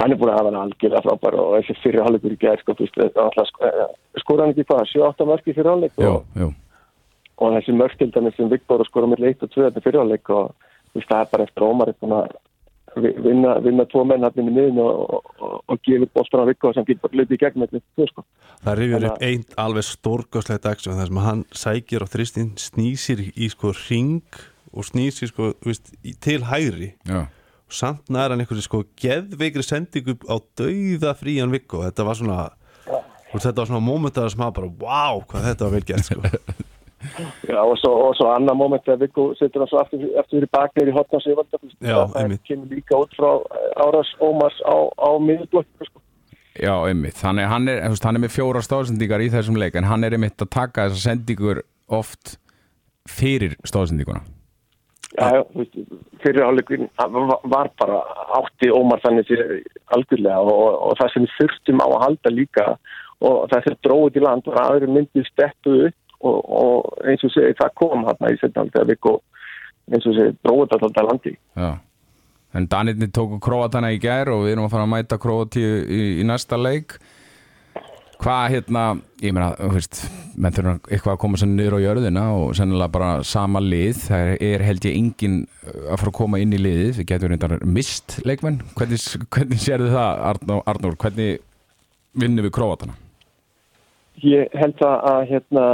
hann 0.00 0.14
er 0.14 0.20
búin 0.20 0.32
að 0.32 0.38
hafa 0.38 0.50
hann 0.50 0.60
algjörlega 0.62 1.04
frábær 1.06 1.38
og 1.42 1.54
þessi 1.58 1.78
fyrir 1.82 2.06
hálfleikur 2.06 2.36
í 2.36 2.40
gerð, 2.42 2.64
sko, 2.64 2.76
sko, 2.88 3.72
skora 4.22 4.46
hann 4.46 4.54
ekki 4.54 4.68
hvað, 4.70 4.84
7-8 4.94 5.28
mörki 5.32 5.56
fyrir 5.56 5.88
Jú, 5.98 6.14
og, 6.46 6.54
og 7.42 7.58
þessi 7.58 7.76
mörkildanir 7.76 8.36
sem 8.36 8.52
Viktor 8.52 8.86
skora 8.88 9.10
með 9.10 9.28
1 9.34 9.46
og 9.46 9.52
2 9.52 9.66
þetta 9.68 9.84
fyrir 9.84 10.02
hálfleik 10.02 10.32
og 10.32 10.54
það 10.96 11.18
er 11.20 11.30
bara 11.32 11.48
eftir 11.48 11.68
Ómar 11.68 11.92
vinna, 12.96 13.56
vinna 13.60 13.84
tvo 13.88 14.04
menn 14.04 14.24
hann 14.26 14.38
inn 14.40 14.50
í 14.50 14.54
miðin 14.54 14.80
og, 14.82 15.00
og, 15.16 15.34
og, 15.40 15.54
og 15.70 15.80
gefur 15.86 16.10
bóstur 16.12 16.42
á 16.44 16.48
Viktor 16.48 16.74
sem 16.76 16.86
getur 16.88 17.06
bara 17.06 17.20
litið 17.22 17.36
í 17.36 17.40
gegn 17.40 17.62
með 17.62 17.74
þetta, 17.76 18.08
sko. 18.10 18.24
Það 18.62 18.78
rifjar 18.80 19.06
upp 19.08 19.26
einn 19.28 19.44
alveg 19.64 19.86
stórgóðslega 19.88 20.64
dagsjón 20.66 20.98
þar 21.00 21.10
sem 21.10 21.22
hann 21.26 21.44
sækir 21.62 22.04
á 22.04 22.12
þristinn 22.12 22.50
snýsir 22.60 23.24
í 23.32 23.48
sko 23.52 23.72
ring 23.86 24.42
og 24.72 24.88
snýsir 24.88 25.30
sko 25.30 25.52
þú 25.60 25.70
veist, 25.70 25.92
til 26.24 26.42
hægri 26.48 26.92
Já. 27.08 27.26
og 27.28 27.78
samt 27.78 28.10
nær 28.12 28.32
hann 28.32 28.42
einhverju 28.44 28.66
sko 28.66 28.84
geðveikri 29.00 29.64
sendingu 29.66 30.16
á 30.28 30.36
dauða 30.58 31.14
frían 31.18 31.54
vikku 31.54 31.80
og 31.80 31.88
þetta 31.88 32.08
var 32.08 32.20
svona 32.20 32.40
og 33.32 33.40
þetta 33.40 33.58
var 33.62 33.70
svona 33.70 33.84
mómentar 33.84 34.30
sem 34.32 34.44
að 34.44 34.54
bara 34.60 34.74
wow 34.82 35.24
hvað 35.28 35.50
þetta 35.50 35.68
var 35.68 35.74
vel 35.76 35.88
gert 35.92 36.08
sko 36.08 36.22
Já, 37.48 37.58
og 37.58 37.74
svo, 37.78 37.90
og 38.06 38.12
svo 38.14 38.28
annar 38.30 38.54
moment 38.54 38.84
þegar 38.86 39.00
Viggo 39.00 39.24
setur 39.34 39.64
hann 39.64 39.70
svo 39.70 39.80
aftur, 39.80 40.04
aftur 40.20 40.38
fyrir 40.38 40.50
baknir 40.54 40.90
í 40.90 40.94
hotna 40.94 41.18
Já, 41.82 41.96
það 42.12 42.36
kemur 42.46 42.70
líka 42.70 43.00
út 43.00 43.16
frá 43.18 43.30
eh, 43.32 43.82
Áras 43.82 44.12
Ómars 44.22 44.58
á, 44.62 44.76
á 44.86 45.10
miðurblokku, 45.18 45.88
sko. 45.88 46.02
Já, 46.52 46.74
einmitt. 46.84 47.16
Þannig 47.16 47.48
að 47.48 47.52
hann 47.54 47.72
er, 47.72 47.80
þú 47.82 47.94
veist, 47.94 48.06
hann 48.06 48.18
er 48.18 48.22
með 48.22 48.34
fjóra 48.36 48.62
stóðsendingar 48.62 49.24
í 49.24 49.30
þessum 49.32 49.58
leik 49.58 49.78
en 49.80 49.88
hann 49.88 50.04
er 50.06 50.16
einmitt 50.16 50.44
að 50.44 50.52
taka 50.52 50.86
þessar 50.86 51.04
sendingur 51.08 51.62
oft 51.90 52.36
fyrir 53.08 53.56
stóðsendinguna. 53.66 54.22
Já, 55.12 55.42
fyrir 56.22 56.44
áleikurinn 56.46 56.88
var 57.52 57.68
bara 57.78 57.98
átti 58.38 58.70
Ómar 58.72 59.02
þannig 59.02 59.28
algjörlega 59.92 60.40
og, 60.40 60.78
og 60.88 60.94
það 61.00 61.12
sem 61.14 61.26
þurftum 61.34 61.82
á 61.84 61.86
að 61.88 62.02
halda 62.06 62.32
líka 62.32 62.66
og 63.20 63.50
það 63.52 63.66
sem 63.66 63.76
dróði 63.84 64.14
til 64.14 64.24
land 64.24 64.48
var 64.48 64.62
aðri 64.62 64.88
myndið 64.88 65.28
steppu 65.28 65.74
upp 65.88 66.24
og, 66.24 66.38
og 66.62 67.08
eins 67.10 67.24
og 67.28 67.34
segi 67.34 67.58
það 67.60 67.76
kom 67.82 68.06
hann 68.08 68.28
í 68.30 68.40
setna 68.40 68.64
þegar 68.70 68.88
Viggo 68.88 69.14
eins 69.92 70.08
og 70.08 70.16
segi 70.16 70.36
dróði 70.40 70.78
alltaf 70.78 71.08
landi. 71.10 71.34
Já. 71.60 71.70
En 72.52 72.68
Danirni 72.68 73.08
tóku 73.08 73.38
Króatana 73.40 73.92
í 73.92 74.00
gær 74.00 74.28
og 74.32 74.46
við 74.46 74.54
erum 74.54 74.66
að 74.68 74.74
fara 74.74 74.86
að 74.86 74.92
mæta 74.92 75.20
Króatíu 75.20 75.76
í, 75.84 76.00
í 76.20 76.26
næsta 76.28 76.58
leik. 76.60 76.98
Hvað 78.22 78.52
hérna, 78.52 78.82
ég 79.18 79.32
meina, 79.34 79.48
þú 79.58 79.68
veist, 79.74 80.00
menn 80.38 80.54
þurfa 80.54 80.72
eitthvað 80.94 81.16
að 81.16 81.20
koma 81.24 81.38
sér 81.40 81.48
niður 81.50 81.74
á 81.74 81.78
jörðina 81.82 82.26
og 82.38 82.52
sennilega 82.54 82.94
bara 82.94 83.08
sama 83.26 83.58
lið. 83.58 83.96
Það 84.04 84.26
er, 84.28 84.36
er 84.46 84.62
held 84.68 84.86
ég 84.86 84.94
engin 84.94 85.34
að 85.66 85.96
fara 85.96 86.12
að 86.12 86.18
koma 86.20 86.38
inn 86.38 86.54
í 86.54 86.60
liðið. 86.60 86.92
Við 87.00 87.08
getum 87.10 87.32
reyndar 87.32 87.54
mist 87.66 88.20
leikmenn. 88.22 88.60
Hvernig, 88.78 89.08
hvernig 89.26 89.64
sérðu 89.64 89.90
það, 89.96 90.22
Arnór? 90.30 90.62
Arnór 90.70 90.94
hvernig 91.02 91.42
vinnum 92.22 92.46
við 92.46 92.54
Króatana? 92.60 92.94
Ég 94.22 94.54
held 94.54 94.86
að, 94.86 94.96
að 95.10 95.26
hérna 95.32 95.66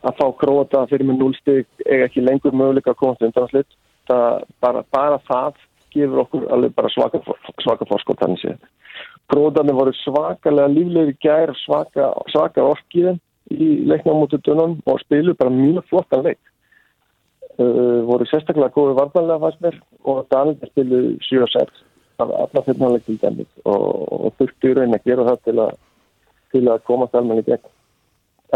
að 0.00 0.16
fá 0.16 0.26
króata 0.40 0.86
fyrir 0.88 1.10
með 1.10 1.20
núlstig 1.26 1.68
eiga 1.84 2.06
ekki 2.08 2.24
lengur 2.24 2.56
möguleika 2.56 2.94
að 2.94 3.02
komast 3.02 3.28
undan 3.28 3.52
slitt. 3.52 3.80
Það, 4.08 4.48
bara, 4.64 4.86
bara 4.96 5.20
það 5.28 5.60
gefur 5.92 6.24
okkur 6.24 6.48
alveg 6.56 6.72
bara 6.78 6.96
svaka, 6.96 7.20
svaka 7.60 7.88
fórskot 7.90 8.24
þannig 8.24 8.46
séð. 8.46 8.70
Króatarnir 9.30 9.76
voru 9.78 9.92
svakalega 10.00 10.70
líflegir 10.72 11.12
í 11.12 11.18
gær, 11.22 11.52
svaka, 11.64 12.10
svaka 12.32 12.64
orkiðin 12.66 13.20
í 13.50 13.68
leiknum 13.90 14.22
mútið 14.22 14.42
dönum 14.48 14.78
og 14.90 14.98
spilu 15.04 15.34
bara 15.38 15.52
mjög 15.54 15.86
flottan 15.90 16.24
leik. 16.26 16.40
Uh, 17.60 18.00
voru 18.08 18.24
sérstaklega 18.30 18.72
góði 18.74 18.96
varnarlega 18.96 19.42
fannst 19.42 19.62
mér 19.64 19.76
og 20.08 20.22
Danir 20.32 20.70
spilu 20.70 21.00
7-6 21.26 21.82
af 22.22 22.32
alla 22.44 22.62
fyrirnáleik 22.64 23.04
til 23.04 23.18
dæmis 23.20 23.50
og, 23.64 23.84
og 24.12 24.32
þurftu 24.38 24.70
í 24.70 24.76
raun 24.78 24.96
að 24.96 25.06
gera 25.08 25.26
það 25.28 25.42
til 25.44 25.56
að 25.66 25.74
til 26.50 26.64
að 26.66 26.82
komast 26.88 27.14
almenni 27.14 27.44
gegn. 27.46 27.68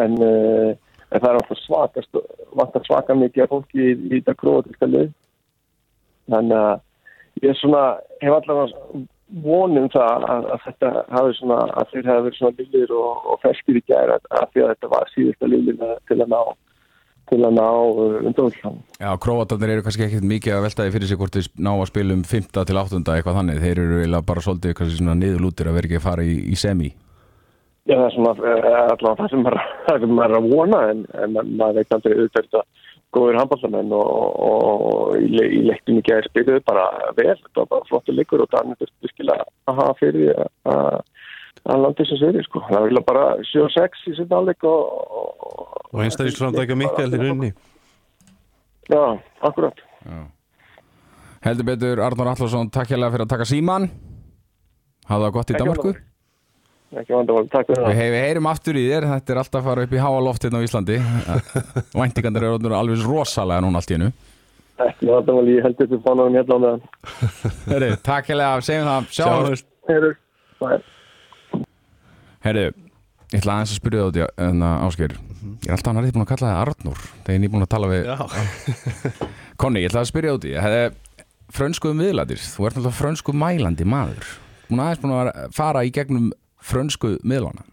En, 0.02 0.16
uh, 0.18 0.70
en 1.10 1.20
það 1.20 1.28
er 1.30 1.38
alltaf 1.38 1.60
svakast, 1.62 2.22
vantar 2.58 2.86
svaka 2.86 3.14
mikið 3.18 3.50
fólki 3.52 3.90
í, 3.92 3.94
þetta 4.16 4.34
króatíska 4.40 4.88
lið. 4.90 5.12
Þannig 6.32 6.58
að 6.58 7.44
ég 7.44 7.58
svona, 7.60 7.84
hef 8.24 8.38
allavega 8.38 9.04
vonum 9.44 9.88
það 9.92 10.26
að, 10.28 10.50
að 10.54 10.60
þetta 10.66 10.90
hafi 11.14 11.38
svona, 11.38 11.62
að 11.80 11.90
þeir 11.92 12.10
hafi 12.10 12.24
verið 12.26 12.38
svona 12.38 12.58
liðir 12.60 12.92
og, 12.98 13.24
og 13.32 13.40
ferskir 13.42 13.80
í 13.80 13.82
gæra 13.88 14.18
að 14.28 14.46
því 14.52 14.64
að 14.64 14.70
þetta 14.74 14.92
var 14.92 15.10
síðasta 15.14 15.50
liðir 15.50 15.82
til 16.10 16.20
að 16.20 16.30
ná 16.34 16.40
til 17.30 17.40
að 17.40 17.54
ná 17.56 17.64
uh, 17.64 18.18
undanvöldan. 18.20 18.74
Já, 19.00 19.08
Króatarnir 19.24 19.72
eru 19.74 19.84
kannski 19.86 20.04
ekkert 20.06 20.26
mikið 20.28 20.58
að 20.58 20.66
veltaði 20.66 20.92
fyrir 20.92 21.08
sig 21.08 21.20
hvort 21.20 21.38
þeir 21.38 21.48
ná 21.56 21.70
að 21.72 21.88
spila 21.88 22.18
um 22.18 22.24
5. 22.28 22.50
til 22.52 22.80
8. 22.82 23.00
eitthvað 23.14 23.38
þannig. 23.40 23.62
Þeir 23.62 23.80
eru 23.84 24.20
bara 24.28 24.44
svolítið 24.44 24.76
kannski 24.76 25.00
svona 25.00 25.16
niðurlútir 25.20 25.70
að 25.70 25.78
vera 25.78 25.90
ekki 25.90 26.00
að 26.00 26.04
fara 26.04 26.26
í, 26.26 26.36
í 26.52 26.58
semi. 26.60 26.90
Já, 27.84 27.96
það 27.96 28.06
er 28.06 28.14
svona 28.18 28.34
uh, 28.34 28.82
allavega 28.92 29.16
það 29.22 29.32
sem 29.32 29.44
maður, 30.14 30.28
er 30.28 30.36
að 30.38 30.50
vona 30.52 30.82
en, 30.90 31.04
en 31.24 31.38
maður 31.56 31.80
veit 31.80 31.96
aldrei 31.96 32.14
auðvitað 32.18 32.83
góður 33.14 33.38
handballamenn 33.40 33.94
og, 33.96 34.10
og, 34.48 34.84
og 34.90 35.16
í, 35.18 35.28
le, 35.32 35.46
í 35.48 35.60
leiktum 35.68 36.00
í 36.00 36.04
gæðir 36.06 36.28
spiluðu 36.30 36.64
bara 36.66 36.86
vel, 37.16 37.34
þetta 37.38 37.62
var 37.62 37.70
bara 37.72 37.88
flottu 37.90 38.14
leikur 38.14 38.44
og 38.44 38.50
það 38.52 38.74
er 38.74 38.92
virkilega 39.06 39.46
að 39.70 39.80
hafa 39.80 39.98
fyrir 40.02 40.20
því 40.20 40.48
að 40.74 41.02
að 41.64 41.80
landi 41.80 42.04
sem 42.08 42.18
segir, 42.20 42.44
sko. 42.44 42.60
Það 42.68 42.86
vilja 42.88 43.02
bara 43.06 43.22
7-6 43.48 44.08
í 44.10 44.14
sinna 44.18 44.40
áleik 44.42 44.66
og, 44.68 44.82
og, 45.20 45.76
og 45.94 46.02
einstaklisframdækja 46.04 46.76
Mikael 46.76 47.08
í 47.08 47.20
rauninni 47.22 47.52
Já, 48.92 49.16
akkurat. 49.40 49.78
Heldur 51.44 51.66
betur, 51.70 52.02
Arnór 52.04 52.34
Allarsson, 52.34 52.68
takk 52.72 52.92
hérlega 52.92 53.14
fyrir 53.14 53.24
að 53.24 53.30
taka 53.32 53.46
síman. 53.48 53.86
Hafa 55.08 55.22
það 55.22 55.32
gott 55.38 55.52
í 55.52 55.56
Danmarku. 55.56 55.94
Ekki 56.94 57.14
vandamál, 57.16 57.48
takk 57.50 57.66
fyrir 57.70 57.80
það. 57.82 57.96
hei, 57.98 58.08
við 58.12 58.22
heyrim 58.22 58.48
aftur 58.50 58.78
í 58.78 58.84
þér, 58.86 59.06
þetta 59.10 59.34
er 59.34 59.40
alltaf 59.42 59.60
að 59.60 59.68
fara 59.70 59.86
upp 59.86 59.96
í 59.96 60.02
háa 60.04 60.20
loft 60.22 60.46
hérna 60.46 60.60
á 60.62 60.66
Íslandi. 60.66 60.98
Væntingarnir 61.98 62.46
eru 62.50 62.76
alveg 62.78 63.02
rosalega 63.08 63.64
núna 63.64 63.82
allt 63.82 63.90
í 63.90 63.96
hennu. 63.98 64.12
Ekki 64.84 65.10
vandamál, 65.10 65.44
ég 65.50 65.66
held 65.66 65.80
þetta 65.80 66.00
fánaðum 66.06 66.38
hérna 66.38 66.54
á 66.54 66.62
meðan. 66.64 67.98
Takk 68.06 68.30
hérlega, 68.30 68.64
segjum 68.66 68.90
það, 68.90 69.12
sjáum. 69.18 69.50
Sjáumst. 69.50 69.70
Er. 69.94 70.82
Herri, 72.44 72.66
Ég 73.34 73.40
ætla 73.42 73.54
aðeins 73.56 73.72
að 73.72 73.78
spyrja 73.80 74.02
það 74.02 74.08
út 74.10 74.18
í 74.18 74.24
en 74.44 74.60
ásker 74.62 75.12
Ég 75.14 75.64
er 75.66 75.74
alltaf 75.74 75.88
hann 75.90 76.06
búin 76.14 76.22
að 76.22 76.28
kalla 76.30 76.50
það 76.50 76.60
Arnur 76.60 77.00
Þegar 77.24 77.34
ég 77.34 77.46
er 77.48 77.52
búin 77.54 77.64
að 77.64 77.72
tala 77.72 77.88
við 77.90 78.10
Konni, 79.64 79.82
ég 79.82 79.90
ætla 79.90 80.02
að 80.04 80.10
spyrja 80.12 80.34
út 80.36 80.46
í 80.46 80.52
Hefði 80.54 80.84
frönsku 81.56 81.94
miðladir 81.98 82.42
Þú 82.44 82.68
ert 82.68 82.76
náttúrulega 82.78 82.98
frönsku 83.00 83.34
mælandi 83.34 83.86
maður 83.90 84.30
Búin 84.68 84.84
aðeins 84.84 85.02
búin 85.02 85.16
að 85.16 85.32
fara 85.56 85.82
í 85.82 85.90
gegnum 85.94 86.30
frönsku 86.64 87.16
miðlana? 87.22 87.66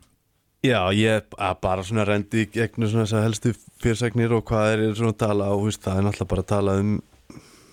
Já, 0.61 0.91
ég 0.93 1.23
bara 1.61 1.81
svona 1.81 2.03
rendi 2.05 2.45
gegnum 2.53 2.89
svona 2.89 3.07
þess 3.07 3.17
að 3.17 3.23
helstu 3.25 3.53
fyrirsagnir 3.81 4.35
og 4.37 4.43
hvað 4.45 4.73
er 4.75 4.83
svona 4.93 5.15
að 5.15 5.21
tala 5.23 5.47
og 5.55 5.63
veist, 5.65 5.81
það 5.81 5.97
er 5.97 6.05
náttúrulega 6.05 6.33
bara 6.33 6.43
að 6.43 6.51
tala 6.51 6.75
um 6.83 6.91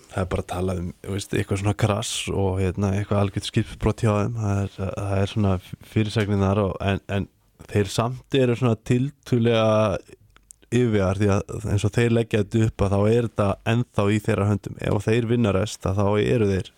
það 0.09 0.21
er 0.23 0.29
bara 0.31 0.45
að 0.45 0.49
tala 0.49 0.75
um 0.79 0.87
veist, 1.13 1.35
eitthvað 1.37 1.61
svona 1.61 1.75
krass 1.83 2.13
og 2.33 2.55
hérna, 2.57 2.93
eitthvað 2.97 3.21
algjört 3.23 3.49
skipsbrot 3.49 4.05
hjá 4.05 4.09
þeim. 4.15 4.39
Það 4.39 4.63
er, 4.63 4.71
það 4.79 5.13
er 5.19 5.33
svona 5.33 5.53
fyrirsagnir 5.91 6.41
þar 6.47 6.63
og, 6.63 6.73
en, 6.81 7.03
en 7.13 7.29
þeir 7.69 7.93
samt 7.93 8.39
eru 8.39 8.57
svona 8.57 8.79
tiltulega 8.89 9.69
yfirvegar 10.69 11.21
því 11.21 11.31
að 11.33 11.69
eins 11.73 11.85
og 11.85 11.93
þeir 11.93 12.15
leggja 12.17 12.43
þetta 12.43 12.65
upp 12.65 12.85
að 12.85 12.95
þá 12.95 12.99
er 12.99 13.29
þetta 13.29 13.49
ennþá 13.73 14.09
í 14.09 14.19
þeirra 14.25 14.49
höndum. 14.49 14.81
Ef 14.81 15.05
þeir 15.05 15.29
vinna 15.29 15.53
rest 15.53 15.89
að 15.89 16.01
þá 16.01 16.07
eru 16.25 16.49
þeir 16.49 16.73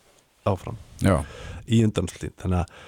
áfram 0.52 0.80
Já, 1.02 1.22
í 1.70 1.84
undanslín 1.86 2.34
þannig 2.42 2.64
að 2.64 2.80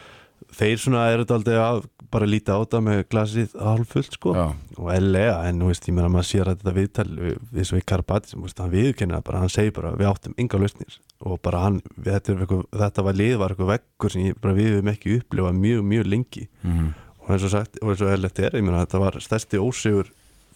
þeir 0.57 0.77
svona 0.81 1.03
eru 1.13 1.23
þetta 1.25 1.35
aldrei 1.39 1.57
að 1.59 1.83
bara 2.13 2.27
líta 2.29 2.53
á 2.53 2.61
þetta 2.61 2.79
með 2.85 2.99
glasið 3.09 3.53
hálffullt 3.57 4.13
sko. 4.19 4.33
Já, 4.37 4.43
og 4.77 4.89
ellega 4.93 5.37
en 5.49 5.59
þú 5.63 5.69
veist 5.71 5.87
ég 5.89 5.95
meina 5.97 6.09
maður 6.13 6.27
sér 6.29 6.49
að 6.51 6.59
þetta 6.61 6.73
viðtal 6.77 7.07
við- 7.17 7.39
við 7.57 7.65
svo 7.69 7.79
í 7.79 7.85
Karpati 7.89 8.29
sem 8.29 8.41
veist, 8.45 8.59
hann 8.61 8.71
viðkennir 8.73 9.17
það 9.17 9.23
bara 9.29 9.39
hann 9.41 9.49
segir 9.49 9.73
bara 9.73 9.91
við 9.97 10.09
áttum 10.11 10.35
ynga 10.37 10.59
lausnir. 10.61 10.99
Og 11.25 11.41
bara 11.41 11.59
hann 11.65 11.81
þetta, 12.03 12.29
er 12.35 12.43
eitthvað, 12.45 12.65
þetta 12.83 13.03
var 13.03 13.13
lið 13.13 13.37
var 13.41 13.49
eitthvað 13.55 13.71
vekkur 13.73 14.11
sem 14.11 14.21
ég, 14.29 14.35
við 14.43 14.69
höfum 14.75 14.91
ekki 14.93 15.17
upplifað 15.21 15.57
mjög 15.63 15.83
mjög 15.93 16.05
lengi. 16.13 16.47
Mhm. 16.63 16.93
og 17.23 17.29
eins 17.31 17.43
og 17.47 17.49
sagt 17.51 17.77
og 17.81 17.89
eins 17.89 18.01
og 18.03 18.09
ellegt 18.11 18.39
er 18.43 18.51
ég 18.51 18.63
meina 18.63 18.85
þetta 18.85 18.99
var 18.99 19.13
stærsti 19.23 19.57
ósigur 19.57 20.09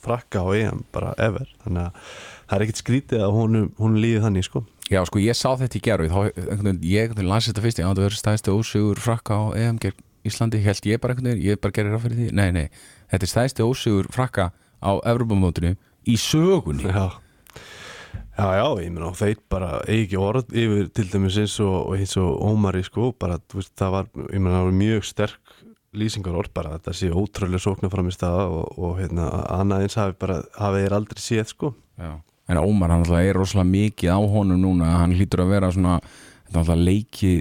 frakka 0.04 0.44
á 0.44 0.48
EM 0.54 0.84
bara 0.92 1.14
ever. 1.18 1.48
Þannig 1.66 1.88
að 1.88 1.94
það 2.50 2.56
er 2.60 2.66
ekkit 2.68 2.82
skrítið 2.84 3.22
að 3.24 3.32
hún, 3.34 3.72
hún 3.80 3.96
líði 3.98 4.22
þannig 4.22 4.44
sko 4.46 4.66
já, 4.92 5.02
sko 5.08 5.22
ég 5.22 5.38
sá 5.38 5.50
þetta 5.60 5.80
í 5.80 5.84
gerð 5.84 6.14
veginn, 6.16 6.82
ég 6.88 7.16
las 7.22 7.50
þetta 7.50 7.64
fyrst 7.66 7.82
Já, 7.82 7.88
það 7.90 8.04
verður 8.06 8.22
stæðstu 8.22 8.56
ósigur 8.58 9.04
frakka 9.04 9.38
á 9.38 9.44
EM 9.60 9.80
gegn 9.84 10.04
Íslandi, 10.28 10.60
held 10.60 10.90
ég 10.90 11.00
bara 11.00 11.14
einhvern 11.16 11.32
veginn 11.32 11.46
Ég 11.46 11.62
bara 11.64 11.76
gerir 11.76 11.94
ráð 11.96 12.08
fyrir 12.08 12.20
því, 12.20 12.32
nei, 12.36 12.50
nei 12.56 12.66
Þetta 13.12 13.28
er 13.28 13.32
stæðstu 13.32 13.68
ósigur 13.68 14.10
frakka 14.12 14.50
á 14.84 14.92
Evropamótinu 15.08 15.76
í 16.08 16.18
sögunni 16.20 16.92
Já 16.92 17.08
Já, 18.38 18.54
já, 18.54 18.68
ég 18.84 18.92
meina, 18.94 19.08
og 19.10 19.18
þeir 19.18 19.40
bara 19.50 19.70
eigi 19.90 20.04
ekki 20.04 20.18
orð 20.22 20.52
yfir 20.54 20.90
til 20.94 21.08
dæmis 21.10 21.40
eins 21.42 21.56
og, 21.64 21.78
og 21.90 21.96
eins 21.98 22.12
og 22.22 22.36
Ómari, 22.46 22.84
sko, 22.86 23.10
bara, 23.18 23.40
veist, 23.50 23.72
það 23.82 23.96
var, 23.96 24.12
ég 24.30 24.44
meina, 24.44 24.60
það 24.60 24.68
var 24.68 24.76
mjög 24.78 25.08
sterk 25.10 25.56
lýsingar 25.98 26.38
orð 26.38 26.52
bara, 26.54 26.76
þetta 26.78 26.94
sé 27.00 27.10
ótrúlega 27.10 27.64
sóknar 27.64 27.90
fram 27.96 28.12
í 28.12 28.14
staða 28.14 28.46
og, 28.54 28.78
og 28.78 28.94
hérna, 29.00 29.32
annað 29.56 29.88
eins 29.88 29.98
hafi 29.98 30.18
bara, 30.22 30.38
hafi 30.54 30.84
þeir 30.84 30.98
aldrei 31.00 31.24
séð, 31.24 31.50
sko. 31.50 31.72
Já. 31.98 32.12
En 32.48 32.60
Ómar, 32.62 32.94
hann 32.94 33.04
alltaf 33.04 33.20
er 33.22 33.38
rosalega 33.38 33.70
mikið 33.72 34.14
á 34.14 34.20
honum 34.24 34.62
núna. 34.64 34.92
Hann 35.02 35.16
hlýtur 35.18 35.44
að 35.44 35.54
vera 35.56 35.72
svona 35.76 35.98
leiki 36.80 37.34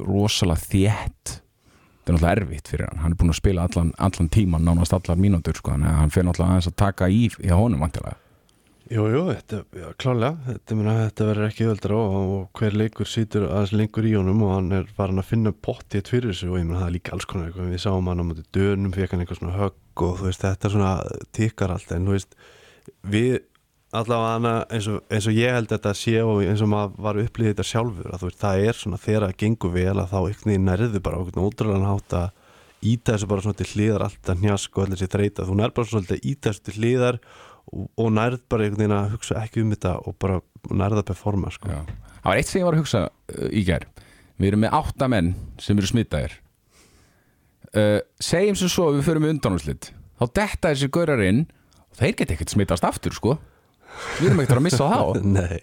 rosalega 0.00 0.64
þétt. 0.64 1.34
Þetta 1.36 2.12
er 2.12 2.18
alltaf 2.18 2.30
erfitt 2.36 2.70
fyrir 2.72 2.88
hann. 2.90 3.02
Hann 3.04 3.16
er 3.16 3.20
búin 3.20 3.34
að 3.34 3.40
spila 3.40 3.66
allan, 3.68 3.90
allan 3.98 4.30
tíman 4.32 4.64
Nánast 4.64 4.94
allar 4.96 5.18
mínútur 5.20 5.58
sko. 5.58 5.74
Þannig 5.74 5.92
að 5.92 5.98
hann 6.02 6.14
fyrir 6.14 6.30
alltaf 6.32 6.46
aðeins 6.48 6.70
að 6.70 6.78
taka 6.86 7.10
í 7.12 7.26
Hjá 7.36 7.58
honum 7.58 7.84
vantilega 7.84 8.16
Jú, 8.86 9.02
jú, 9.10 9.20
þetta, 9.32 9.58
já, 9.74 9.86
klálega, 9.98 10.36
þetta, 10.46 10.76
þetta 10.86 11.24
verður 11.26 11.46
ekki 11.48 11.64
öldra 11.66 11.96
og, 11.98 12.12
og 12.36 12.60
hver 12.60 12.76
leikur 12.78 13.08
sýtur 13.10 13.48
aðeins 13.48 13.72
lengur 13.74 14.06
í 14.06 14.12
honum 14.14 14.44
og 14.46 14.52
hann 14.52 14.76
er 14.76 14.84
farin 14.94 15.18
að 15.18 15.26
finna 15.32 15.50
pottið 15.50 16.10
fyrir 16.12 16.30
þessu 16.30 16.52
og 16.52 16.60
ég 16.60 16.68
meina 16.68 16.84
það 16.84 16.86
er 16.86 16.94
líka 16.94 17.14
alls 17.16 17.26
konar 17.26 17.56
við 17.56 17.80
sáum 17.82 18.06
hann 18.06 18.22
á 18.22 18.28
móti 18.28 18.44
dönum, 18.54 18.92
fekk 18.94 19.16
hann 19.16 19.24
eitthvað 19.24 19.40
svona 19.40 19.56
högg 19.56 20.04
og 20.06 20.20
þú 20.20 20.28
veist, 20.28 20.44
þetta 20.44 20.70
svona 20.76 20.92
tikkar 21.34 21.74
allt, 21.74 21.90
en 21.96 22.06
þú 22.06 22.14
veist, 22.14 22.38
við 23.16 23.34
allavega 24.00 24.54
eins 24.74 24.88
og, 24.92 25.02
eins 25.12 25.28
og 25.28 25.36
ég 25.36 25.54
held 25.56 25.70
þetta 25.72 25.92
að 25.92 26.00
sé 26.00 26.16
og 26.22 26.42
eins 26.44 26.62
og 26.64 26.70
maður 26.72 27.02
var 27.06 27.20
upplýðið 27.22 27.52
þetta 27.54 27.68
sjálfur, 27.70 28.08
að 28.12 28.26
veist, 28.26 28.40
það 28.42 28.64
er 28.66 28.80
svona 28.80 29.00
þegar 29.02 29.26
það 29.26 29.36
gengur 29.42 29.74
vel 29.74 29.94
að 29.94 30.12
þá 30.12 30.18
veginn 30.26 30.66
nærðu 30.68 31.02
bara 31.06 31.20
okkur 31.22 31.46
ótrúlega 31.46 31.90
hátt 31.90 32.16
að 32.20 32.30
íta 32.86 33.14
þessu 33.14 33.30
bara 33.30 33.44
svona 33.44 33.60
til 33.60 33.68
hliðar 33.72 34.06
alltaf 34.06 34.42
njask 34.42 34.78
og 34.78 34.86
allir 34.86 35.00
sér 35.00 35.12
þreita, 35.16 35.46
þú 35.48 35.58
nær 35.60 35.76
bara 35.76 35.90
svona 35.90 36.18
íta 36.20 36.50
þessu 36.50 36.66
til 36.68 36.76
hliðar 36.76 37.20
og, 37.72 37.86
og 37.96 38.10
nærð 38.14 38.42
bara 38.50 38.66
einhvern 38.66 38.84
veginn 38.84 38.96
að 38.98 39.14
hugsa 39.16 39.38
ekki 39.42 39.64
um 39.64 39.72
þetta 39.74 39.94
og 40.06 40.18
bara 40.22 40.40
nærða 40.70 41.02
að 41.02 41.08
performa 41.10 41.52
sko. 41.54 41.70
Það 41.70 42.28
var 42.28 42.40
eitt 42.40 42.50
sem 42.50 42.60
ég 42.60 42.68
var 42.68 42.76
að 42.76 42.82
hugsa 42.84 43.02
uh, 43.08 43.48
í 43.50 43.62
gær. 43.66 43.86
Við 44.36 44.50
erum 44.50 44.64
með 44.66 44.76
átta 44.76 45.08
menn 45.08 45.32
sem 45.62 45.78
eru 45.80 45.88
smittaðir 45.88 46.34
uh, 47.72 48.00
Segjum 48.20 48.58
sem 48.60 48.72
svo 48.72 48.90
við 48.92 49.06
förum 49.06 49.24
með 49.24 49.36
undanúslit 49.36 49.90
Þá 50.16 50.24
detta 50.38 50.72
þessi 50.72 50.90
gaurar 50.92 51.22
inn 51.24 51.44
og 51.86 52.00
þeir 52.00 52.18
geta 52.20 52.36
ekkert 52.36 52.52
smittast 52.52 52.86
aftur 52.88 53.16
sko 53.16 53.36
Við 54.18 54.28
erum 54.30 54.42
ekkert 54.44 54.60
að 54.60 54.66
missa 54.66 54.90
þá. 54.90 55.22
Nei, 55.36 55.62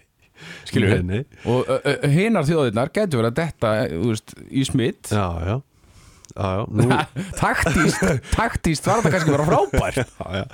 við? 0.74 0.96
Nei, 1.04 1.20
nei. 1.20 1.44
Og 1.50 1.68
hinar 2.10 2.48
þjóðirnar 2.48 2.90
getur 2.94 3.22
verið 3.22 3.30
að 3.30 3.38
detta 3.38 3.76
þú 3.92 4.10
veist, 4.10 4.34
í 4.50 4.64
smitt 4.66 5.12
Já, 5.14 5.28
já. 5.46 5.56
Já, 6.34 6.46
já, 6.58 6.62
nú, 6.66 6.86
taktíst, 7.38 8.00
taktíst 8.32 8.86
var 8.88 8.98
þetta 9.04 9.10
kannski 9.14 9.34
bara 9.36 9.44
frábært. 9.46 9.98
Já, 10.18 10.24
já, 10.34 10.46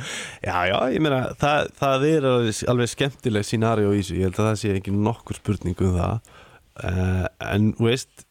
já, 0.45 0.57
já, 0.69 0.77
ég 0.93 1.01
meina 1.01 1.21
það, 1.40 1.71
það 1.79 2.05
er 2.11 2.27
alveg, 2.29 2.90
skemmtileg 2.93 3.47
scenario 3.49 3.95
í 3.95 4.03
þessu, 4.03 4.19
ég 4.19 4.29
held 4.29 4.40
að 4.43 4.49
það 4.51 4.59
sé 4.61 4.73
ekki 4.77 4.93
nokkur 4.93 5.38
spurning 5.38 5.81
um 5.87 5.95
það. 5.97 6.35
Uh, 6.85 7.25
en 7.49 7.71
veist, 7.81 8.27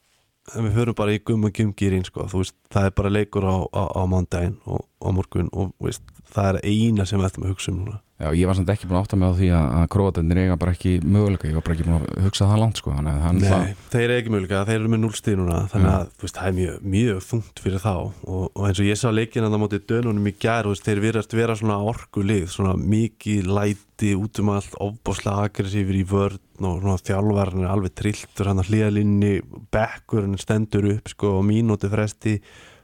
við 0.53 0.77
höfum 0.77 0.97
bara 0.99 1.15
í 1.15 1.23
gum 1.25 1.47
og 1.49 1.55
gumgýrin, 1.57 2.05
sko, 2.05 2.27
þú 2.29 2.43
veist 2.43 2.55
það 2.75 2.91
er 2.91 2.95
bara 3.01 3.13
leikur 3.17 3.49
á, 3.49 3.57
á, 3.65 3.83
á 3.97 4.01
mándaginn 4.13 4.59
og 4.69 4.85
á 4.99 5.07
morgun 5.15 5.49
og 5.55 5.73
veist, 5.83 6.03
það 6.29 6.53
er 6.53 6.61
eina 6.67 7.07
sem 7.07 7.19
við 7.19 7.29
ættum 7.29 7.47
að 7.47 7.53
hugsa 7.55 7.71
um 7.73 7.81
núna. 7.81 7.99
Já, 8.19 8.33
ég 8.35 8.49
var 8.49 8.57
samt 8.57 8.67
ekki 8.67 8.87
búin 8.89 8.97
að 8.99 9.05
átta 9.05 9.15
mig 9.15 9.29
á 9.31 9.35
því 9.37 9.49
að, 9.55 9.83
króatendir 9.93 10.39
eiga 10.41 10.55
bara 10.59 10.73
ekki 10.75 10.89
möguleika, 11.07 11.47
ég 11.47 11.55
var 11.55 11.63
bara 11.63 11.75
ekki 11.77 11.85
búin 11.87 12.01
að 12.01 12.25
hugsa 12.25 12.47
það 12.49 12.59
langt 12.59 12.81
sko, 12.81 12.91
þannig 12.97 13.13
að 13.13 13.21
hann 13.23 13.37
Nei, 13.39 13.75
þeir 13.93 14.03
eru 14.03 14.17
ekki 14.17 14.33
möguleika, 14.33 14.63
þeir 14.67 14.75
eru 14.75 14.89
með 14.91 15.01
núlstíð 15.05 15.37
núna 15.39 15.59
þannig 15.71 15.91
að 15.93 16.09
veist, 16.19 16.35
það 16.35 16.49
er 16.49 16.57
mjög, 16.57 16.81
mjög 16.95 17.21
þungt 17.29 17.61
fyrir 17.63 17.83
þá. 17.85 17.93
Og, 17.95 18.43
og 18.49 18.65
eins 18.67 18.81
og 18.83 18.89
ég 18.89 18.99
sá 18.99 19.07
leikin 19.13 19.47
að 19.47 19.55
það 19.55 19.63
móti 19.63 19.79
dönunum 19.93 20.27
í 20.27 20.33
veist, 20.35 20.89
þeir 20.89 21.01
virðast 21.05 21.35
vera 21.39 21.55
svona 21.61 21.77
orkulið, 21.93 22.43
svona 22.51 22.73
mikið 22.75 23.47
læti 23.55 24.11
út 24.19 24.41
um 24.43 24.51
allt, 24.51 24.75
ofbáslega 24.83 25.45
aggressífur 25.47 25.95
í 25.95 26.03
vörn 26.11 26.67
og 26.67 26.81
svona 26.83 26.99
þjálfarinn 26.99 27.63
er 27.63 27.71
alveg 27.71 27.95
trilltur, 27.95 28.51
hann 28.51 28.59
að 28.59 28.73
hlýðalinni 28.73 29.31
bekkurinn 29.71 30.35
stendur 30.39 30.91
upp, 30.91 31.07
sko, 31.15 31.37
og 31.39 31.47
mínúti 31.47 31.87
fresti, 31.87 32.35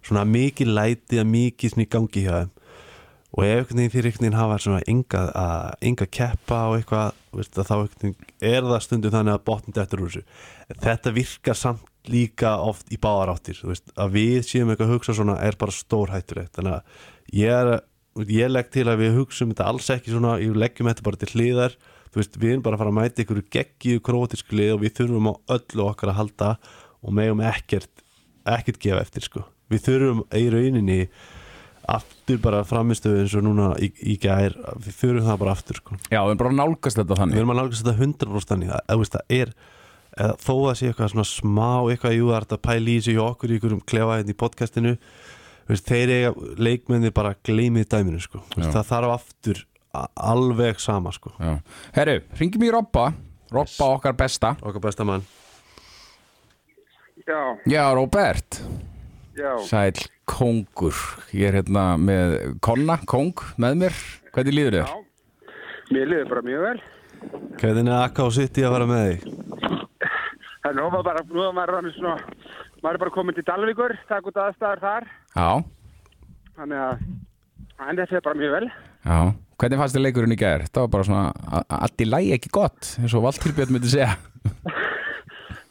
svona 0.06 0.26
mikið 0.30 0.72
læti 0.76 1.20
að 1.22 1.32
mikið 1.32 1.74
svona 1.74 1.86
í 1.86 1.90
gangi 1.96 2.24
hjá 2.26 2.36
þeim. 2.36 2.54
Og 3.36 3.44
ef 3.44 3.58
einhvern 3.58 3.80
veginn 3.82 3.92
fyrir 3.92 4.08
einhvern 4.10 4.24
veginn 4.24 4.38
hafa 4.40 4.60
svona 4.64 4.84
enga, 4.92 5.22
enga 5.84 6.06
keppa 6.08 6.60
og 6.70 6.78
eitthvað 6.78 7.18
veist, 7.36 7.58
þá 7.58 7.76
er 8.40 8.62
það 8.64 8.84
stundum 8.86 9.12
þannig 9.16 9.36
að 9.36 9.44
botn 9.50 9.76
dettur 9.76 10.06
úr 10.06 10.14
þessu. 10.14 10.24
Þetta 10.86 11.14
virkar 11.18 11.60
samt 11.60 11.92
líka 12.08 12.54
oft 12.62 12.94
í 12.94 13.00
báðar 13.02 13.34
áttir 13.34 13.58
þú 13.58 13.74
veist, 13.74 13.92
að 13.98 14.14
við 14.16 14.38
séum 14.48 14.72
eitthvað 14.72 14.88
að 14.88 14.96
hugsa 14.96 15.18
svona 15.18 15.36
er 15.44 15.58
bara 15.60 15.76
stórhættulegt. 15.76 16.54
Þannig 16.56 16.78
að 16.78 17.36
ég, 17.42 17.60
er, 17.60 17.84
ég 18.38 18.54
legg 18.54 18.72
til 18.72 18.86
að 18.88 19.02
við 19.04 19.20
hugsaum 19.20 19.52
þetta 19.52 19.68
alls 19.74 19.92
ekki 19.98 20.14
svona, 20.14 20.38
ég 20.40 20.56
leggjum 20.56 20.92
þetta 20.92 21.08
bara 21.10 21.22
til 21.24 21.32
hliðar. 21.34 21.76
Veist, 22.16 22.38
við 22.40 22.54
erum 22.54 22.64
bara 22.64 22.78
að 22.78 22.86
fara 22.86 22.94
að 22.94 23.00
mæta 23.02 23.24
ykkur 23.26 23.42
geggið 23.52 24.00
krótísku 24.08 24.56
lið 24.56 24.78
og 24.78 24.86
við 24.86 24.94
þurfum 25.02 25.28
á 25.28 25.34
öllu 25.58 25.90
okkar 25.90 26.14
að 26.14 26.20
halda 26.22 26.54
og 27.04 27.18
megum 27.18 27.44
ekkert 27.44 28.06
ekkert 28.46 28.80
gefa 28.80 29.02
eftir 29.02 29.26
sko 29.26 29.44
við 29.72 29.84
þurfum 29.88 30.22
í 30.38 30.44
rauninni 30.54 31.00
aftur 31.96 32.40
bara 32.42 32.64
framistöðu 32.66 33.22
eins 33.22 33.36
og 33.38 33.46
núna 33.46 33.70
í, 33.78 33.92
í 34.02 34.16
gær, 34.22 34.56
við 34.82 34.98
þurfum 34.98 35.28
það 35.30 35.40
bara 35.44 35.54
aftur 35.54 35.80
sko. 35.82 35.98
Já, 36.10 36.20
við 36.24 36.32
erum 36.32 36.42
bara 36.42 36.54
að 36.54 36.60
nálgast 36.62 37.00
þetta 37.00 37.14
við 37.14 37.22
þannig 37.22 37.42
erum 37.42 37.54
að 37.54 37.60
nálgast 37.62 37.86
þetta 37.86 38.06
100% 38.08 38.52
þannig 38.54 38.74
að 38.76 39.02
veist, 39.04 39.18
það 39.18 39.36
er 39.38 39.54
eða, 40.16 40.36
þó 40.42 40.54
að 40.56 40.76
sé 40.80 40.90
eitthvað 40.90 41.14
svona 41.14 41.28
smá 41.30 41.70
eitthvað 41.94 42.18
jú 42.18 42.32
það 42.32 42.38
er 42.40 42.48
þetta 42.48 42.60
að 42.60 42.66
pæla 42.70 42.90
í 42.90 42.98
þessu 43.00 43.16
hjá 43.16 43.24
okkur 43.28 43.54
í 43.54 43.60
ykkurum 43.60 43.84
klefa 43.94 44.18
hérna 44.20 44.34
í 44.34 44.40
podcastinu. 44.42 44.96
Veist, 45.70 45.88
þeir 45.90 46.14
eiga 46.14 46.34
leikmenni 46.62 47.14
bara 47.14 47.36
gleymið 47.46 47.88
dæminu 47.94 48.22
sko. 48.22 48.42
veist, 48.56 48.74
það 48.74 48.90
þarf 48.92 49.16
aftur 49.20 49.64
alveg 49.96 50.82
sama 50.84 51.14
sko. 51.16 51.32
Já. 51.40 51.56
Herru, 51.96 52.20
ringjum 52.40 52.66
í 52.68 52.74
Robba. 52.74 53.08
Robba 53.54 53.88
okkar 53.96 54.18
besta. 54.18 54.56
Okkar 54.66 54.84
besta 54.90 55.06
mann. 55.08 55.26
Já, 57.26 57.58
Já, 57.66 57.82
Robert 57.98 58.60
já, 59.38 59.52
Sæl 59.68 60.00
Kongur 60.30 60.96
Ég 61.36 61.50
er 61.52 61.58
hérna 61.62 61.86
með 62.02 62.36
Konna, 62.66 62.98
Kong, 63.10 63.34
með 63.62 63.78
mér 63.84 63.98
Hvernig 64.36 64.56
líður 64.58 64.78
þér? 64.80 64.90
já. 64.90 65.02
Mér 65.96 66.10
liður 66.12 66.30
bara 66.34 66.42
mjög 66.48 66.64
vel. 66.66 66.80
hvernig 67.62 67.88
er 67.90 68.00
Akka 68.06 68.26
og 68.26 68.34
City 68.36 68.64
að 68.66 68.74
vera 68.76 68.88
með 68.90 69.06
þig? 69.06 69.20
Það 70.66 70.72
er 70.72 70.90
var 70.96 71.04
bara, 71.06 71.22
nú 71.30 71.40
var 71.44 71.54
maður 71.54 71.74
rann 71.76 71.92
svona, 71.94 72.16
maður 72.82 72.98
er 72.98 73.02
bara 73.04 73.14
komin 73.14 73.36
til 73.38 73.44
Dalvíkur, 73.46 73.94
takk 74.10 74.28
út 74.32 74.40
aðstæður 74.42 74.82
þar. 74.82 75.06
Já, 75.36 75.50
Þannig 76.56 76.82
að, 76.82 77.04
en 77.86 78.00
þetta 78.02 78.18
er 78.18 78.26
bara 78.26 78.40
mjög 78.42 78.56
vel. 78.58 78.70
já 79.06 79.20
Hvernig 79.56 79.80
fannst 79.80 79.96
þér 79.96 80.04
leikurinn 80.04 80.34
í 80.36 80.40
gær? 80.42 80.66
Það 80.68 80.82
var 80.84 80.92
bara 80.98 81.06
svona 81.08 81.62
allt 81.80 82.02
í 82.04 82.08
lægi 82.10 82.34
ekki 82.36 82.50
gott 82.58 82.90
eins 83.00 83.14
og 83.16 83.24
Valtýrbjörn 83.24 83.72
myndi 83.78 83.92
segja 83.94 84.10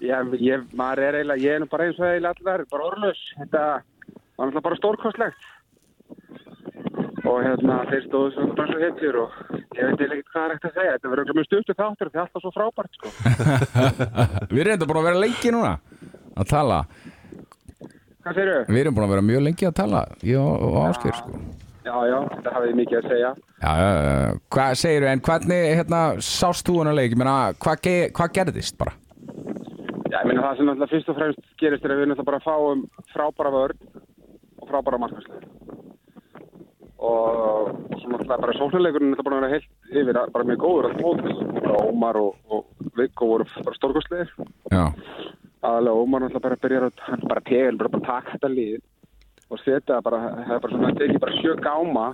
Ég, 0.05 0.37
ég, 0.45 0.65
maður 0.77 1.03
er 1.09 1.19
eiginlega, 1.21 1.45
ég 1.45 1.57
er 1.57 1.63
nú 1.65 1.69
bara 1.73 1.89
eins 1.89 1.99
og 2.01 2.07
eiginlega 2.11 2.41
allar, 2.45 2.65
bara 2.73 2.89
orðlaus. 2.91 3.21
Þetta 3.41 3.65
var 3.65 4.49
náttúrulega 4.49 4.67
bara 4.69 4.81
stórkostlegt. 4.81 5.51
og 7.25 7.39
hérna 7.41 7.79
þeir 7.89 8.03
stóðu 8.05 8.33
svo 8.35 8.47
bara 8.53 8.69
svo 8.69 8.81
hetjur 8.83 9.17
og 9.23 9.37
ég 9.79 9.87
veit 9.89 10.03
ekki 10.05 10.27
hvað 10.29 10.45
er 10.45 10.53
ekkert 10.55 10.67
að 10.69 10.75
segja 10.77 10.95
þetta 10.95 11.11
verður 11.13 11.25
ekki 11.25 11.37
mjög 11.39 11.47
stuttu 11.49 11.77
þáttur 11.79 12.11
því 12.13 12.21
alltaf 12.21 12.45
svo 12.45 12.51
frábært 12.53 12.99
sko. 12.99 13.13
Við 14.53 14.61
erum 14.61 14.75
enda 14.75 14.89
búin 14.91 15.01
að 15.01 15.09
vera 15.09 15.23
lengi 15.23 15.53
núna 15.55 15.71
að 16.37 16.51
tala 16.53 16.79
hvað 18.25 18.37
segirðu? 18.37 18.59
Við 18.69 18.81
erum 18.83 18.99
búin 18.99 19.07
að 19.07 19.15
vera 19.15 19.27
mjög 19.31 19.45
lengi 19.49 19.69
að 19.71 19.77
tala 19.81 20.03
Ég 20.21 20.43
og, 20.43 20.67
og 20.69 20.77
Ásker 20.91 21.17
sko 21.17 21.41
Já, 21.85 21.97
já, 22.09 22.19
þetta 22.35 22.53
hafið 22.59 22.77
mikið 22.83 23.01
að 23.01 23.09
segja 23.15 23.33
Já, 23.65 23.73
já, 23.81 23.89
já, 23.97 24.37
hvað 24.57 24.77
segirðu, 24.83 25.09
en 25.15 25.25
hvernig 25.31 25.65
hérna, 25.81 26.03
sást 26.29 26.69
þú 26.69 26.79
hana 26.83 26.95
leik, 26.97 27.13
ég 27.13 27.21
meina, 27.21 27.39
hvað, 27.65 27.83
ge 27.85 27.97
hvað 28.17 28.37
gerðist 28.39 28.79
bara? 28.81 28.95
Meina 30.25 30.43
það 30.45 30.57
sem 30.57 30.67
náttúrulega 30.69 30.91
fyrst 30.95 31.09
og 31.13 31.17
fremst 31.19 31.43
gerist 31.61 31.85
er 31.85 31.93
að 31.95 32.01
við 32.03 32.09
náttúrulega 32.11 32.31
bara 32.31 32.45
fáum 32.45 32.85
frábæra 33.13 33.51
vörn 33.55 33.79
og 34.63 34.69
frábæra 34.71 35.01
markværslu 35.03 35.41
og 37.05 37.75
svo 38.01 38.09
náttúrulega 38.13 38.41
bara 38.45 38.57
sóknuleikurinn 38.59 39.13
er 39.13 39.21
að 39.21 39.35
vera 39.35 39.51
heilt 39.53 39.69
yfir 39.93 40.17
að- 40.21 40.33
bara 40.33 40.45
mjög 40.49 40.61
góður 40.65 40.89
að 40.89 41.01
mót 41.03 41.23
bara 41.61 41.83
Ómar 41.91 42.17
og, 42.17 42.35
og 42.49 42.65
Viggo 42.97 43.27
voru 43.27 43.45
bara 43.65 43.77
stórkostlegir. 43.77 44.31
Já, 44.73 44.85
aðalega 45.63 46.01
Ómar 46.01 46.21
náttúrulega 46.25 46.47
bara 46.47 46.57
byrjar 46.65 46.87
að 46.89 47.03
hann 47.09 47.29
bara 47.29 47.41
tegel, 47.41 47.77
bara 47.77 47.89
bara 47.89 48.07
taka 48.07 48.31
þetta 48.39 48.49
lið 48.55 48.81
og 49.51 49.59
setja 49.61 50.01
bara, 50.03 50.19
það 50.47 50.55
er 50.57 50.61
bara 50.65 50.73
svona 50.73 50.95
tekið 50.99 51.21
bara 51.21 51.37
sjö 51.43 51.57
gáma 51.61 52.07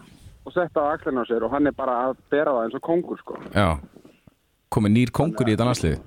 og 0.46 0.52
setja 0.52 0.82
á 0.82 0.90
axlinn 0.96 1.20
á 1.22 1.24
sér 1.28 1.44
og 1.46 1.50
hann 1.54 1.66
er 1.66 1.72
bara 1.76 1.94
að 2.10 2.16
bera 2.30 2.50
það 2.56 2.64
eins 2.64 2.74
og 2.74 2.82
kongur 2.82 3.18
sko. 3.18 3.36
já. 3.54 3.78
Komið 4.70 4.92
nýr 4.96 5.10
kongur 5.14 5.46
í 5.48 5.54
þetta 5.54 5.66
landslið 5.70 5.98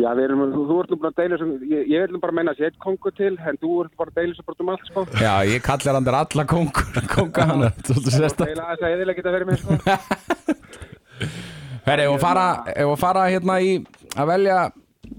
Já, 0.00 0.08
við 0.16 0.26
erum, 0.26 0.42
þú, 0.54 0.76
ert 0.80 0.92
nú 0.92 0.98
bara 1.00 1.12
að 1.12 1.20
deila 1.20 1.38
sem, 1.40 1.52
ég, 1.68 1.86
ég 1.90 2.04
vil 2.04 2.14
nú 2.14 2.20
bara 2.22 2.36
meina 2.36 2.54
að 2.54 2.60
sé 2.60 2.68
eitt 2.70 2.78
kongur 2.80 3.14
til 3.16 3.32
en 3.36 3.58
þú 3.60 3.72
ert 3.84 3.94
bara 4.00 4.12
að 4.12 4.20
deila 4.20 4.36
sem 4.36 4.46
bara 4.48 4.64
um 4.64 4.72
allt 4.72 4.86
sko. 4.88 5.06
Já, 5.20 5.32
ég 5.50 5.64
kallar 5.66 5.98
hann 5.98 6.06
þér 6.08 6.18
alla 6.20 6.44
kongur 6.48 7.00
Konga 7.14 7.48
hann, 7.50 7.64
þú 7.86 7.96
og 8.00 8.12
sérst 8.14 8.44
að 8.44 8.52
deila 8.52 8.68
þess 8.70 8.86
að 8.86 8.94
eðilega 8.96 9.20
geta 9.20 9.34
verið 9.34 9.50
með 9.50 9.64
sko. 9.64 9.72
Herri, 11.88 12.06
ef 12.06 12.14
að 12.14 12.22
fara, 13.02 13.24
að 13.24 13.34
hérna 13.34 13.58
í 13.64 13.74
að 14.16 14.30
velja 14.30 14.60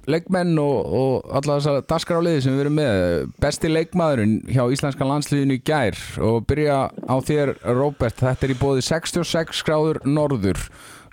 leikmenn 0.09 0.55
og, 0.61 0.93
og 1.01 1.35
alla 1.37 1.57
þessar 1.59 1.83
dagskráliði 1.89 2.45
sem 2.45 2.55
við 2.55 2.63
erum 2.63 2.79
með. 2.79 3.27
Besti 3.43 3.69
leikmaðurinn 3.69 4.37
hjá 4.49 4.63
íslenska 4.73 5.07
landsliðinu 5.07 5.59
í 5.59 5.63
gær. 5.67 5.99
Og 6.25 6.47
byrja 6.49 6.79
á 6.89 7.15
þér 7.27 7.53
Róbert, 7.75 8.17
þetta 8.23 8.47
er 8.47 8.55
í 8.55 8.57
bóði 8.61 8.85
66 8.87 9.61
gráður 9.67 10.01
norður 10.07 10.63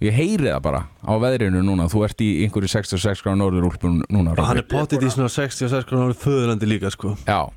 ég 0.04 0.14
heyri 0.14 0.48
það 0.48 0.64
bara 0.68 0.82
á 1.02 1.12
veðrinu 1.22 1.62
núna. 1.66 1.88
Þú 1.90 2.04
ert 2.06 2.24
í 2.24 2.30
einhverju 2.46 2.72
66 2.74 3.24
gráður 3.24 3.40
norður 3.42 3.70
úlpun 3.72 4.02
núna 4.08 4.34
og 4.36 4.44
hann 4.46 4.62
er 4.62 4.68
potið 4.70 5.08
í 5.08 5.14
svona 5.14 5.32
66 5.32 5.88
gráður 5.88 6.18
föðurlandi 6.22 6.70
líka 6.70 6.92
sko. 6.94 7.16
Já, 7.26 7.48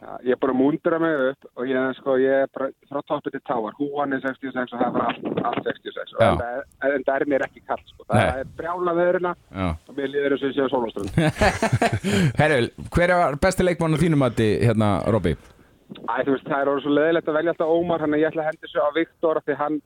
Já, 0.00 0.14
ég 0.24 0.32
er 0.32 0.38
bara 0.40 0.54
að 0.54 0.56
múndra 0.56 0.98
mig 0.98 1.12
upp 1.28 1.60
og 1.60 1.66
ég, 1.68 1.96
sko, 1.98 2.14
ég 2.18 2.44
er 2.46 2.48
bara 2.56 2.70
frá 2.88 3.02
toppið 3.04 3.34
til 3.34 3.40
táar, 3.44 3.74
húan 3.76 4.14
er 4.16 4.22
66 4.24 4.72
og 4.72 4.80
það 4.80 4.86
er 4.86 4.94
bara 4.94 5.08
allt, 5.10 5.26
allt 5.50 5.68
66 5.68 6.14
og 6.14 6.22
Já. 6.24 6.30
en 6.30 6.40
það 6.40 6.54
er, 6.56 6.94
en 6.96 7.04
það 7.04 7.16
er 7.16 7.24
mér 7.32 7.44
ekki 7.44 7.62
kallt 7.68 7.92
sko. 7.92 8.06
það 8.08 8.22
Nei. 8.22 8.40
er 8.40 8.48
brjála 8.56 8.94
veðurina 8.96 9.34
já. 9.36 9.68
og 9.76 9.98
mér 9.98 10.10
líður 10.14 10.34
þess 10.34 10.46
að 10.46 10.48
ég 10.48 10.56
sé 10.56 10.64
á 10.64 10.72
sólaströnd 10.72 11.12
Herri, 12.40 12.70
hver 12.96 13.14
er 13.18 13.38
besti 13.44 13.66
leikmann 13.68 13.98
á 14.00 14.02
þínum 14.02 14.24
mati 14.24 14.48
hérna, 14.64 14.90
veist, 16.32 16.48
það 16.48 16.58
er 16.58 16.72
orðið 16.72 16.84
svo 16.86 16.96
leðilegt 16.96 17.28
að 17.28 17.38
velja 17.38 17.54
alltaf 17.54 17.74
Ómar, 17.76 18.00
þannig 18.06 18.18
að 18.18 18.24
ég 18.24 18.32
ætla 18.32 18.46
að 18.46 18.50
hendi 18.54 18.72
svo 18.72 18.88
á 18.88 18.90
Viktor 18.96 19.42
af 19.42 19.44
því 19.44 19.60
hann 19.60 19.80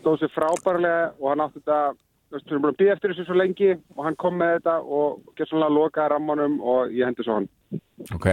stóð 0.00 0.20
sér 0.22 0.34
frábærlega 0.34 1.08
og 1.18 1.32
hann 1.32 1.42
átti 1.44 1.62
þetta, 1.62 1.80
við 2.32 2.52
erum 2.52 2.64
búin 2.64 2.74
að 2.74 2.78
býja 2.82 2.94
eftir 2.96 3.14
þessu 3.14 3.26
svo 3.28 3.38
lengi 3.38 3.70
og 3.96 4.04
hann 4.06 4.18
kom 4.20 4.38
með 4.40 4.54
þetta 4.58 4.76
og 4.98 5.34
gerð 5.38 5.52
svona 5.52 5.68
að 5.70 5.78
loka 5.78 6.06
rammanum 6.12 6.60
og 6.60 6.94
ég 6.94 7.08
hendi 7.08 7.26
svo 7.26 7.38
hann. 7.38 7.50
Ok, 8.14 8.28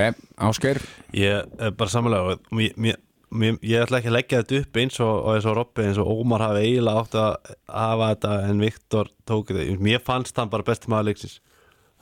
Ásgeir? 0.48 0.82
Ég 1.16 1.58
er 1.60 1.76
bara 1.76 1.92
samanlega 1.92 2.36
og 2.36 2.56
mér, 2.56 2.76
mér, 2.78 3.00
mér, 3.32 3.60
ég 3.66 3.86
ætla 3.86 4.00
ekki 4.00 4.12
að 4.12 4.18
leggja 4.18 4.44
þetta 4.44 4.62
upp 4.62 4.80
eins 4.82 5.00
og, 5.04 5.16
og 5.16 5.32
eins 5.34 5.50
og 5.50 5.58
Robby 5.60 5.88
eins 5.88 6.02
og 6.02 6.12
Ómar 6.14 6.46
hafi 6.46 6.64
eiginlega 6.68 7.04
átt 7.06 7.20
að 7.22 7.56
hafa 7.72 8.12
þetta 8.14 8.36
en 8.50 8.64
Viktor 8.64 9.12
tók 9.28 9.52
þetta. 9.52 9.80
Mér 9.90 10.04
fannst 10.06 10.38
hann 10.40 10.54
bara 10.54 10.68
besti 10.68 10.92
maður 10.92 11.12
leiksins. 11.12 11.40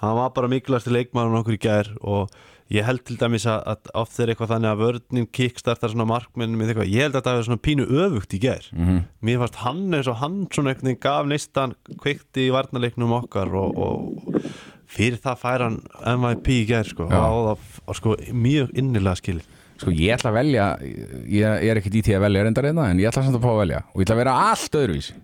Hann 0.04 0.18
var 0.20 0.34
bara 0.36 0.52
mikilvægsti 0.52 0.92
leikmaður 0.92 1.40
okkur 1.40 1.56
í 1.56 1.62
gær 1.64 1.94
og 2.02 2.34
ég 2.74 2.86
held 2.88 3.04
til 3.06 3.18
dæmis 3.22 3.46
að, 3.50 3.62
að 3.74 3.92
oft 4.02 4.20
er 4.20 4.34
eitthvað 4.34 4.54
þannig 4.56 4.72
að 4.72 4.82
vörnin 4.82 5.30
kickstartar 5.38 5.94
svona 5.94 6.08
markmennum 6.10 6.60
með 6.60 6.74
eitthvað, 6.74 6.94
ég 6.94 7.08
held 7.08 7.18
að 7.20 7.26
það 7.28 7.40
er 7.40 7.48
svona 7.48 7.64
pínu 7.68 7.88
öfugt 8.04 8.34
í 8.34 8.42
gær. 8.42 8.70
-hmm. 8.74 9.02
mér 9.22 9.42
fannst 9.44 9.60
hann 9.64 9.84
eins 9.94 10.10
og 10.10 10.20
hann 10.22 10.38
svona 10.50 10.74
einhvern 10.74 10.90
veginn 10.90 11.04
gaf 11.04 11.26
neistan 11.30 11.76
kveikti 12.02 12.48
í 12.48 12.54
varnarleiknum 12.54 13.14
okkar 13.20 13.54
og, 13.54 13.78
og 13.78 14.48
fyrir 14.90 15.20
það 15.22 15.42
fær 15.42 15.66
hann 15.68 15.82
MVP 16.18 16.48
í 16.62 16.66
gær 16.70 16.90
sko, 16.90 17.10
Já. 17.10 17.22
og 17.22 17.60
og 17.86 17.96
sko 17.96 18.16
mjög 18.32 18.74
innilega 18.78 19.20
skilið. 19.20 19.46
Sko 19.78 19.92
ég 19.92 20.14
ætla 20.16 20.32
að 20.32 20.38
velja 20.38 20.66
ég, 20.82 21.14
ég 21.34 21.70
er 21.72 21.80
ekkert 21.80 21.98
í 21.98 22.04
því 22.06 22.18
að 22.18 22.26
velja 22.28 22.44
reyndar 22.46 22.68
einna 22.70 22.90
en 22.90 23.02
ég 23.02 23.10
ætla 23.10 23.24
samt 23.26 23.38
að 23.40 23.44
fá 23.44 23.52
að 23.52 23.62
velja. 23.64 23.82
Og 23.94 24.00
ég 24.00 24.06
ætla 24.06 24.16
að 24.16 24.22
vera 24.22 24.36
allt 24.52 24.78
öðruvísi 24.80 25.16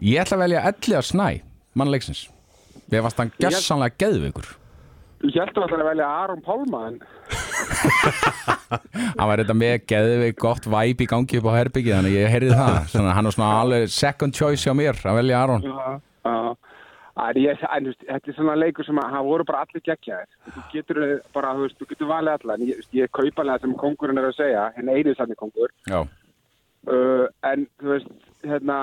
Ég 0.00 0.22
ætla 0.22 0.38
að 0.38 0.42
velja 0.46 0.62
Elliðar 0.70 1.04
Snæ 1.04 1.26
mannleiksins 1.76 2.22
Ég 2.90 3.04
varst 3.04 3.20
hann 3.20 3.32
gessanlega 3.38 3.98
geðveikur 4.00 4.59
Ég 5.20 5.36
held 5.36 5.58
að 5.58 5.66
það 5.68 5.82
að 5.82 5.88
velja 5.90 6.06
Aron 6.22 6.44
Pálma 6.44 6.78
en 6.88 7.00
Hann 9.18 9.28
var 9.28 9.42
þetta 9.42 9.56
með 9.58 9.74
geðveik 9.90 10.38
gott 10.40 10.68
væp 10.70 11.02
í 11.04 11.08
gangi 11.10 11.40
upp 11.40 11.48
á 11.52 11.58
herbyggið 11.58 11.96
þannig 11.96 12.16
ég 12.16 12.32
heyrði 12.32 12.56
það 12.56 12.78
svona, 12.94 13.14
Hann 13.16 13.28
var 13.28 13.36
svona 13.36 13.50
alveg 13.60 13.92
second 13.92 14.36
choice 14.36 14.64
hjá 14.64 14.72
mér 14.76 15.00
að 15.04 15.18
velja 15.20 15.42
Aron 15.44 15.66
Já, 15.66 16.00
já. 16.24 16.38
Ég, 17.36 17.60
en, 17.68 17.88
veist, 17.90 18.04
þetta 18.06 18.30
er 18.32 18.36
svona 18.38 18.54
leikur 18.56 18.86
sem 18.86 18.96
að 19.02 19.10
það 19.12 19.26
voru 19.26 19.44
bara 19.44 19.64
allir 19.66 19.82
geggjaðir. 19.84 20.28
Þú 20.54 20.62
getur 20.72 21.00
bara, 21.34 21.50
þú 21.58 21.66
veist, 21.66 21.76
þú 21.76 21.88
getur 21.90 22.08
valið 22.08 22.32
alla. 22.38 22.54
En 22.54 22.62
ég, 22.64 22.78
ég 22.96 23.10
kaupa 23.12 23.42
alveg 23.42 23.50
það 23.58 23.66
sem 23.66 23.74
kongurinn 23.82 24.20
er 24.22 24.28
að 24.30 24.38
segja, 24.38 24.62
henni 24.78 24.94
einu 24.96 25.12
sannig 25.18 25.40
kongur. 25.42 25.74
Já, 25.90 26.00
Uh, 26.88 27.26
en, 27.44 27.66
þú 27.76 27.90
veist, 27.92 28.12
hérna, 28.40 28.76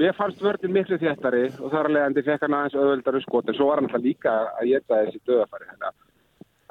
mér 0.00 0.14
fannst 0.16 0.40
vörðin 0.42 0.72
miklu 0.72 0.98
þéttari 1.00 1.44
og 1.60 1.72
þar 1.72 1.88
að 1.88 1.96
leiðandi 1.96 2.24
fekk 2.26 2.46
hann 2.46 2.56
aðeins 2.58 2.78
auðveldari 2.78 3.22
skot, 3.24 3.48
en 3.48 3.58
svo 3.58 3.68
var 3.68 3.80
hann 3.80 3.88
alltaf 3.90 4.04
líka 4.04 4.32
að 4.56 4.70
geta 4.72 5.02
þessi 5.04 5.22
döðafæri. 5.28 5.68
Hérna. 5.72 5.92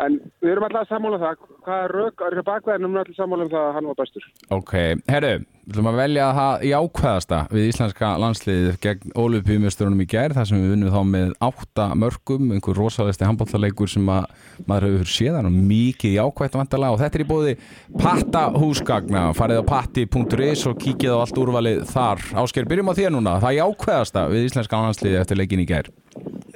En 0.02 0.16
við 0.42 0.50
erum 0.56 0.64
alltaf 0.66 0.82
að 0.88 0.92
sammála 0.96 1.18
um 1.18 1.22
það, 1.22 1.42
hvað 1.66 1.82
er 1.86 1.92
rauk, 1.94 2.22
er 2.26 2.36
það 2.40 2.46
bakvæðin, 2.48 2.82
við 2.82 2.88
erum 2.90 3.02
alltaf 3.02 3.18
sammála 3.20 3.44
um 3.46 3.50
það 3.52 3.66
að 3.68 3.74
hann 3.76 3.90
var 3.92 3.98
bestur. 4.00 4.30
ok, 4.58 4.72
herru 5.12 5.34
Við 5.62 5.76
ætlum 5.78 5.88
að 5.92 5.98
velja 6.02 6.24
það 6.36 6.64
í 6.66 6.70
ákveðasta 6.74 7.38
við 7.54 7.66
íslenska 7.70 8.08
landsliðið 8.20 8.80
gegn 8.82 9.12
Ólupíumesturunum 9.22 10.02
í 10.02 10.08
gær 10.10 10.34
þar 10.34 10.48
sem 10.50 10.58
við 10.58 10.72
vinnum 10.74 10.90
þá 10.96 11.04
með 11.12 11.36
átta 11.48 11.86
mörgum, 12.02 12.48
einhver 12.56 12.80
rosalegsti 12.82 13.28
handbóltaleikur 13.30 13.92
sem 13.94 14.10
að 14.10 14.26
maður 14.68 14.88
hefur 14.90 15.12
séðan 15.14 15.52
og 15.52 15.60
mikið 15.70 16.16
í 16.16 16.20
ákvæðt 16.26 16.58
vantarlega 16.58 16.98
og 16.98 17.00
þetta 17.04 17.20
er 17.20 17.24
í 17.24 17.30
bóði 17.30 17.54
Patta 18.02 18.44
húsgagna 18.58 19.24
farið 19.38 19.62
á 19.62 19.66
patti.is 19.70 20.66
og 20.72 20.82
kíkið 20.82 21.14
á 21.14 21.22
allt 21.22 21.40
úrvalið 21.46 21.86
þar. 21.94 22.26
Ásker, 22.42 22.66
byrjum 22.74 22.90
á 22.92 22.98
þér 22.98 23.14
núna 23.14 23.38
það 23.38 23.52
er 23.54 23.60
í 23.62 23.64
ákveðasta 23.70 24.26
við 24.34 24.50
íslenska 24.50 24.82
landsliðið 24.82 25.22
eftir 25.22 25.40
leikin 25.40 25.62
í 25.62 25.70
gær. 25.70 25.94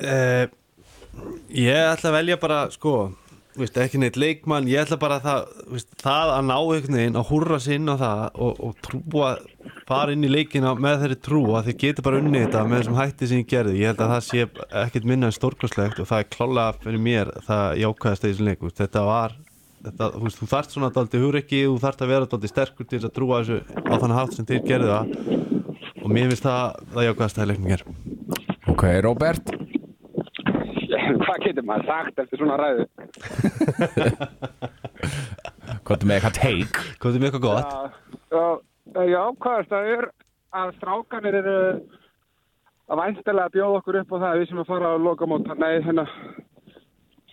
Eh, 0.01 0.47
Ég 1.55 1.77
ætla 1.93 2.09
að 2.11 2.15
velja 2.17 2.35
bara 2.41 2.57
sko 2.73 2.95
veist, 3.59 3.77
ekki 3.79 3.99
neitt 4.01 4.19
leikmann, 4.19 4.67
ég 4.69 4.83
ætla 4.83 4.97
bara 5.01 5.19
að 5.19 5.27
það, 5.27 5.49
veist, 5.75 5.89
það 6.01 6.33
að 6.35 6.45
ná 6.49 6.55
einhvern 6.57 6.99
veginn 6.99 7.19
að 7.19 7.27
húrra 7.31 7.59
sig 7.63 7.79
inn 7.79 7.91
á 7.91 7.95
það 8.01 8.23
og, 8.45 8.61
og 8.67 8.75
trúa 8.85 9.31
fara 9.85 10.15
inn 10.15 10.25
í 10.25 10.31
leikina 10.31 10.73
með 10.77 11.03
þeirri 11.03 11.17
trú 11.27 11.41
að 11.55 11.69
þið 11.69 11.79
getur 11.83 12.07
bara 12.07 12.21
unnið 12.21 12.45
þetta 12.45 12.63
með 12.67 12.81
þessum 12.81 12.99
hætti 12.99 13.29
sem 13.29 13.41
ég 13.41 13.49
gerði. 13.51 13.79
Ég 13.81 13.91
held 13.91 14.03
að 14.05 14.13
það 14.13 14.23
sé 14.29 14.45
ekkert 14.83 15.09
minna 15.09 15.29
en 15.29 15.35
stórkoslegt 15.35 16.01
og 16.01 16.09
það 16.09 16.23
er 16.23 16.31
klálega 16.35 16.77
fyrir 16.83 17.03
mér 17.09 17.33
það 17.47 17.81
jákvæðast 17.83 18.27
þessum 18.27 18.49
leik, 18.49 18.63
veist, 18.65 18.79
þetta 18.81 19.05
var 19.09 19.37
þetta, 19.85 20.09
þú, 20.15 20.49
þarft 20.49 20.75
svona 20.75 20.91
daldi 20.95 21.21
hugreiki 21.21 21.63
þú 21.65 21.77
þarft 21.83 22.03
að 22.03 22.13
vera 22.13 22.29
daldi 22.31 22.51
sterkur 22.51 22.89
til 22.89 23.01
að 23.03 23.13
trúa 23.15 23.41
þessu 23.43 23.61
á 23.85 23.93
þannig 23.93 24.19
hátt 24.19 24.37
sem 24.37 24.49
þeir 24.49 24.65
gerði 24.65 24.91
það 24.93 25.95
og 26.01 26.13
mér 26.13 26.31
finnst 26.31 26.49
það 26.49 26.83
það 26.95 27.09
jákvæðast 27.09 27.87
Ok, 28.65 28.83
Robert 29.05 29.53
hvað 31.35 31.49
getur 31.49 31.65
maður 31.67 31.85
sagt 31.89 32.19
eftir 32.23 32.39
svona 32.39 32.57
ræðu? 32.59 32.85
Hvað 35.85 36.01
er 36.01 36.07
með 36.07 36.15
eitthvað 36.15 36.37
teik? 36.39 36.79
Komðu 37.01 37.19
með 37.19 37.27
eitthvað 37.29 37.45
gott. 37.45 37.69
Já, 38.31 38.45
já, 39.09 39.21
hvað 39.41 39.59
er 39.59 39.67
það 39.69 39.89
er 39.95 40.03
að 40.55 40.73
strákanir 40.79 41.37
eru 41.41 41.55
að 42.85 43.01
vænstilega 43.01 43.53
bjóða 43.53 43.79
okkur 43.81 43.99
upp 44.01 44.13
á 44.13 44.17
það 44.17 44.27
að 44.29 44.39
við 44.39 44.49
sem 44.51 44.61
að 44.61 44.69
fara 44.69 44.91
á 44.93 44.95
lokamót, 45.01 45.47
nei, 45.59 45.73
hérna 45.85 46.05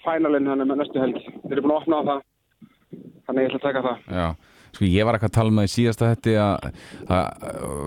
fænalinn 0.02 0.50
hann 0.50 0.64
með 0.66 0.80
næstu 0.80 1.02
helgi. 1.02 1.24
Þeir 1.44 1.56
eru 1.56 1.64
búin 1.66 1.74
að 1.74 1.80
opna 1.82 2.00
á 2.00 2.02
það. 2.08 2.20
Þannig 3.28 3.44
ég 3.44 3.52
ætla 3.52 3.60
að 3.60 3.66
taka 3.68 3.84
það. 3.86 3.98
Já, 4.16 4.26
sko 4.72 4.88
ég 4.88 5.06
var 5.06 5.18
eitthvað 5.18 5.32
að 5.32 5.38
tala 5.38 5.56
með 5.58 5.68
í 5.68 5.74
síðasta 5.76 6.10
þetta 6.14 6.30
að, 6.48 6.80
að 7.18 7.24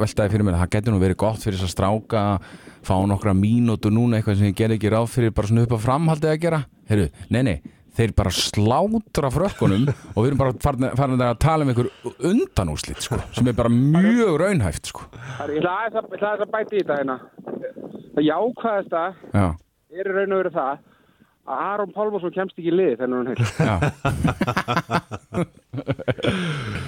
veltaði 0.03 0.34
fyrir 0.36 0.47
mér 0.47 0.55
að 0.55 0.63
það 0.63 0.74
getur 0.78 0.95
nú 0.95 1.03
verið 1.03 1.22
gott 1.26 1.43
fyrir 1.43 1.59
þess 1.59 1.68
að 1.68 1.76
stráka 1.76 2.24
að 2.36 2.38
fá 2.86 2.96
nokkra 3.10 3.34
mínútur 3.38 3.94
núna 3.94 4.20
eitthvað 4.20 4.38
sem 4.40 4.52
ég 4.52 4.60
ger 4.60 4.76
ekki 4.76 4.92
ráð 4.94 5.10
fyrir 5.16 5.34
bara 5.36 5.50
svona 5.50 5.66
upp 5.66 5.76
á 5.76 5.80
framhaldið 5.86 6.32
að 6.32 6.42
gera. 6.46 6.60
Heyrðu, 6.90 7.08
nei 7.34 7.44
nei, 7.48 7.58
þeir 7.98 8.12
bara 8.18 8.32
slátra 8.36 9.30
frökkunum 9.34 9.86
og 9.90 10.20
við 10.20 10.30
erum 10.30 10.42
bara 10.42 10.56
farin, 10.64 10.90
farin 11.00 11.26
að 11.26 11.38
tala 11.46 11.66
um 11.66 11.72
einhver 11.74 11.90
undanúslit 12.32 13.00
sko, 13.06 13.20
sem 13.36 13.48
er 13.50 13.56
bara 13.58 13.72
mjög 13.74 14.34
raunhæft 14.42 14.92
sko. 14.92 15.08
Ég 15.50 15.62
ætla 15.62 15.78
aðeins 15.86 16.26
að, 16.26 16.44
að 16.46 16.52
bæti 16.54 16.74
í 16.76 16.84
þetta 16.84 17.00
hérna. 17.02 17.18
Það 18.16 18.28
jákvæðasta 18.30 19.04
Já, 19.34 19.48
er 19.96 20.06
raun 20.12 20.36
og 20.36 20.44
veru 20.44 20.54
það 20.56 20.74
að 21.46 21.58
Aron 21.62 21.92
Pálmarsson 21.94 22.34
kemst 22.34 22.58
ekki 22.58 22.72
í 22.72 22.76
lið 22.76 22.96
þennan 23.02 23.20
hann 23.22 23.30
heil 23.36 23.44
já, 23.62 23.76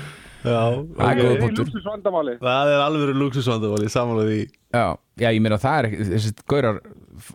Já, 0.45 0.59
Það 0.97 1.09
er 1.09 1.23
er 1.25 1.55
lúksusvandamáli 1.57 2.35
Það 2.41 2.71
er 2.73 2.83
alveg 2.83 3.15
luxusvandavali 3.17 3.89
samanlega 3.91 4.29
því. 4.29 4.41
Já, 4.77 4.85
já, 5.23 5.29
ég 5.33 5.41
meina 5.43 5.57
það 5.61 5.79
er 5.79 5.87
ekki 5.89 6.07
þessi 6.11 6.33
gaurar 6.53 6.79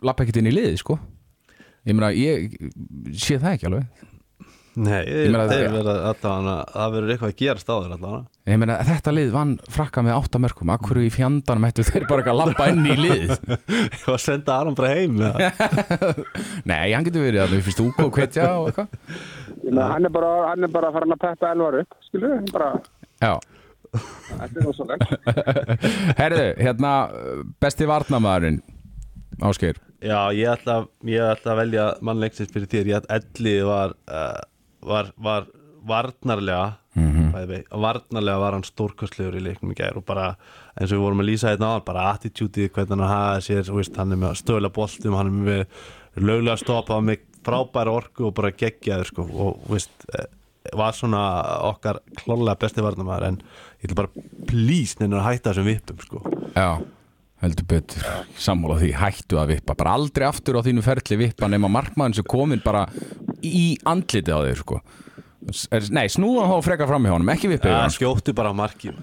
lappa 0.07 0.23
ekkert 0.23 0.39
inn 0.41 0.49
í 0.49 0.55
liði, 0.55 0.79
sko. 0.79 0.97
Ég 1.83 1.97
meina, 1.97 2.13
ég 2.15 2.55
sé 3.19 3.37
það 3.41 3.57
ekki 3.57 3.69
alveg 3.69 4.09
Nei, 4.73 5.03
meina, 5.29 5.43
þeir 5.51 5.67
verða 5.69 5.93
allavega 6.09 6.53
það 6.73 6.93
verður 6.95 7.11
eitthvað 7.13 7.29
að 7.29 7.39
gerast 7.43 7.67
á 7.69 7.75
þeir 7.75 7.91
allavega. 7.93 8.21
Ég 8.49 8.59
meina, 8.63 8.77
þetta 8.87 9.13
lið 9.13 9.29
vann 9.35 9.53
frakka 9.75 10.03
með 10.03 10.15
átta 10.17 10.41
mörgum 10.41 10.73
Akkur 10.73 10.99
í 11.03 11.11
fjandanum 11.13 11.67
ættu 11.69 11.85
þeir 11.87 12.07
bara 12.09 12.23
ekki 12.23 12.33
að 12.33 12.39
lappa 12.41 12.67
inn 12.71 12.81
í 12.89 12.97
lið? 12.97 13.35
Ég 13.37 14.01
var 14.07 14.17
að 14.17 14.23
senda 14.25 14.57
Aron 14.57 14.77
bara 14.79 14.91
heim? 14.97 15.21
Nei, 16.71 16.91
hann 16.95 17.05
getur 17.05 17.27
verið 17.27 17.45
að 17.45 17.55
þú 17.55 17.61
fyrst 17.69 17.83
úk 17.85 18.03
og 18.03 18.13
kvetja 18.17 18.49
og 18.57 18.71
eitthvað 18.73 19.87
hann 19.93 20.09
er 20.09 20.11
bara, 20.11 20.31
hann 20.49 20.65
er 20.65 20.71
bara 20.73 20.91
farin 20.91 21.15
að 21.15 21.21
peppa 21.23 21.51
elvar 21.53 21.79
upp, 21.79 21.97
skilu, 22.09 22.33
bara, 22.51 22.73
Já, 23.23 23.37
þetta 23.93 24.59
er 24.59 24.65
rosalega. 24.67 25.17
herðu, 26.21 26.47
hérna 26.59 26.93
besti 27.63 27.87
varnamaðurinn 27.87 28.61
Ásgeir. 29.43 29.79
Já, 30.03 30.29
ég 30.35 30.49
ætla, 30.51 30.83
ég 31.09 31.23
ætla 31.25 31.53
að 31.53 31.59
velja 31.63 31.85
mannleiksins 32.05 32.51
fyrir 32.53 32.69
þér. 32.69 32.89
Ég 32.91 32.99
ætla 32.99 33.17
Elli 33.17 33.53
var, 33.65 33.95
uh, 34.11 34.41
var, 34.85 35.11
var 35.17 35.45
varnarlega 35.87 36.77
Mhm. 36.93 37.31
bæði, 37.33 37.57
varnarlega 37.73 38.37
var 38.39 38.53
hann 38.53 38.63
stórkostlegur 38.67 39.33
í 39.39 39.41
leiknum 39.41 39.71
í 39.73 39.75
gær 39.79 39.95
og 39.97 40.05
bara 40.05 40.35
eins 40.77 40.91
og 40.91 40.99
við 40.99 41.01
vorum 41.01 41.23
að 41.23 41.29
lýsa 41.31 41.49
hérna 41.49 41.71
á 41.73 41.85
bara 41.85 42.03
attitútið, 42.13 42.69
hvernig 42.69 42.89
hann 42.93 43.09
hafa 43.09 43.39
sér 43.41 43.71
veist, 43.73 43.95
hann 43.97 44.11
er 44.13 44.19
með 44.21 44.35
stöðla 44.37 44.69
boltum, 44.71 45.15
hann 45.17 45.31
er 45.31 45.47
með 45.47 45.65
löglega 46.21 46.57
stoppa 46.61 46.99
með 47.01 47.23
frábæra 47.43 47.95
orku 47.97 48.27
og 48.27 48.35
bara 48.37 48.51
geggjaður 48.51 49.09
sko 49.09 49.25
og 49.25 49.65
veist, 49.73 49.89
eh, 50.13 50.27
var 50.77 50.93
svona 50.93 51.23
okkar 51.73 51.97
klónlega 52.21 52.59
besti 52.61 52.85
varnarmaður 52.85 53.27
en 53.31 53.41
ég 53.81 53.89
ætla 53.89 53.95
bara 53.95 54.09
please 54.47 54.95
neina 55.01 55.17
að 55.19 55.25
hætta 55.33 55.49
þessum 55.51 55.65
vippum 55.73 55.97
sko. 56.05 56.21
Já, 56.55 56.69
heldur 57.41 57.65
betur. 57.67 58.05
Sammála 58.37 58.77
því, 58.79 58.93
hættu 58.93 59.35
að 59.41 59.47
vippa. 59.57 59.75
Bara 59.75 59.97
aldrei 59.97 60.29
aftur 60.29 60.55
á 60.55 60.63
þínu 60.63 60.83
ferli 60.85 61.17
vippa 61.25 61.49
nema 61.49 61.67
markmaðurinn 61.67 62.15
sem 62.21 62.23
komin 62.23 62.61
bara 62.63 62.85
í 63.47 63.65
andlitið 63.89 64.33
á 64.33 64.39
þig 64.47 64.61
sko. 64.61 64.79
Nei, 65.91 66.07
snúða 66.11 66.47
þá 66.47 66.57
frekar 66.63 66.89
fram 66.89 67.07
í 67.07 67.11
honum, 67.11 67.31
ekki 67.33 67.51
vippið 67.51 67.73
ja, 67.73 67.83
sko. 67.91 67.99
skjóttu 67.99 68.35
bara 68.37 68.53
á 68.53 68.55
marki 68.55 68.93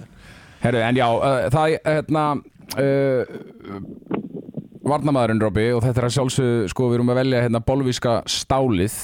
Herru, 0.61 0.81
en 0.85 0.97
já, 0.97 1.07
uh, 1.09 1.47
það 1.53 1.75
er 1.75 1.81
hérna 1.89 2.25
uh, 2.81 3.35
Varnamaðurinn 4.91 5.43
Robby 5.43 5.67
og 5.77 5.85
þetta 5.85 6.03
er 6.03 6.09
að 6.09 6.15
sjálfsög 6.17 6.71
sko, 6.73 6.89
við 6.91 6.99
erum 6.99 7.13
að 7.13 7.21
velja 7.21 7.43
hérna 7.45 7.63
bolvíska 7.65 8.15
stálið 8.29 8.97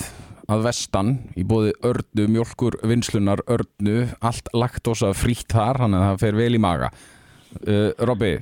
að 0.53 0.67
vestan 0.69 1.15
í 1.37 1.45
bóði 1.49 1.73
örnu, 1.87 2.27
mjólkur, 2.37 2.79
vinslunar, 2.87 3.43
örnu 3.51 4.07
allt 4.25 4.49
laktosa 4.55 5.13
frítt 5.17 5.51
þar 5.53 5.83
þannig 5.85 6.03
að 6.03 6.11
það 6.11 6.23
fer 6.25 6.39
vel 6.41 6.53
í 6.55 6.63
maga 6.63 6.93
uh, 6.93 7.91
Robby, 8.09 8.37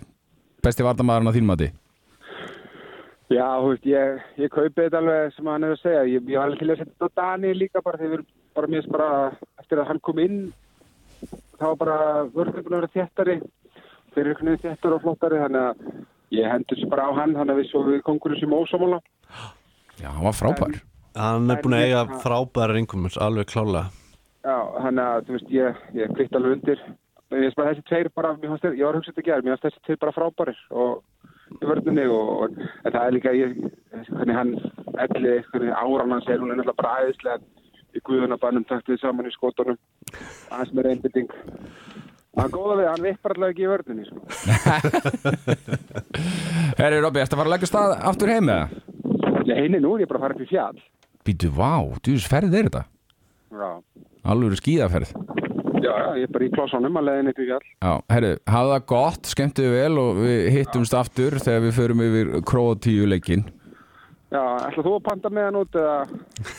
besti 0.65 0.87
varnamaðurinn 0.87 1.31
á 1.31 1.35
þínum 1.35 1.55
mati? 1.55 1.71
Já, 3.33 3.47
þú 3.57 3.69
veist, 3.71 3.87
ég, 3.89 4.25
ég 4.37 4.53
kaupi 4.53 4.83
þetta 4.83 5.01
alveg 5.01 5.33
sem 5.33 5.47
hann 5.49 5.65
hefur 5.65 5.79
að 5.79 5.83
segja. 5.83 6.03
Ég, 6.13 6.27
ég 6.29 6.37
var 6.37 6.51
alveg 6.51 6.61
til 6.61 6.69
að 6.69 6.81
setja 6.81 6.93
þetta 6.93 7.09
á 7.09 7.17
Dani 7.21 7.53
líka 7.57 7.83
bara 7.85 8.01
þegar 8.01 8.21
við 8.21 8.27
bara 8.55 8.71
mér 8.71 8.89
bara, 8.93 9.11
eftir 9.63 9.81
að 9.81 9.89
hann 9.91 10.01
kom 10.05 10.21
inn, 10.23 10.41
þá 11.59 11.65
var 11.65 11.79
bara 11.81 11.99
vörður 12.35 12.67
búin 12.67 12.77
að 12.77 12.83
vera 12.83 12.93
þéttari, 12.95 13.37
fyrir 14.15 14.31
einhvern 14.31 14.51
veginn 14.53 14.63
þéttari 14.67 14.99
og 14.99 15.03
flottari, 15.07 15.41
þannig 15.43 15.65
að 15.65 16.37
ég 16.37 16.51
hendur 16.53 16.81
sér 16.81 16.93
bara 16.93 17.09
á 17.09 17.11
hann, 17.17 17.35
þannig 17.39 17.55
að 17.55 17.61
við 17.63 17.71
svo 17.71 17.83
við 17.89 18.05
kongurum 18.07 18.41
sem 18.43 18.55
ósámála. 18.55 19.01
Já, 20.03 20.09
hann 20.11 20.27
var 20.27 20.37
frábær 20.37 20.81
Hann 21.15 21.51
er 21.51 21.61
búin 21.63 21.77
að 21.79 21.85
eiga 21.87 22.05
frábæra 22.23 22.75
ringumins, 22.75 23.19
alveg 23.23 23.47
klálega 23.47 23.85
Já, 24.45 24.57
þannig 24.85 25.05
að, 25.05 25.27
þú 25.27 25.37
veist, 25.37 25.53
ég, 25.55 25.83
ég 25.97 26.15
kvitt 26.19 26.35
alveg 26.37 26.57
undir. 26.59 26.81
Ég 27.33 27.45
veist 27.47 27.57
bara 27.57 27.71
þessi 27.73 27.85
tveir 27.89 28.11
bara, 28.13 28.33
mér 28.37 28.51
fannst 28.53 28.67
þeir, 28.67 28.75
ég 28.77 28.85
var 28.85 28.97
að 28.97 28.99
hugsa 29.01 29.13
þetta 29.13 29.23
að 29.23 29.29
gera, 29.31 29.45
mér 29.47 29.55
fannst 29.55 29.67
þessi 29.69 29.85
tveir 29.87 30.01
bara 30.03 30.15
frábærir 30.19 30.59
og 30.83 31.31
í 31.53 31.69
vörðinni 31.69 32.07
og, 32.13 32.57
það 32.87 33.01
er 33.03 33.17
líka, 33.17 33.35
ég, 33.37 33.59
hvernig 34.11 34.39
hann, 34.39 34.55
elli, 35.07 35.35
hvernig 35.51 35.75
áran 35.75 36.15
hans 36.17 36.31
er, 36.31 36.41
hún 36.41 36.55
er 36.55 36.61
náttúrulega 36.61 36.81
bara 36.81 37.05
æðislega 37.05 37.39
í 37.95 38.03
guðunabannum 38.09 38.67
taktið 38.69 39.01
saman 39.03 39.29
í 39.31 39.35
skotunum, 39.35 39.79
aðeins 40.51 40.75
með 40.75 40.89
reynbytting. 40.89 41.31
Hann 42.35 42.51
góða 42.51 42.81
við, 42.81 42.89
hann 42.91 43.05
vippar 43.07 43.37
allavega 43.37 43.55
ekki 43.55 43.63
í 43.63 43.71
vörðinni, 43.71 44.05
sko. 44.09 44.19
Herri 46.81 46.99
Robby, 46.99 47.23
ertu 47.23 47.37
að 47.37 47.41
fara 47.41 47.47
að 47.47 47.55
leggja 47.55 47.71
stað 47.71 47.95
aftur 48.11 48.35
heim 48.35 48.49
með 48.51 48.59
það? 48.59 48.69
Ég 49.45 49.61
heini 49.61 49.79
nú, 49.85 49.95
er 49.95 50.03
ég 50.03 50.11
bara 50.11 50.19
að 50.19 50.27
fara 50.27 50.35
upp 50.39 50.43
í 50.43 50.51
fjall. 50.51 50.83
Býtu, 51.25 51.49
vá, 51.55 51.77
þú 52.03 52.17
veist 52.17 52.29
ferð 52.29 52.59
er 52.59 52.67
þetta 52.69 52.83
Já, 53.55 53.69
Alveg 54.29 54.59
skíðaferð 54.59 55.15
já, 55.85 55.93
já, 55.93 56.07
ég 56.21 56.29
er 56.29 56.33
bara 56.35 56.47
í 56.47 56.53
klossanum 56.55 56.97
að 57.01 57.07
leiðin 57.11 57.31
upp 57.33 57.43
í 57.43 57.49
fjall. 57.51 57.67
Já, 57.85 57.93
herru, 58.15 58.33
hafa 58.55 58.71
það 58.73 58.87
gott, 58.95 59.31
skemmtu 59.35 59.69
vel 59.75 59.93
og 60.03 60.23
við 60.23 60.49
hittumst 60.59 60.97
aftur 60.99 61.37
þegar 61.43 61.63
við 61.67 61.77
förum 61.79 62.03
yfir 62.09 62.33
Króatíu 62.49 63.07
leikin 63.11 63.45
Já, 64.35 64.41
ætla 64.67 64.83
þú 64.83 64.93
að 64.97 65.03
panta 65.07 65.31
með 65.31 65.45
hann 65.47 65.57
út 65.61 65.77
eða? 65.79 65.99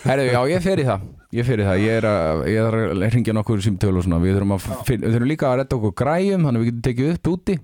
Herru, 0.05 0.25
já, 0.31 0.41
ég 0.53 0.61
fer 0.63 0.79
í 0.79 0.85
það 0.87 1.07
Ég 1.35 1.47
fer 1.49 1.59
í 1.59 1.65
það, 1.67 1.81
ég 1.83 1.97
er 1.99 2.05
að, 2.07 2.43
ég 2.47 2.59
er 2.69 2.77
að 2.85 3.01
ringja 3.17 3.33
nokkur 3.35 3.63
símtölu 3.65 3.99
og 3.99 4.05
svona 4.05 4.21
Við 4.23 4.37
þurfum, 4.37 4.53
að 4.55 4.67
finna, 4.87 5.09
við 5.09 5.17
þurfum 5.17 5.31
líka 5.33 5.49
að 5.49 5.57
redda 5.59 5.79
okkur 5.81 5.95
græjum 5.99 6.45
Þannig 6.47 6.61
að 6.61 6.63
við 6.63 6.69
getum 6.69 6.85
tekið 6.87 7.11
upp 7.17 7.31
úti. 7.33 7.57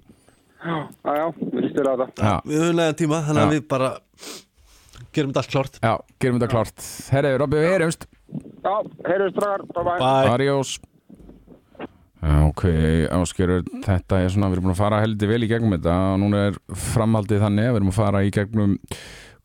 Já, 0.62 0.76
já, 1.08 1.14
já, 1.16 1.24
við 1.42 1.64
lístum 1.66 1.88
á 1.88 1.96
það. 2.02 2.12
Já, 2.22 2.34
Við 2.46 2.60
höfum 2.62 2.76
leiðan 2.82 3.00
tíma, 3.00 3.22
þannig 3.30 3.42
að 3.42 3.48
Já. 3.48 3.54
við 3.56 3.64
bara 3.72 3.88
gerum 5.16 5.32
þetta 5.32 5.42
allt 5.42 5.54
klárt. 5.56 5.80
Já, 5.82 5.94
gerum 6.22 6.38
þetta 6.38 6.52
klárt. 6.52 6.86
Herru, 7.16 7.32
Robby, 7.42 7.58
við 7.64 7.72
heyrumst. 7.72 8.06
Já, 8.62 8.76
heyrðu 9.08 9.32
stráðar, 9.34 9.64
bye 9.72 9.86
bye. 9.88 9.98
Bye 10.04 10.36
Adiós. 10.36 10.76
Já, 10.78 10.91
ok, 12.22 12.64
áskerur, 13.18 13.66
þetta 13.82 14.22
er 14.22 14.30
svona, 14.30 14.52
við 14.52 14.60
erum 14.60 14.68
búin 14.68 14.76
að 14.76 14.84
fara 14.84 15.02
heldur 15.02 15.32
vel 15.32 15.42
í 15.42 15.50
gegnum 15.50 15.74
þetta 15.74 15.98
og 16.12 16.22
núna 16.22 16.46
er 16.52 16.62
framhaldið 16.92 17.44
þannig 17.48 17.68
að 17.68 17.72
við 17.72 17.80
erum 17.82 17.92
að 17.92 17.98
fara 17.98 18.22
í 18.22 18.34
gegnum 18.36 18.78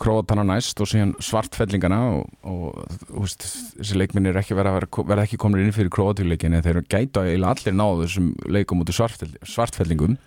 króatana 0.03 0.45
næst 0.45 0.81
og 0.85 0.91
síðan 0.91 1.14
svartfellingana 1.24 1.99
og, 2.18 2.27
og 2.45 2.81
þú 3.09 3.24
veist, 3.24 3.47
þessi 3.79 3.97
leikminn 3.97 4.29
er 4.29 4.39
ekki 4.43 4.57
verið 4.57 4.74
að 4.74 4.79
vera, 4.81 5.05
verða 5.09 5.24
ekki 5.24 5.41
komin 5.41 5.64
inn 5.64 5.72
fyrir 5.72 5.93
króatjuleikin 5.95 6.57
en 6.59 6.64
þeir 6.66 6.83
gæta 6.85 7.24
eiginlega 7.24 7.55
allir 7.55 7.77
náðu 7.79 8.03
þessum 8.05 8.33
leikum 8.59 8.85
út 8.85 8.93
svartfellingum. 8.93 10.18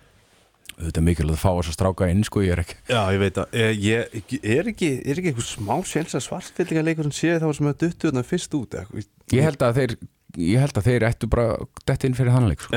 Þetta 0.80 1.00
er 1.02 1.04
mikilvægt 1.04 1.36
að 1.36 1.42
fá 1.42 1.50
þess 1.50 1.70
að 1.70 1.74
stráka 1.76 2.06
inn 2.08 2.22
sko, 2.24 2.40
ég 2.40 2.54
er 2.54 2.62
ekki. 2.62 2.76
Já, 2.88 3.00
ég 3.12 3.20
veit 3.20 3.38
að 3.42 3.56
ég, 3.60 4.14
ég, 4.16 4.44
er 4.56 4.70
ekki 4.70 4.88
er 5.04 5.18
ekki 5.20 5.30
eitthvað 5.30 5.48
smá 5.50 5.74
sjens 5.86 6.16
að 6.16 6.24
svartfyllingarleikur 6.24 7.10
sem 7.10 7.16
sé 7.18 7.34
þá 7.42 7.50
sem 7.58 7.68
að 7.68 7.76
duttu 7.82 8.08
þarna 8.08 8.24
fyrst 8.26 8.56
út 8.56 8.78
eða, 8.80 9.04
ég 9.34 9.44
held 9.44 9.66
að 9.66 9.80
þeir, 9.80 9.96
ég 10.38 10.60
held 10.62 10.76
að 10.78 10.86
þeir 10.90 11.06
ættu 11.08 11.28
bara 11.30 11.56
dett 11.88 12.04
inn 12.06 12.14
fyrir 12.18 12.34
þannleik 12.34 12.60
sko. 12.64 12.76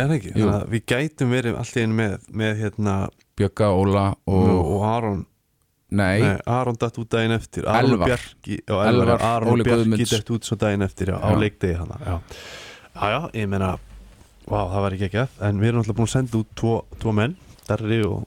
við 0.72 0.86
gætum 0.90 1.34
verið 1.36 1.60
allt 1.60 1.78
í 1.78 1.84
einu 1.86 1.98
með, 2.00 2.18
með 2.34 2.58
hérna 2.64 2.96
Bjögga, 3.38 3.70
Óla 3.74 4.06
og, 4.30 4.50
og, 4.50 4.84
Aron. 4.86 5.22
Nei, 5.94 6.22
Nei, 6.22 6.38
Aron 6.50 6.78
datt 6.82 6.98
út 7.02 7.10
daginn 7.10 7.34
eftir. 7.36 7.66
Aron 7.70 7.94
Elvar. 7.96 8.08
Bjarki 8.12 8.60
já, 8.60 8.74
Elvar, 8.74 8.90
Elvar, 8.94 9.26
Aron 9.30 9.64
Bjarki 9.66 10.06
dætt 10.10 10.32
út 10.34 10.46
svo 10.46 10.58
daginn 10.62 10.86
eftir 10.86 11.14
já, 11.14 11.18
á 11.22 11.30
Já. 11.34 11.40
leikdegi 11.40 11.78
hana 11.78 11.98
já. 12.02 12.16
já, 12.94 13.06
já, 13.14 13.20
ég 13.34 13.50
meina 13.50 13.74
Vá, 14.44 14.60
það 14.68 14.82
var 14.84 14.96
ekki 14.98 15.06
ekki 15.08 15.22
að 15.24 15.44
En 15.48 15.60
við 15.62 15.70
erum 15.72 15.84
alltaf 15.84 15.96
búin 15.96 16.10
að 16.10 16.16
senda 16.18 16.40
út 16.42 16.50
tvo, 16.60 16.74
tvo 17.00 17.14
menn 17.16 17.36
Darri 17.68 18.02
og 18.04 18.26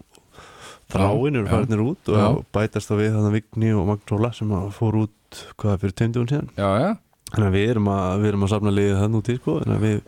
Þráin 0.87 1.35
eru 1.41 1.49
farinir 1.51 1.83
út 1.83 2.09
og 2.15 2.45
bætast 2.55 2.89
þá 2.91 2.95
við 3.01 3.17
þannig 3.17 3.35
Vigni 3.41 3.73
og 3.75 3.89
Magdóla 3.91 4.31
sem 4.37 4.53
fór 4.77 5.01
út 5.03 5.41
hvaða 5.59 5.81
fyrir 5.83 5.97
tveimdugum 5.99 6.29
síðan? 6.31 6.51
Já, 6.55 6.69
já 6.79 6.91
Þannig 7.37 7.51
að 7.51 7.57
við 7.59 7.71
erum 7.75 7.91
að, 7.93 8.09
við 8.25 8.31
erum 8.33 8.47
að 8.47 8.53
safna 8.55 8.73
liðið 8.73 8.99
þannig 9.03 9.21
út 9.23 9.29
í 9.29 9.37
sko 9.37 9.57
Þannig 9.61 9.77
að 9.77 9.87
við 9.87 10.01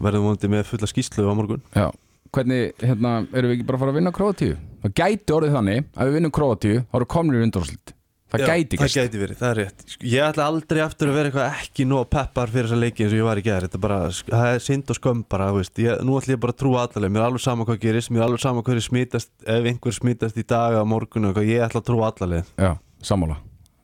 verðum 0.00 0.26
vonandi 0.30 0.48
með 0.54 0.66
fulla 0.70 0.88
skýslu 0.88 1.28
á 1.28 1.34
morgun. 1.36 1.62
Já, 1.76 1.86
hvernig, 2.32 2.74
hérna, 2.80 3.14
erum 3.36 3.50
við 3.52 3.56
ekki 3.58 3.66
bara 3.68 3.76
að 3.76 3.82
fara 3.84 3.92
að 3.92 3.98
vinna 4.00 4.12
Króatíu? 4.16 4.58
Það 4.80 4.94
gæti 5.02 5.34
orðið 5.36 5.56
þannig 5.58 5.88
að 5.92 6.08
við 6.10 6.14
vinnum 6.20 6.32
Króatíu, 6.40 6.84
þá 6.88 6.94
eru 7.00 7.08
komnir 7.14 7.40
í 7.42 7.48
undanúrslit. 7.50 7.92
Það 8.30 8.40
Já, 8.40 8.46
gæti 8.46 8.78
Það 8.78 8.86
ekki 8.86 9.02
gæti 9.02 9.18
verið, 9.20 9.38
það 9.40 9.48
er 9.50 9.58
rétt. 9.58 9.80
Sko, 9.90 10.04
Ég 10.06 10.22
ætla 10.22 10.44
aldrei 10.46 10.78
aftur 10.84 11.08
að 11.10 11.16
vera 11.18 11.30
eitthvað 11.32 11.56
ekki 11.64 11.86
nóg 11.90 12.04
peppar 12.14 12.52
fyrir 12.52 12.68
þessa 12.68 12.78
leiki 12.78 13.02
eins 13.02 13.10
og 13.16 13.18
ég 13.18 13.26
var 13.26 13.40
í 13.40 13.42
gæðir 13.42 13.64
Þetta 13.66 13.80
bara, 13.82 13.96
það 14.14 14.50
er 14.54 14.62
synd 14.62 14.92
og 14.94 14.98
skömm 15.00 15.24
bara, 15.34 15.48
þú 15.50 15.58
veist. 15.58 15.80
Ég, 15.82 16.04
Nú 16.06 16.14
ætla 16.20 16.36
ég 16.36 16.42
bara 16.44 16.54
að 16.54 16.60
trúa 16.62 16.84
allaleg, 16.86 17.10
mér 17.10 17.24
er 17.24 17.26
alveg 17.26 17.42
sama 17.42 17.66
hvað 17.66 17.80
gerist 17.82 18.12
Mér 18.14 18.22
er 18.22 18.26
alveg 18.28 18.44
sama 18.44 18.62
hverju 18.68 18.84
smitast, 18.86 19.32
ef 19.42 19.66
einhver 19.72 19.96
smitast 19.98 20.38
í 20.38 20.44
dag 20.54 20.78
á 20.78 20.82
morgun 20.86 21.26
og 21.26 21.32
eitthvað, 21.34 21.50
Ég 21.50 21.66
ætla 21.66 21.82
að 21.82 21.88
trúa 21.90 22.12
allaleg 22.12 22.54
Já, 22.54 22.70
sammála. 23.10 23.40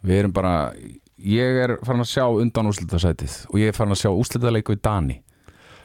Við 0.06 0.20
erum 0.22 0.36
bara, 0.38 0.54
ég 1.22 1.60
er 1.64 1.76
farin 1.86 2.04
að 2.04 2.10
sjá 2.12 2.24
undanúrslitasætið 2.28 3.38
og 3.50 3.60
ég 3.60 3.72
er 3.72 3.76
farin 3.76 3.94
að 3.96 4.02
sjá 4.04 4.10
úrslitaleiku 4.12 4.76
í 4.76 4.82
Dani. 4.82 5.20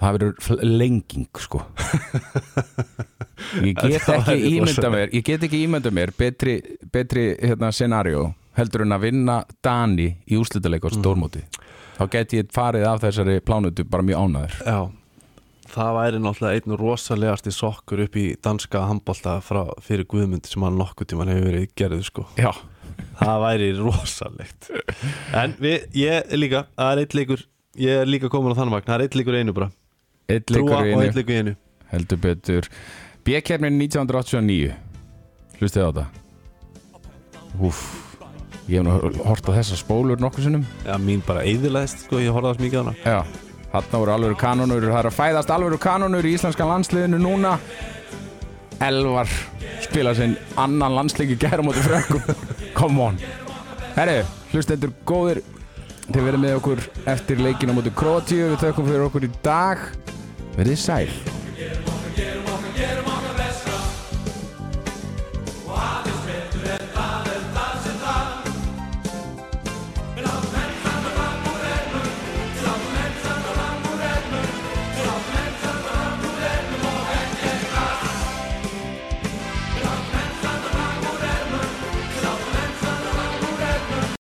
Það 0.01 0.15
verður 0.17 0.61
lenging, 0.65 1.27
sko. 1.37 1.59
Ég 3.61 3.75
get 3.85 4.07
ekki 4.09 4.37
ímynda 4.55 4.89
mér 4.89 5.11
Ég 5.13 5.25
get 5.27 5.43
ekki 5.45 5.59
ímynda 5.67 5.91
mér 5.93 6.09
betri, 6.17 6.55
betri 6.93 7.27
hérna, 7.37 7.69
scenario 7.69 8.31
heldur 8.57 8.83
en 8.85 8.95
að 8.95 9.05
vinna 9.05 9.35
Dani 9.63 10.07
í 10.25 10.39
úrslitaleiku 10.41 10.89
á 10.89 10.97
stórmóti. 10.97 11.43
Þá 11.99 12.03
get 12.15 12.33
ég 12.33 12.49
farið 12.55 12.87
af 12.89 13.03
þessari 13.03 13.37
plánutu 13.45 13.85
bara 13.85 14.05
mjög 14.05 14.25
ánæður 14.25 14.57
Já, 14.65 14.79
það 15.69 15.91
væri 15.99 16.21
náttúrulega 16.23 16.59
einn 16.59 16.77
rosalegasti 16.81 17.53
sokkur 17.53 18.01
upp 18.07 18.17
í 18.17 18.25
danska 18.41 18.81
handbolta 18.89 19.37
frá, 19.45 19.67
fyrir 19.85 20.07
Guðmund 20.09 20.49
sem 20.49 20.65
hann 20.65 20.79
nokkuð 20.81 21.11
tíman 21.13 21.29
hefur 21.31 21.51
verið 21.51 21.67
gerðu 21.77 22.01
sko. 22.07 22.25
Já, 22.41 22.49
Það 23.21 23.41
væri 23.45 23.71
rosalegt. 23.77 24.69
En 25.37 25.55
við, 25.61 25.87
ég 25.97 26.35
líka, 26.37 26.65
það 26.77 26.93
er 26.93 27.03
eitt 27.05 27.17
leikur 27.17 27.47
Ég 27.79 28.01
er 28.01 28.09
líka 28.09 28.27
komin 28.27 28.51
á 28.51 28.59
þann 28.59 28.71
vagn, 28.73 28.83
það 28.83 28.97
er 28.97 29.03
eitt 29.05 29.15
leikur 29.15 29.35
einu 29.39 29.53
bara. 29.55 29.69
Trúa 30.27 30.81
leikur 30.81 30.89
einu. 30.89 31.11
leikur 31.15 31.31
í 31.33 31.37
einu. 31.39 31.53
Heldur 31.91 32.19
betur. 32.19 32.67
B-kefnin 33.23 33.77
1989 33.79 34.73
Hlustið 35.59 35.85
á 35.85 35.89
þetta. 35.91 36.05
Úf 37.61 37.79
Ég 38.71 38.79
hef 38.79 38.85
nú 38.85 39.23
hort 39.25 39.47
á 39.49 39.51
þessa 39.55 39.77
spólur 39.79 40.19
nokkur 40.21 40.45
sinnum. 40.45 40.65
Já, 40.85 40.93
mín 41.01 41.23
bara 41.25 41.41
eyðilegst, 41.47 42.05
sko, 42.05 42.19
ég 42.21 42.31
á 42.31 42.39
þess 42.39 42.61
mikið 42.61 42.77
á 42.77 42.83
hana. 42.83 42.93
Já, 43.01 43.17
þarna 43.71 44.01
voru 44.03 44.13
alvöru 44.15 44.37
kanonur 44.39 44.85
Það 44.85 44.99
er 44.99 45.09
að 45.09 45.17
fæðast 45.17 45.53
alvöru 45.55 45.79
kanonur 45.81 46.27
í 46.27 46.35
íslenska 46.37 46.67
landsliðinu 46.69 47.19
núna. 47.19 47.55
Elvar 48.81 49.31
spila 49.81 50.13
sinn 50.17 50.37
annan 50.61 50.95
landsleiki 50.95 51.39
gæra 51.41 51.65
móti 51.65 51.83
frökkum 51.85 52.23
Come 52.77 53.01
on. 53.03 53.19
Herri, 53.95 54.21
hlustendur 54.53 54.93
góðir 55.07 55.41
Þið 56.11 56.23
verið 56.25 56.41
með 56.43 56.55
okkur 56.59 56.81
eftir 57.11 57.43
leikina 57.43 57.75
móti 57.75 57.93
Kroatíu 57.95 58.51
Við 58.53 58.63
þökkum 58.65 58.89
fyrir 58.89 59.05
okkur 59.09 59.27
í 59.27 59.31
dag. 59.45 59.85
Verðið 60.57 60.81
sæl 60.81 61.05